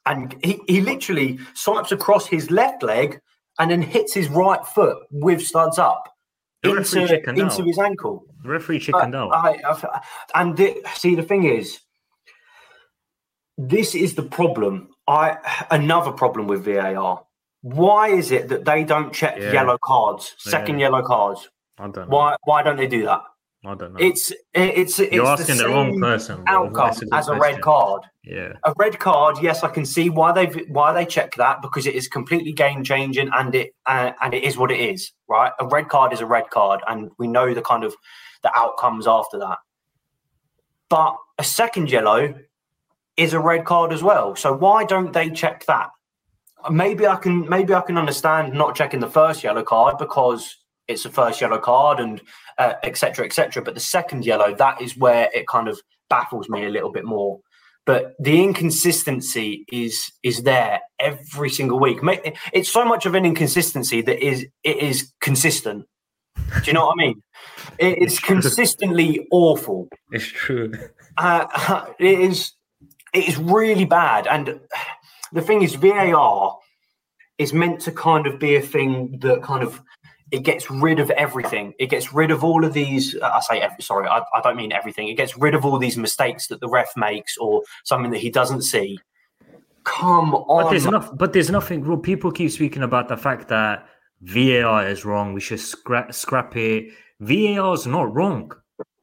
and 0.06 0.34
he, 0.42 0.58
he 0.66 0.80
literally 0.80 1.38
swipes 1.52 1.92
across 1.92 2.26
his 2.26 2.50
left 2.50 2.82
leg 2.82 3.20
and 3.58 3.70
then 3.70 3.82
hits 3.82 4.14
his 4.14 4.30
right 4.30 4.64
foot 4.64 4.96
with 5.10 5.42
studs 5.42 5.78
up 5.78 6.08
into, 6.64 7.28
into 7.28 7.62
his 7.62 7.78
ankle. 7.78 8.24
The 8.42 8.48
referee 8.48 8.78
chickened 8.78 9.14
out. 9.14 9.34
I, 9.34 9.58
I, 9.62 10.00
and 10.34 10.56
the, 10.56 10.82
see, 10.94 11.14
the 11.14 11.22
thing 11.22 11.44
is, 11.44 11.78
this 13.58 13.94
is 13.94 14.14
the 14.14 14.22
problem. 14.22 14.88
I 15.08 15.36
another 15.70 16.12
problem 16.12 16.46
with 16.46 16.64
VAR. 16.64 17.24
Why 17.62 18.08
is 18.08 18.30
it 18.30 18.48
that 18.48 18.64
they 18.64 18.84
don't 18.84 19.12
check 19.12 19.36
Yeah. 19.38 19.52
yellow 19.52 19.78
cards, 19.78 20.34
second 20.38 20.78
Yeah. 20.78 20.86
yellow 20.86 21.02
cards? 21.02 21.48
I 21.78 21.84
don't 21.88 21.96
know. 21.96 22.16
Why? 22.16 22.36
Why 22.44 22.62
don't 22.62 22.76
they 22.76 22.86
do 22.86 23.04
that? 23.06 23.22
I 23.64 23.74
don't 23.74 23.94
know. 23.94 23.98
It's 23.98 24.32
it's 24.54 24.98
it's 25.00 25.12
You're 25.12 25.24
the 25.24 25.30
asking 25.30 25.56
the 25.58 25.68
wrong 25.68 26.00
person. 26.00 26.44
outcome 26.46 26.86
That's 26.86 27.02
a 27.02 27.04
good 27.06 27.14
as 27.14 27.28
a 27.28 27.34
red 27.34 27.60
card. 27.60 28.02
Yeah. 28.22 28.52
A 28.64 28.72
red 28.76 28.98
card, 29.00 29.38
yes, 29.42 29.64
I 29.64 29.68
can 29.68 29.84
see 29.84 30.08
why 30.10 30.30
they 30.32 30.46
why 30.68 30.92
they 30.92 31.04
check 31.04 31.34
that 31.36 31.62
because 31.62 31.86
it 31.86 31.94
is 31.94 32.06
completely 32.06 32.52
game 32.52 32.84
changing 32.84 33.30
and 33.32 33.54
it 33.54 33.74
uh, 33.86 34.12
and 34.22 34.34
it 34.34 34.44
is 34.44 34.56
what 34.56 34.70
it 34.70 34.78
is, 34.80 35.12
right? 35.28 35.52
A 35.58 35.66
red 35.66 35.88
card 35.88 36.12
is 36.12 36.20
a 36.20 36.26
red 36.26 36.50
card, 36.50 36.80
and 36.86 37.10
we 37.18 37.26
know 37.26 37.54
the 37.54 37.62
kind 37.62 37.82
of 37.82 37.94
the 38.42 38.56
outcomes 38.56 39.06
after 39.08 39.38
that. 39.38 39.58
But 40.88 41.16
a 41.38 41.44
second 41.44 41.90
yellow 41.90 42.34
is 43.16 43.32
a 43.32 43.40
red 43.40 43.64
card 43.64 43.92
as 43.92 44.02
well. 44.02 44.36
So 44.36 44.52
why 44.52 44.84
don't 44.84 45.12
they 45.12 45.30
check 45.30 45.64
that? 45.66 45.90
Maybe 46.70 47.06
I 47.06 47.16
can 47.16 47.48
maybe 47.48 47.74
I 47.74 47.80
can 47.82 47.96
understand 47.98 48.52
not 48.52 48.74
checking 48.74 49.00
the 49.00 49.10
first 49.10 49.44
yellow 49.44 49.62
card 49.62 49.98
because 49.98 50.56
it's 50.88 51.02
the 51.02 51.10
first 51.10 51.40
yellow 51.40 51.58
card 51.58 52.00
and 52.00 52.20
uh, 52.58 52.74
etc. 52.82 52.96
cetera, 53.14 53.26
et 53.26 53.32
cetera. 53.32 53.62
But 53.62 53.74
the 53.74 53.80
second 53.80 54.24
yellow, 54.24 54.54
that 54.54 54.80
is 54.80 54.96
where 54.96 55.28
it 55.34 55.46
kind 55.48 55.68
of 55.68 55.80
baffles 56.10 56.48
me 56.48 56.64
a 56.64 56.68
little 56.70 56.90
bit 56.92 57.04
more. 57.04 57.40
But 57.84 58.14
the 58.18 58.42
inconsistency 58.42 59.64
is 59.70 60.10
is 60.24 60.42
there 60.42 60.80
every 60.98 61.50
single 61.50 61.78
week. 61.78 61.98
It's 62.52 62.68
so 62.68 62.84
much 62.84 63.06
of 63.06 63.14
an 63.14 63.24
inconsistency 63.24 64.02
that 64.02 64.24
is 64.24 64.46
it 64.64 64.78
is 64.78 65.12
consistent. 65.20 65.86
Do 66.36 66.62
you 66.64 66.72
know 66.72 66.86
what 66.86 66.96
I 66.98 67.04
mean? 67.06 67.22
It- 67.78 67.98
It's 68.02 68.18
consistently 68.18 69.26
awful. 69.30 69.88
It's 70.10 70.26
true. 70.26 70.72
Uh, 71.16 71.86
it 72.00 72.20
is 72.20 72.52
it 73.16 73.28
is 73.28 73.36
really 73.38 73.84
bad. 73.84 74.26
And 74.26 74.60
the 75.32 75.40
thing 75.40 75.62
is, 75.62 75.74
VAR 75.74 76.56
is 77.38 77.52
meant 77.52 77.80
to 77.82 77.92
kind 77.92 78.26
of 78.26 78.38
be 78.38 78.56
a 78.56 78.62
thing 78.62 79.18
that 79.20 79.42
kind 79.42 79.62
of 79.62 79.80
it 80.32 80.42
gets 80.42 80.70
rid 80.70 80.98
of 80.98 81.08
everything. 81.10 81.72
It 81.78 81.86
gets 81.86 82.12
rid 82.12 82.30
of 82.32 82.42
all 82.42 82.64
of 82.64 82.72
these. 82.72 83.14
uh, 83.14 83.30
I 83.34 83.40
say, 83.40 83.60
ev- 83.60 83.76
sorry, 83.80 84.08
I, 84.08 84.18
I 84.34 84.40
don't 84.42 84.56
mean 84.56 84.72
everything. 84.72 85.06
It 85.08 85.14
gets 85.14 85.36
rid 85.38 85.54
of 85.54 85.64
all 85.64 85.78
these 85.78 85.96
mistakes 85.96 86.48
that 86.48 86.60
the 86.60 86.68
ref 86.68 86.88
makes 86.96 87.36
or 87.38 87.62
something 87.84 88.10
that 88.10 88.18
he 88.18 88.30
doesn't 88.30 88.62
see. 88.62 88.98
Come 89.84 90.34
on, 90.34 90.64
But 90.64 90.70
there's 90.70 90.86
enough. 90.86 91.16
But 91.16 91.32
there's 91.32 91.50
nothing. 91.50 91.84
wrong. 91.84 92.02
People 92.02 92.32
keep 92.32 92.50
speaking 92.50 92.82
about 92.82 93.08
the 93.08 93.16
fact 93.16 93.46
that 93.48 93.86
VAR 94.22 94.88
is 94.88 95.04
wrong. 95.04 95.32
We 95.32 95.40
should 95.40 95.60
scrap 95.60 96.12
scrap 96.12 96.56
it. 96.56 96.92
VAR 97.20 97.72
is 97.74 97.86
not 97.86 98.12
wrong. 98.12 98.50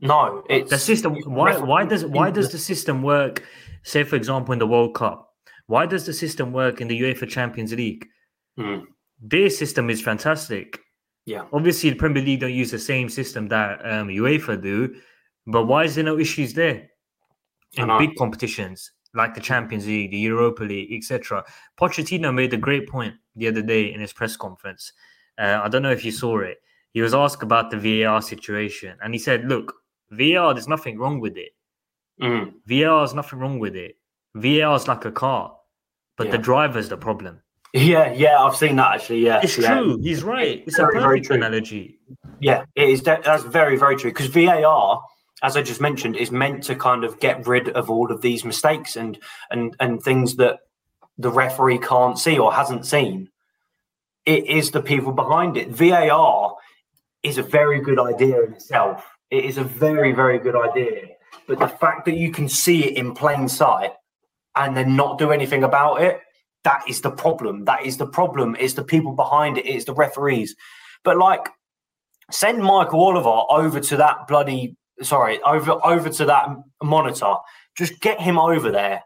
No, 0.04 0.44
it's 0.50 0.70
the 0.70 0.78
system. 0.78 1.16
Why? 1.26 1.58
Why 1.58 1.86
does 1.86 2.06
why 2.06 2.30
does 2.30 2.52
the 2.52 2.58
system 2.58 3.02
work? 3.02 3.44
Say, 3.84 4.04
for 4.04 4.16
example, 4.18 4.54
in 4.54 4.60
the 4.60 4.68
World 4.68 4.96
Cup, 4.96 5.34
why 5.68 5.86
does 5.86 6.06
the 6.06 6.14
system 6.14 6.52
work 6.52 6.82
in 6.82 6.88
the 6.88 7.00
UEFA 7.02 7.28
Champions 7.28 7.74
League? 7.74 8.06
Hmm. 8.58 8.80
Their 9.22 9.50
system 9.50 9.90
is 9.90 10.02
fantastic. 10.02 10.80
Yeah. 11.26 11.46
Obviously, 11.54 11.90
the 11.90 11.96
Premier 11.96 12.22
League 12.22 12.42
don't 12.42 12.54
use 12.54 12.72
the 12.72 12.80
same 12.80 13.08
system 13.08 13.48
that 13.48 13.80
um, 13.86 14.10
UEFA 14.10 14.62
do, 14.62 14.94
but 15.48 15.66
why 15.68 15.86
is 15.86 15.96
there 15.96 16.04
no 16.04 16.20
issues 16.20 16.54
there 16.54 16.90
in 17.74 17.88
big 17.98 18.16
competitions 18.18 18.92
like 19.14 19.34
the 19.34 19.42
Champions 19.42 19.88
League, 19.88 20.12
the 20.12 20.18
Europa 20.18 20.64
League, 20.64 20.92
etc.? 20.92 21.46
Pochettino 21.80 22.34
made 22.34 22.54
a 22.54 22.58
great 22.58 22.90
point 22.90 23.16
the 23.38 23.48
other 23.48 23.62
day 23.62 23.94
in 23.94 24.02
his 24.02 24.12
press 24.12 24.36
conference. 24.36 24.92
Uh, 25.38 25.62
I 25.64 25.70
don't 25.70 25.82
know 25.82 25.92
if 25.92 26.04
you 26.04 26.12
saw 26.12 26.40
it. 26.40 26.58
He 26.92 27.02
was 27.02 27.14
asked 27.14 27.42
about 27.42 27.72
the 27.72 27.78
VAR 27.78 28.22
situation, 28.22 28.98
and 29.02 29.14
he 29.14 29.20
said, 29.20 29.46
"Look, 29.46 29.74
VAR, 30.18 30.54
there's 30.54 30.68
nothing 30.68 30.98
wrong 30.98 31.20
with 31.20 31.38
it. 31.38 31.52
Mm. 32.22 32.54
VAR, 32.66 33.00
there's 33.00 33.14
nothing 33.14 33.40
wrong 33.40 33.60
with 33.60 33.76
it. 33.76 33.98
VAR 34.36 34.76
is 34.76 34.88
like 34.88 35.06
a 35.06 35.12
car, 35.12 35.56
but 36.18 36.32
the 36.32 36.38
Yeah. 36.38 36.44
driver's 36.44 36.90
the 36.90 36.98
problem." 36.98 37.42
Yeah, 37.74 38.14
yeah, 38.14 38.38
I've 38.40 38.56
seen 38.56 38.76
that 38.76 38.96
actually. 38.96 39.22
Yeah, 39.26 39.40
It's 39.42 39.58
yeah. 39.58 39.74
true. 39.80 39.98
He's 40.02 40.24
right. 40.24 40.64
It's 40.68 40.78
a 40.78 40.82
Very, 40.84 40.94
very 40.94 41.04
perfect 41.06 41.26
true. 41.26 41.36
analogy. 41.38 42.00
Yeah, 42.40 42.66
it 42.76 42.90
is. 42.90 43.02
That's 43.02 43.44
very, 43.44 43.78
very 43.78 43.96
true. 43.96 44.12
Because 44.12 44.28
VAR, 44.28 45.02
as 45.42 45.58
I 45.58 45.64
just 45.64 45.82
mentioned, 45.82 46.16
is 46.16 46.30
meant 46.32 46.64
to 46.66 46.76
kind 46.76 47.04
of 47.04 47.20
get 47.20 47.48
rid 47.48 47.70
of 47.70 47.90
all 47.90 48.12
of 48.12 48.22
these 48.22 48.46
mistakes 48.46 48.96
and 48.96 49.18
and 49.50 49.76
and 49.80 50.02
things 50.04 50.36
that 50.36 50.60
the 51.18 51.32
referee 51.32 51.80
can't 51.80 52.20
see 52.20 52.38
or 52.38 52.54
hasn't 52.54 52.86
seen. 52.86 53.30
It 54.26 54.46
is 54.48 54.72
the 54.72 54.82
people 54.82 55.12
behind 55.12 55.58
it. 55.58 55.70
VAR 55.70 56.56
is 57.24 57.38
a 57.40 57.44
very 57.44 57.80
good 57.82 58.00
idea 58.00 58.42
in 58.44 58.54
itself. 58.54 59.13
It 59.30 59.46
is 59.46 59.58
a 59.58 59.64
very, 59.64 60.12
very 60.12 60.40
good 60.40 60.56
idea. 60.56 61.08
But 61.48 61.60
the 61.60 61.68
fact 61.68 62.06
that 62.06 62.16
you 62.16 62.32
can 62.32 62.48
see 62.48 62.86
it 62.86 62.98
in 62.98 63.14
plain 63.14 63.48
sight 63.48 63.92
and 64.56 64.78
then 64.78 64.96
not 64.96 65.18
do 65.18 65.32
anything 65.32 65.64
about 65.64 66.02
it, 66.02 66.22
that 66.64 66.84
is 66.88 67.02
the 67.02 67.12
problem. 67.12 67.66
That 67.66 67.86
is 67.86 67.98
the 67.98 68.08
problem. 68.08 68.56
It's 68.60 68.76
the 68.76 68.84
people 68.84 69.14
behind 69.14 69.58
it. 69.58 69.66
It's 69.66 69.86
the 69.86 69.94
referees. 69.94 70.56
But 71.04 71.18
like, 71.18 71.50
send 72.32 72.64
Michael 72.64 73.02
Oliver 73.02 73.44
over 73.50 73.80
to 73.80 73.98
that 73.98 74.28
bloody 74.28 74.78
sorry 75.02 75.42
over 75.42 75.72
over 75.86 76.10
to 76.10 76.26
that 76.26 76.48
monitor. 76.82 77.36
Just 77.76 78.00
get 78.02 78.22
him 78.22 78.38
over 78.38 78.72
there. 78.72 79.02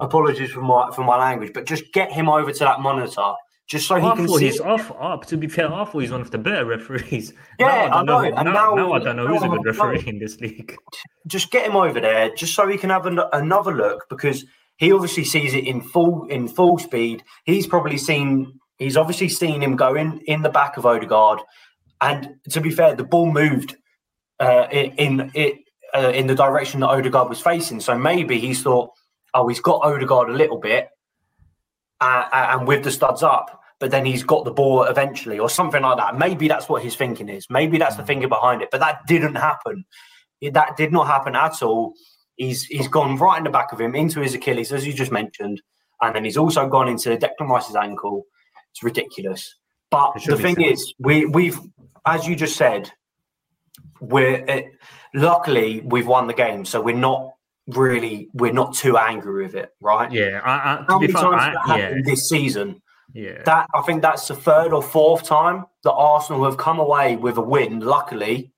Apologies 0.00 0.52
for 0.52 0.62
my 0.62 0.90
for 0.92 1.04
my 1.04 1.16
language, 1.16 1.52
but 1.52 1.66
just 1.66 1.92
get 1.92 2.10
him 2.10 2.28
over 2.28 2.52
to 2.52 2.58
that 2.60 2.80
monitor 2.80 3.34
just 3.68 3.86
so 3.86 3.96
he 3.96 4.06
I 4.06 4.16
can 4.16 4.28
see. 4.28 4.44
he's 4.46 4.60
off 4.60 4.90
up. 4.98 5.26
To 5.26 5.36
be 5.36 5.46
fair, 5.48 5.72
I 5.72 5.84
thought 5.84 5.98
he's 5.98 6.10
one 6.10 6.20
of 6.20 6.30
the 6.30 6.38
better 6.38 6.64
referees. 6.64 7.32
Yeah, 7.58 7.90
I 7.92 8.02
know. 8.02 8.18
and 8.20 8.52
now, 8.52 8.74
now- 8.74 8.92
I 8.92 8.98
don't 8.98 9.16
know 9.16 9.26
who's 9.26 9.42
a 9.42 9.48
good 9.48 9.64
referee 9.64 10.04
in 10.06 10.18
this 10.18 10.40
league. 10.40 10.76
just 11.26 11.50
get 11.50 11.66
him 11.66 11.76
over 11.76 12.00
there 12.00 12.34
just 12.34 12.54
so 12.54 12.66
he 12.68 12.76
can 12.76 12.90
have 12.90 13.06
an, 13.06 13.20
another 13.32 13.72
look 13.74 14.06
because 14.10 14.44
he 14.76 14.90
obviously 14.92 15.24
sees 15.24 15.54
it 15.54 15.64
in 15.66 15.80
full 15.80 16.26
in 16.26 16.48
full 16.48 16.76
speed 16.78 17.22
he's 17.44 17.66
probably 17.66 17.96
seen 17.96 18.58
he's 18.78 18.96
obviously 18.96 19.28
seen 19.28 19.62
him 19.62 19.76
going 19.76 20.20
in 20.26 20.42
the 20.42 20.48
back 20.48 20.76
of 20.76 20.84
Odegaard 20.84 21.38
and 22.00 22.34
to 22.50 22.60
be 22.60 22.70
fair 22.70 22.96
the 22.96 23.04
ball 23.04 23.30
moved 23.30 23.76
uh, 24.40 24.66
in 24.72 24.92
in 24.96 25.30
it 25.34 25.54
uh, 25.94 26.10
in 26.12 26.26
the 26.26 26.34
direction 26.34 26.80
that 26.80 26.88
Odegaard 26.88 27.28
was 27.28 27.40
facing 27.40 27.78
so 27.78 27.96
maybe 27.96 28.40
he's 28.40 28.62
thought 28.62 28.90
oh 29.34 29.46
he's 29.46 29.60
got 29.60 29.80
Odegaard 29.84 30.28
a 30.30 30.32
little 30.32 30.58
bit 30.58 30.88
uh, 32.02 32.56
and 32.58 32.66
with 32.66 32.84
the 32.84 32.90
studs 32.90 33.22
up 33.22 33.60
but 33.78 33.90
then 33.90 34.04
he's 34.04 34.22
got 34.22 34.44
the 34.44 34.50
ball 34.50 34.84
eventually 34.84 35.38
or 35.38 35.48
something 35.48 35.82
like 35.82 35.96
that 35.96 36.16
maybe 36.16 36.48
that's 36.48 36.68
what 36.68 36.82
his 36.82 36.94
thinking 36.96 37.28
is 37.28 37.46
maybe 37.50 37.78
that's 37.78 37.96
the 37.96 38.04
thinking 38.04 38.28
behind 38.28 38.62
it 38.62 38.68
but 38.70 38.80
that 38.80 39.06
didn't 39.06 39.34
happen 39.34 39.84
that 40.50 40.76
did 40.76 40.92
not 40.92 41.06
happen 41.06 41.36
at 41.36 41.62
all. 41.62 41.94
He's 42.36 42.64
he's 42.64 42.88
gone 42.88 43.16
right 43.16 43.38
in 43.38 43.44
the 43.44 43.50
back 43.50 43.72
of 43.72 43.80
him 43.80 43.94
into 43.94 44.20
his 44.20 44.34
Achilles, 44.34 44.72
as 44.72 44.86
you 44.86 44.92
just 44.92 45.12
mentioned, 45.12 45.62
and 46.00 46.14
then 46.14 46.24
he's 46.24 46.36
also 46.36 46.68
gone 46.68 46.88
into 46.88 47.16
Declan 47.16 47.48
Rice's 47.48 47.76
ankle. 47.76 48.24
It's 48.72 48.82
ridiculous. 48.82 49.54
But 49.90 50.14
It 50.16 50.26
the 50.26 50.36
thing 50.36 50.60
is, 50.60 50.94
we 50.98 51.26
we've 51.26 51.60
as 52.06 52.26
you 52.26 52.34
just 52.34 52.56
said, 52.56 52.90
we're 54.00 54.44
uh, 54.48 54.62
luckily 55.14 55.80
we've 55.80 56.06
won 56.06 56.26
the 56.26 56.34
game, 56.34 56.64
so 56.64 56.80
we're 56.80 56.96
not 56.96 57.31
really 57.68 58.28
we're 58.34 58.52
not 58.52 58.74
too 58.74 58.96
angry 58.96 59.44
with 59.44 59.54
it, 59.54 59.70
right? 59.80 60.10
Yeah, 60.10 60.40
I, 60.44 60.50
I, 60.50 60.84
How 60.88 60.98
many 60.98 61.12
times 61.12 61.26
I, 61.26 61.54
that 61.66 61.78
yeah, 61.78 61.94
this 62.04 62.28
season? 62.28 62.82
yeah. 63.14 63.42
That 63.44 63.68
I 63.74 63.82
think 63.82 64.02
that's 64.02 64.28
the 64.28 64.34
third 64.34 64.72
or 64.72 64.82
fourth 64.82 65.24
time 65.24 65.64
that 65.84 65.92
Arsenal 65.92 66.44
have 66.44 66.56
come 66.56 66.78
away 66.78 67.16
with 67.16 67.36
a 67.36 67.42
win, 67.42 67.80
luckily, 67.80 68.52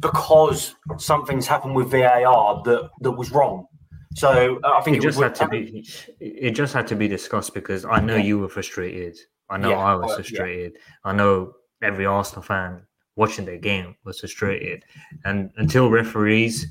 because 0.00 0.74
something's 0.98 1.46
happened 1.46 1.74
with 1.74 1.90
VAR 1.90 2.62
that 2.64 2.90
that 3.00 3.12
was 3.12 3.30
wrong. 3.32 3.66
So 4.14 4.60
uh, 4.62 4.72
I 4.78 4.82
think 4.82 4.96
it 4.96 5.00
it, 5.00 5.02
just 5.02 5.18
was 5.18 5.38
had 5.38 5.46
to 5.46 5.48
be. 5.48 5.86
It 6.20 6.50
just 6.50 6.74
had 6.74 6.86
to 6.88 6.96
be 6.96 7.08
discussed 7.08 7.54
because 7.54 7.84
I 7.84 8.00
know 8.00 8.16
you 8.16 8.38
were 8.38 8.48
frustrated. 8.48 9.16
I 9.48 9.56
know 9.56 9.70
Yeah, 9.70 9.78
I 9.78 9.94
was 9.94 10.10
yeah. 10.10 10.16
frustrated. 10.16 10.72
I 11.04 11.12
know 11.12 11.54
every 11.82 12.06
Arsenal 12.06 12.42
fan 12.42 12.82
watching 13.16 13.44
the 13.44 13.56
game 13.56 13.96
was 14.04 14.20
frustrated. 14.20 14.84
And 15.24 15.50
until 15.56 15.90
referees, 15.90 16.66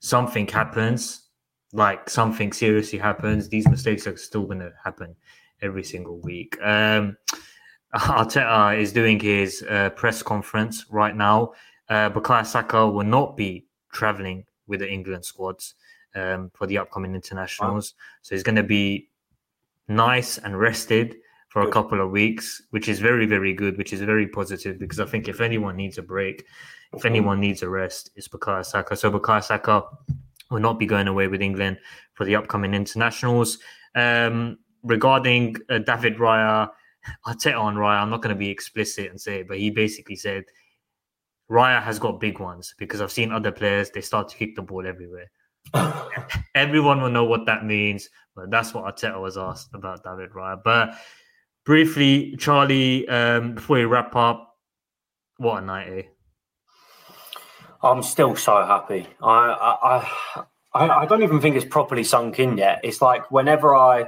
something 0.00 0.46
happens, 0.48 1.28
like 1.72 2.10
something 2.10 2.52
seriously 2.52 2.98
happens, 2.98 3.48
these 3.48 3.68
mistakes 3.68 4.06
are 4.06 4.16
still 4.16 4.44
going 4.44 4.58
to 4.58 4.72
happen. 4.82 5.14
every 5.62 5.84
single 5.84 6.18
week. 6.20 6.56
Um, 6.62 7.16
Arteta 7.94 8.78
is 8.78 8.92
doing 8.92 9.18
his 9.18 9.64
uh, 9.68 9.90
press 9.90 10.22
conference 10.22 10.86
right 10.90 11.14
now. 11.14 11.52
Uh, 11.88 12.08
Bukayo 12.10 12.46
Saka 12.46 12.88
will 12.88 13.04
not 13.04 13.36
be 13.36 13.66
traveling 13.92 14.44
with 14.68 14.80
the 14.80 14.90
England 14.90 15.24
squads 15.24 15.74
um, 16.14 16.50
for 16.54 16.66
the 16.66 16.78
upcoming 16.78 17.14
internationals. 17.14 17.94
Wow. 17.94 18.04
So 18.22 18.34
he's 18.34 18.44
going 18.44 18.56
to 18.56 18.62
be 18.62 19.10
nice 19.88 20.38
and 20.38 20.58
rested 20.58 21.16
for 21.50 21.62
a 21.62 21.70
couple 21.70 22.00
of 22.00 22.10
weeks, 22.10 22.62
which 22.70 22.88
is 22.88 23.00
very, 23.00 23.26
very 23.26 23.52
good, 23.52 23.76
which 23.76 23.92
is 23.92 24.00
very 24.00 24.26
positive 24.26 24.78
because 24.78 25.00
I 25.00 25.04
think 25.04 25.28
if 25.28 25.40
anyone 25.40 25.76
needs 25.76 25.98
a 25.98 26.02
break, 26.02 26.46
if 26.94 27.04
anyone 27.04 27.40
needs 27.40 27.62
a 27.62 27.68
rest, 27.68 28.10
it's 28.14 28.28
Bukayo 28.28 28.64
Saka. 28.64 28.96
So 28.96 29.10
Bukayo 29.10 29.42
Saka 29.42 29.82
will 30.50 30.60
not 30.60 30.78
be 30.78 30.86
going 30.86 31.08
away 31.08 31.26
with 31.26 31.42
England 31.42 31.78
for 32.14 32.24
the 32.24 32.36
upcoming 32.36 32.72
internationals. 32.72 33.58
Um, 33.96 34.58
regarding 34.84 35.56
uh, 35.68 35.78
David 35.78 36.18
Raya, 36.18 36.70
Arteta 37.26 37.58
on 37.58 37.74
Raya, 37.74 38.00
I'm 38.00 38.10
not 38.10 38.22
going 38.22 38.34
to 38.34 38.38
be 38.38 38.48
explicit 38.48 39.10
and 39.10 39.20
say 39.20 39.40
it, 39.40 39.48
but 39.48 39.58
he 39.58 39.70
basically 39.70 40.16
said 40.16 40.44
Raya 41.50 41.82
has 41.82 41.98
got 41.98 42.20
big 42.20 42.38
ones 42.38 42.74
because 42.78 43.00
I've 43.00 43.10
seen 43.10 43.32
other 43.32 43.50
players, 43.50 43.90
they 43.90 44.02
start 44.02 44.28
to 44.28 44.36
kick 44.36 44.54
the 44.54 44.62
ball 44.62 44.86
everywhere. 44.86 45.30
Everyone 46.54 47.02
will 47.02 47.10
know 47.10 47.24
what 47.24 47.44
that 47.46 47.64
means, 47.64 48.08
but 48.36 48.50
that's 48.52 48.72
what 48.72 48.84
Arteta 48.84 49.20
was 49.20 49.36
asked 49.36 49.70
about 49.74 50.04
David 50.04 50.30
Raya. 50.30 50.60
But 50.62 50.94
briefly, 51.70 52.34
Charlie, 52.36 53.08
um, 53.08 53.54
before 53.54 53.76
we 53.76 53.84
wrap 53.84 54.16
up, 54.16 54.56
what 55.36 55.62
a 55.62 55.64
night, 55.64 55.88
eh? 55.88 56.02
I'm 57.80 58.02
still 58.02 58.34
so 58.34 58.66
happy. 58.66 59.06
I, 59.22 59.76
I, 59.84 60.44
I, 60.74 60.88
I 61.02 61.06
don't 61.06 61.22
even 61.22 61.40
think 61.40 61.54
it's 61.54 61.64
properly 61.64 62.02
sunk 62.02 62.40
in 62.40 62.58
yet. 62.58 62.80
It's 62.82 63.00
like 63.00 63.30
whenever 63.30 63.72
I, 63.72 64.06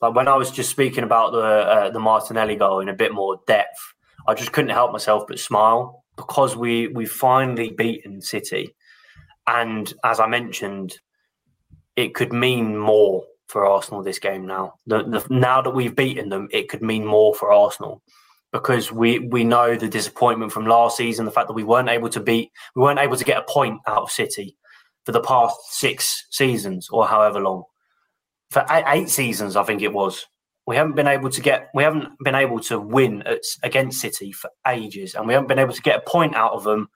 like 0.00 0.16
when 0.16 0.26
I 0.26 0.34
was 0.34 0.50
just 0.50 0.68
speaking 0.68 1.04
about 1.04 1.30
the 1.30 1.38
uh, 1.38 1.90
the 1.90 2.00
Martinelli 2.00 2.56
goal 2.56 2.80
in 2.80 2.88
a 2.88 2.92
bit 2.92 3.14
more 3.14 3.38
depth, 3.46 3.78
I 4.26 4.34
just 4.34 4.50
couldn't 4.50 4.70
help 4.70 4.90
myself 4.90 5.28
but 5.28 5.38
smile 5.38 6.02
because 6.16 6.56
we 6.56 6.88
we 6.88 7.06
finally 7.06 7.70
beaten 7.70 8.20
City, 8.20 8.74
and 9.46 9.94
as 10.02 10.18
I 10.18 10.26
mentioned, 10.26 10.98
it 11.94 12.16
could 12.16 12.32
mean 12.32 12.76
more 12.76 13.22
for 13.48 13.66
Arsenal 13.66 14.02
this 14.02 14.18
game 14.18 14.46
now. 14.46 14.74
The, 14.86 14.98
the, 14.98 15.18
mm-hmm. 15.18 15.40
now 15.40 15.62
that 15.62 15.70
we've 15.74 15.94
beaten 15.94 16.28
them, 16.28 16.48
it 16.50 16.68
could 16.68 16.82
mean 16.82 17.06
more 17.06 17.34
for 17.34 17.52
Arsenal 17.52 18.02
because 18.52 18.90
we 18.90 19.18
we 19.18 19.44
know 19.44 19.76
the 19.76 19.88
disappointment 19.88 20.52
from 20.52 20.66
last 20.66 20.96
season, 20.96 21.24
the 21.24 21.30
fact 21.30 21.48
that 21.48 21.54
we 21.54 21.64
weren't 21.64 21.88
able 21.88 22.08
to 22.08 22.20
beat, 22.20 22.50
we 22.74 22.82
weren't 22.82 22.98
able 22.98 23.16
to 23.16 23.24
get 23.24 23.38
a 23.38 23.52
point 23.52 23.80
out 23.86 24.02
of 24.02 24.10
City 24.10 24.56
for 25.04 25.12
the 25.12 25.20
past 25.20 25.56
six 25.70 26.26
seasons 26.30 26.88
or 26.90 27.06
however 27.06 27.40
long, 27.40 27.64
for 28.50 28.64
eight, 28.70 28.84
eight 28.88 29.08
seasons, 29.08 29.56
I 29.56 29.62
think 29.62 29.82
it 29.82 29.92
was. 29.92 30.26
We 30.66 30.74
haven't 30.74 30.96
been 30.96 31.06
able 31.06 31.30
to 31.30 31.40
get, 31.40 31.68
we 31.74 31.84
haven't 31.84 32.08
been 32.24 32.34
able 32.34 32.58
to 32.60 32.80
win 32.80 33.22
at, 33.22 33.42
against 33.62 34.00
City 34.00 34.32
for 34.32 34.50
ages, 34.66 35.14
and 35.14 35.26
we 35.26 35.32
haven't 35.34 35.48
been 35.48 35.60
able 35.60 35.74
to 35.74 35.82
get 35.82 35.98
a 35.98 36.10
point 36.10 36.34
out 36.34 36.52
of 36.52 36.64
them 36.64 36.88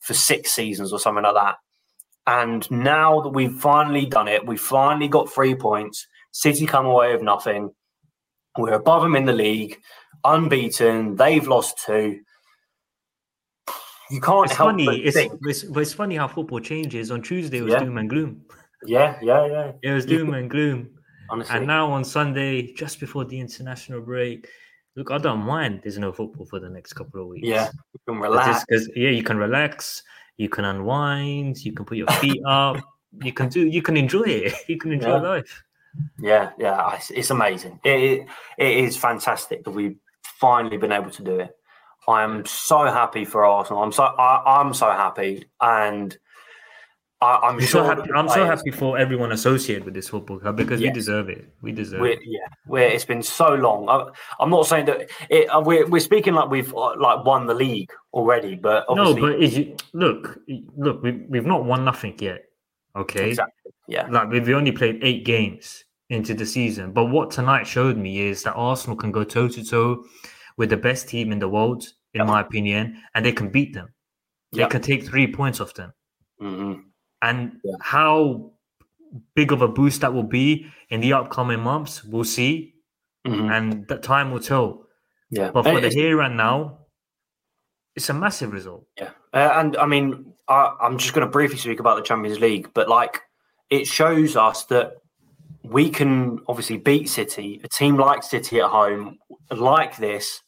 for 0.00 0.12
six 0.12 0.52
seasons 0.52 0.92
or 0.92 0.98
something 0.98 1.24
like 1.24 1.34
that. 1.34 1.56
And 2.26 2.68
now 2.70 3.20
that 3.20 3.30
we've 3.30 3.52
finally 3.54 4.06
done 4.06 4.28
it, 4.28 4.46
we 4.46 4.56
finally 4.56 5.08
got 5.08 5.30
three 5.30 5.54
points. 5.54 6.06
City 6.32 6.66
come 6.66 6.86
away 6.86 7.12
with 7.12 7.22
nothing. 7.22 7.70
We're 8.56 8.72
above 8.74 9.02
them 9.02 9.16
in 9.16 9.24
the 9.24 9.32
league 9.32 9.80
unbeaten. 10.24 11.16
They've 11.16 11.46
lost 11.46 11.78
two. 11.84 12.20
You 14.10 14.20
can't 14.20 14.46
it's 14.46 14.54
help 14.56 14.70
funny. 14.70 14.86
but 14.86 14.94
It's, 14.96 15.16
think. 15.16 15.32
it's, 15.42 15.62
it's 15.64 15.92
funny 15.92 16.16
how 16.16 16.28
football 16.28 16.60
changes. 16.60 17.10
On 17.10 17.22
Tuesday, 17.22 17.58
it 17.58 17.62
was 17.62 17.72
Yeah. 17.72 17.80
doom 17.80 17.98
and 17.98 18.08
gloom. 18.08 18.42
Yeah, 18.86 19.18
yeah, 19.22 19.46
yeah. 19.46 19.72
It 19.82 19.92
was 19.92 20.04
doom 20.04 20.34
and 20.34 20.50
gloom. 20.50 20.90
Honestly. 21.30 21.56
And 21.56 21.66
now 21.66 21.90
on 21.90 22.04
Sunday, 22.04 22.72
just 22.74 23.00
before 23.00 23.24
the 23.24 23.40
international 23.40 24.02
break, 24.02 24.46
look, 24.94 25.10
I 25.10 25.18
don't 25.18 25.40
mind. 25.40 25.80
There's 25.82 25.98
no 25.98 26.12
football 26.12 26.44
for 26.44 26.60
the 26.60 26.68
next 26.68 26.92
couple 26.92 27.22
of 27.22 27.28
weeks. 27.28 27.48
Yeah, 27.48 27.70
you 27.94 28.00
can 28.06 28.20
relax. 28.20 28.64
Because 28.68 28.90
yeah, 28.94 29.08
you 29.08 29.22
can 29.22 29.38
relax, 29.38 30.02
you 30.36 30.48
can 30.48 30.64
unwind, 30.64 31.64
you 31.64 31.72
can 31.72 31.84
put 31.84 31.96
your 31.96 32.06
feet 32.20 32.42
up, 32.46 32.76
you 33.22 33.32
can 33.32 33.48
do, 33.48 33.66
you 33.66 33.82
can 33.82 33.96
enjoy 33.96 34.24
it. 34.24 34.54
You 34.68 34.78
can 34.78 34.92
enjoy 34.92 35.16
Yeah. 35.16 35.20
life. 35.20 35.62
Yeah, 36.18 36.50
yeah, 36.58 36.98
it's, 37.10 37.30
amazing. 37.30 37.78
It, 37.84 38.02
it 38.02 38.28
it 38.58 38.76
is 38.78 38.96
fantastic 38.96 39.62
that 39.62 39.70
we've 39.70 39.96
finally 40.24 40.76
been 40.76 40.90
able 40.90 41.10
to 41.10 41.22
do 41.22 41.38
it. 41.38 41.56
I 42.08 42.24
am 42.24 42.44
so 42.46 42.84
happy 42.86 43.24
for 43.24 43.44
Arsenal. 43.44 43.80
I'm 43.82 43.92
so 43.92 44.02
I, 44.02 44.60
I'm 44.60 44.74
so 44.74 44.90
happy, 44.90 45.44
and 45.60 46.16
I, 47.24 47.48
I'm 47.48 47.54
I'm 47.54 47.60
sure. 47.60 47.68
so 47.68 47.84
happy. 47.84 48.10
I'm 48.14 48.28
so 48.28 48.44
happy 48.46 48.70
for 48.70 48.98
everyone 48.98 49.32
associated 49.32 49.84
with 49.84 49.94
this 49.94 50.08
football 50.08 50.38
club 50.38 50.56
because 50.56 50.80
we 50.80 50.90
deserve 50.90 51.28
it. 51.28 51.48
We 51.62 51.72
deserve 51.72 52.00
We're, 52.00 52.12
it. 52.12 52.20
yeah, 52.24 52.46
we're, 52.66 52.88
it's 52.88 53.04
been 53.04 53.22
so 53.22 53.54
long. 53.54 53.88
I, 53.88 53.96
I'm 54.40 54.50
not 54.50 54.66
saying 54.66 54.86
that 54.86 55.10
it, 55.30 55.46
uh, 55.48 55.60
we're 55.64 55.86
we're 55.86 56.00
speaking 56.10 56.34
like 56.34 56.50
we've 56.50 56.72
uh, 56.74 56.94
like 56.98 57.24
won 57.24 57.46
the 57.46 57.54
league 57.54 57.90
already, 58.12 58.54
but 58.56 58.84
No, 58.90 59.14
but 59.14 59.40
is 59.42 59.56
you, 59.58 59.76
look, 59.94 60.38
look, 60.76 61.02
we 61.02 61.12
we've 61.28 61.46
not 61.46 61.64
won 61.64 61.84
nothing 61.84 62.14
yet. 62.20 62.42
Okay, 62.96 63.30
Exactly, 63.30 63.72
yeah. 63.88 64.06
like 64.08 64.28
we've 64.30 64.48
only 64.50 64.70
played 64.72 65.02
eight 65.02 65.24
games 65.24 65.82
into 66.10 66.34
the 66.34 66.46
season. 66.46 66.92
But 66.92 67.06
what 67.06 67.30
tonight 67.32 67.66
showed 67.66 67.96
me 67.96 68.20
is 68.20 68.42
that 68.44 68.52
Arsenal 68.54 68.96
can 68.96 69.10
go 69.10 69.24
toe 69.24 69.48
to 69.48 69.64
toe 69.64 70.04
with 70.56 70.70
the 70.70 70.76
best 70.76 71.08
team 71.08 71.32
in 71.32 71.38
the 71.40 71.48
world, 71.48 71.84
in 72.12 72.24
my 72.26 72.40
opinion, 72.40 73.02
and 73.14 73.24
they 73.26 73.32
can 73.32 73.48
beat 73.50 73.72
them. 73.74 73.88
They 74.52 74.60
Yep. 74.60 74.70
can 74.70 74.82
take 74.82 75.04
three 75.04 75.26
points 75.26 75.60
off 75.60 75.74
them. 75.74 75.92
Mhm. 76.40 76.82
And 77.28 77.60
how 77.80 78.52
big 79.34 79.52
of 79.52 79.62
a 79.62 79.68
boost 79.68 80.00
that 80.02 80.12
will 80.12 80.30
be 80.42 80.66
in 80.90 81.00
the 81.00 81.12
upcoming 81.12 81.60
months, 81.60 82.04
we'll 82.04 82.24
see, 82.24 82.74
and 83.24 83.88
that 83.88 84.02
time 84.02 84.30
will 84.30 84.40
tell. 84.40 84.68
Mm-hmm. 84.68 85.36
Yeah, 85.36 85.50
But 85.50 85.62
for 85.62 85.70
And 85.70 85.84
the 85.84 85.88
here 85.88 86.20
and 86.20 86.36
now, 86.36 86.78
it's 87.96 88.10
a 88.10 88.14
massive 88.14 88.52
result. 88.52 88.86
Yeah, 88.98 89.10
uh, 89.32 89.52
and 89.54 89.76
I 89.76 89.86
mean, 89.86 90.34
I, 90.48 90.74
I'm 90.80 90.98
just 90.98 91.14
going 91.14 91.26
to 91.26 91.30
briefly 91.30 91.58
speak 91.58 91.80
about 91.80 91.96
the 91.96 92.02
Champions 92.02 92.40
League, 92.40 92.70
but 92.74 92.88
like, 92.88 93.22
it 93.70 93.86
shows 93.86 94.36
us 94.36 94.64
that 94.66 94.92
we 95.62 95.88
can 95.88 96.40
obviously 96.46 96.76
beat 96.76 97.08
City, 97.08 97.60
a 97.64 97.68
team 97.68 97.96
like 97.96 98.22
City 98.22 98.60
at 98.60 98.68
home, 98.68 99.18
like 99.50 99.96
this. 99.96 100.42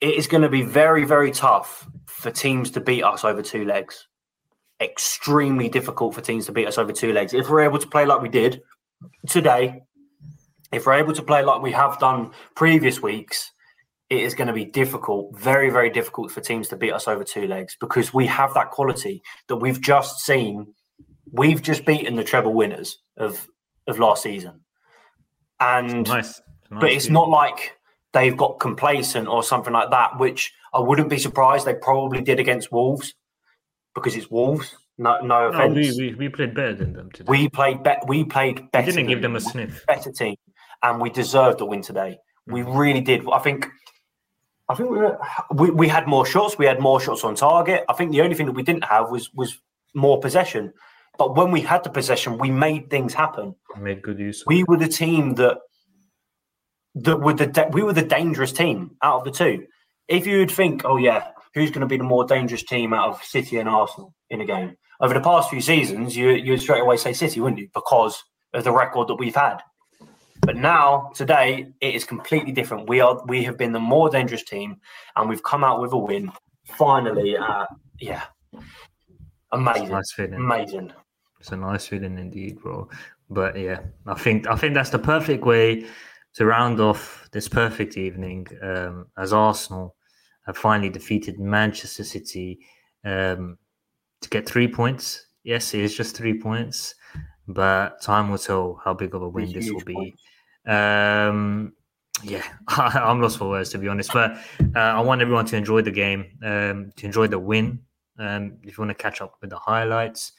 It 0.00 0.14
is 0.14 0.26
going 0.26 0.42
to 0.42 0.48
be 0.48 0.62
very, 0.62 1.04
very 1.04 1.30
tough 1.30 1.86
for 2.06 2.30
teams 2.30 2.70
to 2.72 2.80
beat 2.80 3.02
us 3.02 3.24
over 3.24 3.42
two 3.42 3.64
legs. 3.64 4.08
Extremely 4.82 5.68
difficult 5.68 6.14
for 6.14 6.20
teams 6.20 6.46
to 6.46 6.52
beat 6.52 6.66
us 6.66 6.76
over 6.76 6.92
two 6.92 7.12
legs. 7.12 7.34
If 7.34 7.48
we're 7.48 7.60
able 7.62 7.78
to 7.78 7.86
play 7.86 8.04
like 8.04 8.20
we 8.20 8.28
did 8.28 8.60
today, 9.28 9.82
if 10.72 10.86
we're 10.86 10.94
able 10.94 11.12
to 11.12 11.22
play 11.22 11.42
like 11.42 11.62
we 11.62 11.70
have 11.72 11.98
done 12.00 12.32
previous 12.56 13.00
weeks, 13.00 13.52
it 14.10 14.20
is 14.20 14.34
going 14.34 14.48
to 14.48 14.52
be 14.52 14.64
difficult, 14.64 15.38
very, 15.38 15.70
very 15.70 15.88
difficult 15.88 16.32
for 16.32 16.40
teams 16.40 16.68
to 16.68 16.76
beat 16.76 16.92
us 16.92 17.06
over 17.06 17.22
two 17.22 17.46
legs 17.46 17.76
because 17.80 18.12
we 18.12 18.26
have 18.26 18.52
that 18.54 18.70
quality 18.70 19.22
that 19.48 19.56
we've 19.56 19.80
just 19.80 20.18
seen. 20.18 20.74
We've 21.30 21.62
just 21.62 21.86
beaten 21.86 22.16
the 22.16 22.24
treble 22.24 22.52
winners 22.52 22.98
of 23.16 23.46
of 23.86 23.98
last 23.98 24.22
season, 24.22 24.60
and 25.60 26.06
Nice. 26.08 26.42
but 26.70 26.90
it's 26.90 27.08
not 27.08 27.28
like 27.28 27.76
they've 28.12 28.36
got 28.36 28.60
complacent 28.60 29.28
or 29.28 29.42
something 29.42 29.72
like 29.72 29.90
that. 29.90 30.18
Which 30.18 30.52
I 30.74 30.80
wouldn't 30.80 31.08
be 31.08 31.18
surprised 31.18 31.66
they 31.66 31.74
probably 31.74 32.20
did 32.20 32.40
against 32.40 32.72
Wolves 32.72 33.14
because 33.94 34.16
it's 34.16 34.30
Wolves. 34.30 34.74
No, 34.98 35.18
no 35.20 35.50
No, 35.50 35.68
we, 35.68 35.92
we, 35.96 36.14
we 36.14 36.28
played 36.28 36.54
better 36.54 36.74
than 36.74 36.92
them 36.92 37.10
today. 37.12 37.30
We 37.30 37.48
played 37.48 37.82
be- 37.82 37.96
we 38.06 38.24
played 38.24 38.70
better. 38.70 38.86
We 38.86 38.92
didn't 38.92 39.08
give 39.08 39.22
them 39.22 39.36
a 39.36 39.40
sniff. 39.40 39.84
Better 39.86 40.12
team, 40.12 40.36
and 40.82 41.00
we 41.00 41.10
deserved 41.10 41.60
a 41.60 41.64
win 41.64 41.82
today. 41.82 42.18
We 42.46 42.62
Mm. 42.62 42.76
really 42.76 43.00
did. 43.00 43.26
I 43.32 43.38
think. 43.38 43.68
I 44.68 44.74
think 44.74 44.90
we, 44.90 44.98
were, 44.98 45.18
we 45.54 45.70
we 45.70 45.88
had 45.88 46.06
more 46.06 46.24
shots. 46.24 46.56
We 46.58 46.66
had 46.66 46.80
more 46.80 47.00
shots 47.00 47.24
on 47.24 47.34
target. 47.34 47.84
I 47.88 47.94
think 47.94 48.12
the 48.12 48.22
only 48.22 48.34
thing 48.36 48.46
that 48.46 48.52
we 48.54 48.62
didn't 48.62 48.84
have 48.84 49.10
was 49.10 49.32
was 49.34 49.58
more 49.94 50.20
possession. 50.20 50.72
But 51.18 51.36
when 51.36 51.50
we 51.50 51.60
had 51.60 51.84
the 51.84 51.90
possession, 51.90 52.38
we 52.38 52.50
made 52.50 52.88
things 52.88 53.12
happen. 53.12 53.54
made 53.78 54.00
good 54.02 54.18
use. 54.18 54.40
Of 54.42 54.46
We 54.46 54.64
were 54.64 54.78
the 54.78 54.88
team 54.88 55.34
that 55.34 55.58
that 56.94 57.20
were 57.20 57.34
the 57.34 57.46
da- 57.46 57.68
we 57.68 57.82
were 57.82 57.92
the 57.92 58.02
dangerous 58.02 58.52
team 58.52 58.96
out 59.02 59.18
of 59.18 59.24
the 59.24 59.30
two. 59.30 59.66
If 60.08 60.26
you 60.26 60.38
would 60.38 60.50
think, 60.50 60.82
oh 60.84 60.96
yeah, 60.96 61.28
who's 61.54 61.70
going 61.70 61.80
to 61.80 61.86
be 61.86 61.96
the 61.96 62.04
more 62.04 62.24
dangerous 62.24 62.62
team 62.62 62.92
out 62.92 63.08
of 63.08 63.22
City 63.22 63.58
and 63.58 63.68
Arsenal 63.68 64.14
in 64.30 64.40
a 64.40 64.46
game 64.46 64.76
over 65.02 65.14
the 65.14 65.20
past 65.20 65.50
few 65.50 65.60
seasons, 65.60 66.16
you 66.16 66.30
you'd 66.30 66.62
straight 66.62 66.80
away 66.80 66.96
say 66.96 67.12
City, 67.12 67.40
wouldn't 67.40 67.60
you? 67.60 67.68
Because 67.74 68.22
of 68.54 68.64
the 68.64 68.72
record 68.72 69.08
that 69.08 69.16
we've 69.16 69.34
had. 69.34 69.58
But 70.40 70.56
now, 70.56 71.10
today, 71.14 71.72
it 71.80 71.94
is 71.94 72.04
completely 72.04 72.52
different. 72.52 72.88
We 72.88 73.00
are 73.00 73.22
we 73.26 73.42
have 73.44 73.58
been 73.58 73.72
the 73.72 73.80
more 73.80 74.08
dangerous 74.08 74.44
team, 74.44 74.76
and 75.16 75.28
we've 75.28 75.42
come 75.42 75.64
out 75.64 75.80
with 75.80 75.92
a 75.92 75.98
win. 75.98 76.32
Finally, 76.64 77.36
uh, 77.36 77.66
yeah, 78.00 78.22
amazing, 79.50 79.88
nice 79.88 80.12
feeling. 80.12 80.34
amazing. 80.34 80.92
It's 81.40 81.50
a 81.50 81.56
nice 81.56 81.86
feeling 81.86 82.18
indeed, 82.18 82.60
bro. 82.60 82.88
But 83.28 83.58
yeah, 83.58 83.80
I 84.06 84.14
think 84.14 84.46
I 84.46 84.54
think 84.54 84.74
that's 84.74 84.90
the 84.90 84.98
perfect 84.98 85.44
way 85.44 85.86
to 86.34 86.46
round 86.46 86.80
off 86.80 87.28
this 87.32 87.48
perfect 87.48 87.96
evening. 87.96 88.46
Um, 88.62 89.06
as 89.18 89.32
Arsenal 89.32 89.96
have 90.46 90.56
finally 90.56 90.88
defeated 90.88 91.38
Manchester 91.38 92.04
City 92.04 92.60
um, 93.04 93.58
to 94.20 94.28
get 94.28 94.46
three 94.46 94.68
points. 94.68 95.26
Yes, 95.44 95.74
it 95.74 95.80
is 95.80 95.96
just 95.96 96.16
three 96.16 96.38
points, 96.38 96.94
but 97.48 98.00
time 98.00 98.30
will 98.30 98.38
tell 98.38 98.80
how 98.84 98.94
big 98.94 99.14
of 99.14 99.22
a 99.22 99.28
win 99.28 99.52
this 99.52 99.70
will 99.70 99.84
be. 99.84 100.14
Um, 100.66 101.72
yeah, 102.22 102.44
I'm 102.68 103.20
lost 103.20 103.38
for 103.38 103.48
words 103.48 103.70
to 103.70 103.78
be 103.78 103.88
honest. 103.88 104.12
But 104.12 104.36
uh, 104.76 104.78
I 104.78 105.00
want 105.00 105.20
everyone 105.20 105.46
to 105.46 105.56
enjoy 105.56 105.82
the 105.82 105.90
game, 105.90 106.26
um, 106.44 106.92
to 106.96 107.06
enjoy 107.06 107.26
the 107.26 107.38
win. 107.38 107.80
Um, 108.18 108.58
if 108.62 108.76
you 108.76 108.82
want 108.82 108.96
to 108.96 109.02
catch 109.02 109.20
up 109.20 109.36
with 109.40 109.50
the 109.50 109.58
highlights, 109.58 110.32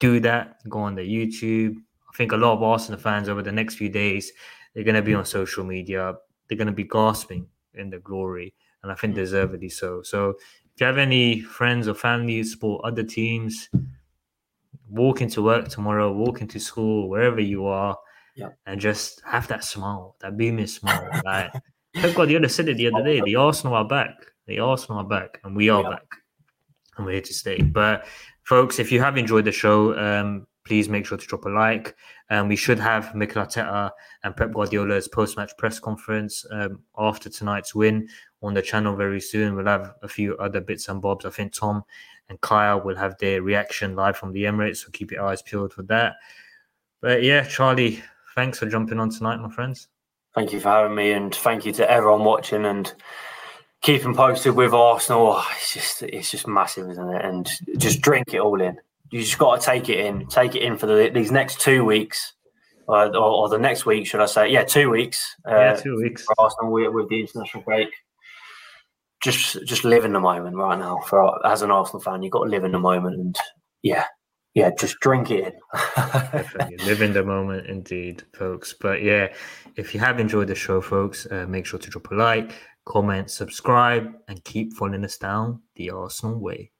do 0.00 0.18
that. 0.20 0.56
Go 0.68 0.80
on 0.80 0.94
the 0.94 1.02
YouTube. 1.02 1.76
I 1.76 2.16
think 2.16 2.32
a 2.32 2.36
lot 2.36 2.54
of 2.54 2.62
Arsenal 2.62 3.00
fans 3.00 3.28
over 3.28 3.42
the 3.42 3.52
next 3.52 3.76
few 3.76 3.88
days 3.88 4.32
they're 4.74 4.84
going 4.84 4.96
to 4.96 5.02
be 5.02 5.14
on 5.14 5.24
social 5.24 5.64
media. 5.64 6.14
They're 6.48 6.58
going 6.58 6.66
to 6.66 6.72
be 6.72 6.84
gasping 6.84 7.46
in 7.74 7.90
the 7.90 7.98
glory, 7.98 8.54
and 8.82 8.92
I 8.92 8.94
think 8.94 9.14
deservedly 9.14 9.68
so. 9.68 10.02
So, 10.02 10.30
if 10.74 10.80
you 10.80 10.86
have 10.86 10.98
any 10.98 11.40
friends 11.40 11.88
or 11.88 11.94
family 11.94 12.36
who 12.36 12.44
support 12.44 12.84
other 12.84 13.02
teams, 13.02 13.68
walk 14.88 15.20
into 15.20 15.42
work 15.42 15.68
tomorrow, 15.68 16.12
walk 16.12 16.40
into 16.40 16.58
school, 16.58 17.08
wherever 17.08 17.40
you 17.40 17.66
are, 17.66 17.96
yeah. 18.36 18.48
and 18.66 18.80
just 18.80 19.22
have 19.24 19.48
that 19.48 19.64
smile, 19.64 20.16
that 20.20 20.36
beaming 20.36 20.66
smile. 20.66 21.08
like 21.24 21.52
Pep 21.94 22.14
Guardiola 22.14 22.48
said 22.48 22.68
it 22.68 22.76
the 22.76 22.88
other 22.88 23.04
day: 23.04 23.20
the 23.20 23.36
Arsenal 23.36 23.74
are 23.74 23.86
back. 23.86 24.14
The 24.46 24.58
Arsenal 24.58 24.98
are 24.98 25.08
back, 25.08 25.40
and 25.44 25.54
we 25.54 25.68
are 25.68 25.82
yeah. 25.82 25.90
back, 25.90 26.06
and 26.96 27.06
we're 27.06 27.12
here 27.12 27.20
to 27.22 27.34
stay. 27.34 27.60
But 27.60 28.06
folks, 28.44 28.78
if 28.78 28.90
you 28.90 29.00
have 29.00 29.16
enjoyed 29.16 29.44
the 29.44 29.52
show, 29.52 29.96
um, 29.98 30.46
please 30.64 30.88
make 30.88 31.06
sure 31.06 31.18
to 31.18 31.26
drop 31.26 31.44
a 31.44 31.48
like. 31.48 31.96
Um, 32.30 32.48
we 32.48 32.56
should 32.56 32.78
have 32.78 33.14
Mikel 33.14 33.44
Arteta 33.44 33.90
and 34.24 34.36
Pep 34.36 34.52
Guardiola's 34.52 35.08
post-match 35.08 35.52
press 35.58 35.78
conference 35.78 36.46
um, 36.50 36.80
after 36.96 37.28
tonight's 37.28 37.74
win 37.74 38.08
on 38.42 38.54
the 38.54 38.62
channel 38.62 38.96
very 38.96 39.20
soon. 39.20 39.54
We'll 39.54 39.66
have 39.66 39.94
a 40.02 40.08
few 40.08 40.36
other 40.38 40.60
bits 40.60 40.88
and 40.88 41.00
bobs. 41.00 41.24
I 41.24 41.30
think 41.30 41.52
Tom 41.52 41.84
and 42.28 42.40
Kyle 42.40 42.80
will 42.80 42.96
have 42.96 43.18
their 43.18 43.42
reaction 43.42 43.94
live 43.94 44.16
from 44.16 44.32
the 44.32 44.44
Emirates, 44.44 44.78
so 44.78 44.90
keep 44.92 45.10
your 45.10 45.24
eyes 45.24 45.42
peeled 45.42 45.72
for 45.72 45.82
that. 45.84 46.16
But 47.00 47.22
yeah, 47.22 47.42
Charlie, 47.44 48.02
thanks 48.34 48.58
for 48.58 48.66
jumping 48.66 48.98
on 48.98 49.10
tonight, 49.10 49.36
my 49.36 49.50
friends. 49.50 49.88
Thank 50.34 50.52
you 50.52 50.60
for 50.60 50.70
having 50.70 50.94
me, 50.94 51.12
and 51.12 51.34
thank 51.34 51.66
you 51.66 51.72
to 51.72 51.90
everyone 51.90 52.24
watching 52.24 52.64
and 52.64 52.92
keeping 53.82 54.14
posted 54.14 54.54
with 54.54 54.72
Arsenal. 54.72 55.34
Oh, 55.36 55.48
it's 55.56 55.74
just 55.74 56.02
it's 56.02 56.30
just 56.30 56.48
massive, 56.48 56.88
isn't 56.90 57.10
it? 57.10 57.24
And 57.24 57.50
just 57.76 58.00
drink 58.00 58.32
it 58.32 58.40
all 58.40 58.60
in. 58.60 58.78
You 59.10 59.20
just 59.20 59.38
got 59.38 59.60
to 59.60 59.66
take 59.66 59.90
it 59.90 60.00
in, 60.00 60.26
take 60.28 60.54
it 60.54 60.62
in 60.62 60.78
for 60.78 60.86
the, 60.86 61.10
these 61.12 61.30
next 61.30 61.60
two 61.60 61.84
weeks, 61.84 62.32
or, 62.88 63.08
or, 63.08 63.16
or, 63.16 63.48
the 63.50 63.58
next 63.58 63.84
week, 63.84 64.06
should 64.06 64.20
I 64.20 64.26
say? 64.26 64.50
Yeah, 64.50 64.64
two 64.64 64.88
weeks. 64.88 65.36
Uh, 65.46 65.54
yeah, 65.54 65.74
two 65.74 65.96
weeks. 65.96 66.24
For 66.24 66.34
Arsenal 66.38 66.72
with, 66.72 66.94
with 66.94 67.10
the 67.10 67.20
international 67.20 67.62
break. 67.62 67.90
Just 69.22 69.64
just 69.64 69.84
live 69.84 70.04
in 70.04 70.12
the 70.12 70.20
moment 70.20 70.56
right 70.56 70.78
now. 70.78 70.98
For 71.06 71.46
as 71.46 71.62
an 71.62 71.70
Arsenal 71.70 72.00
fan, 72.00 72.22
you've 72.22 72.32
got 72.32 72.44
to 72.44 72.50
live 72.50 72.64
in 72.64 72.72
the 72.72 72.78
moment, 72.78 73.16
and 73.16 73.36
yeah, 73.82 74.04
yeah, 74.54 74.70
just 74.78 75.00
drink 75.00 75.30
it 75.30 75.54
Definitely. 75.96 76.76
Live 76.84 77.00
in 77.00 77.12
the 77.14 77.24
moment, 77.24 77.66
indeed, 77.66 78.22
folks. 78.34 78.74
But 78.78 79.02
yeah, 79.02 79.32
if 79.76 79.94
you 79.94 80.00
have 80.00 80.20
enjoyed 80.20 80.48
the 80.48 80.54
show, 80.54 80.82
folks, 80.82 81.26
uh, 81.30 81.46
make 81.48 81.64
sure 81.64 81.78
to 81.78 81.88
drop 81.88 82.10
a 82.10 82.14
like, 82.14 82.54
comment, 82.84 83.30
subscribe, 83.30 84.12
and 84.28 84.44
keep 84.44 84.74
following 84.74 85.04
us 85.04 85.16
down 85.16 85.62
the 85.76 85.90
Arsenal 85.90 86.38
way. 86.38 86.70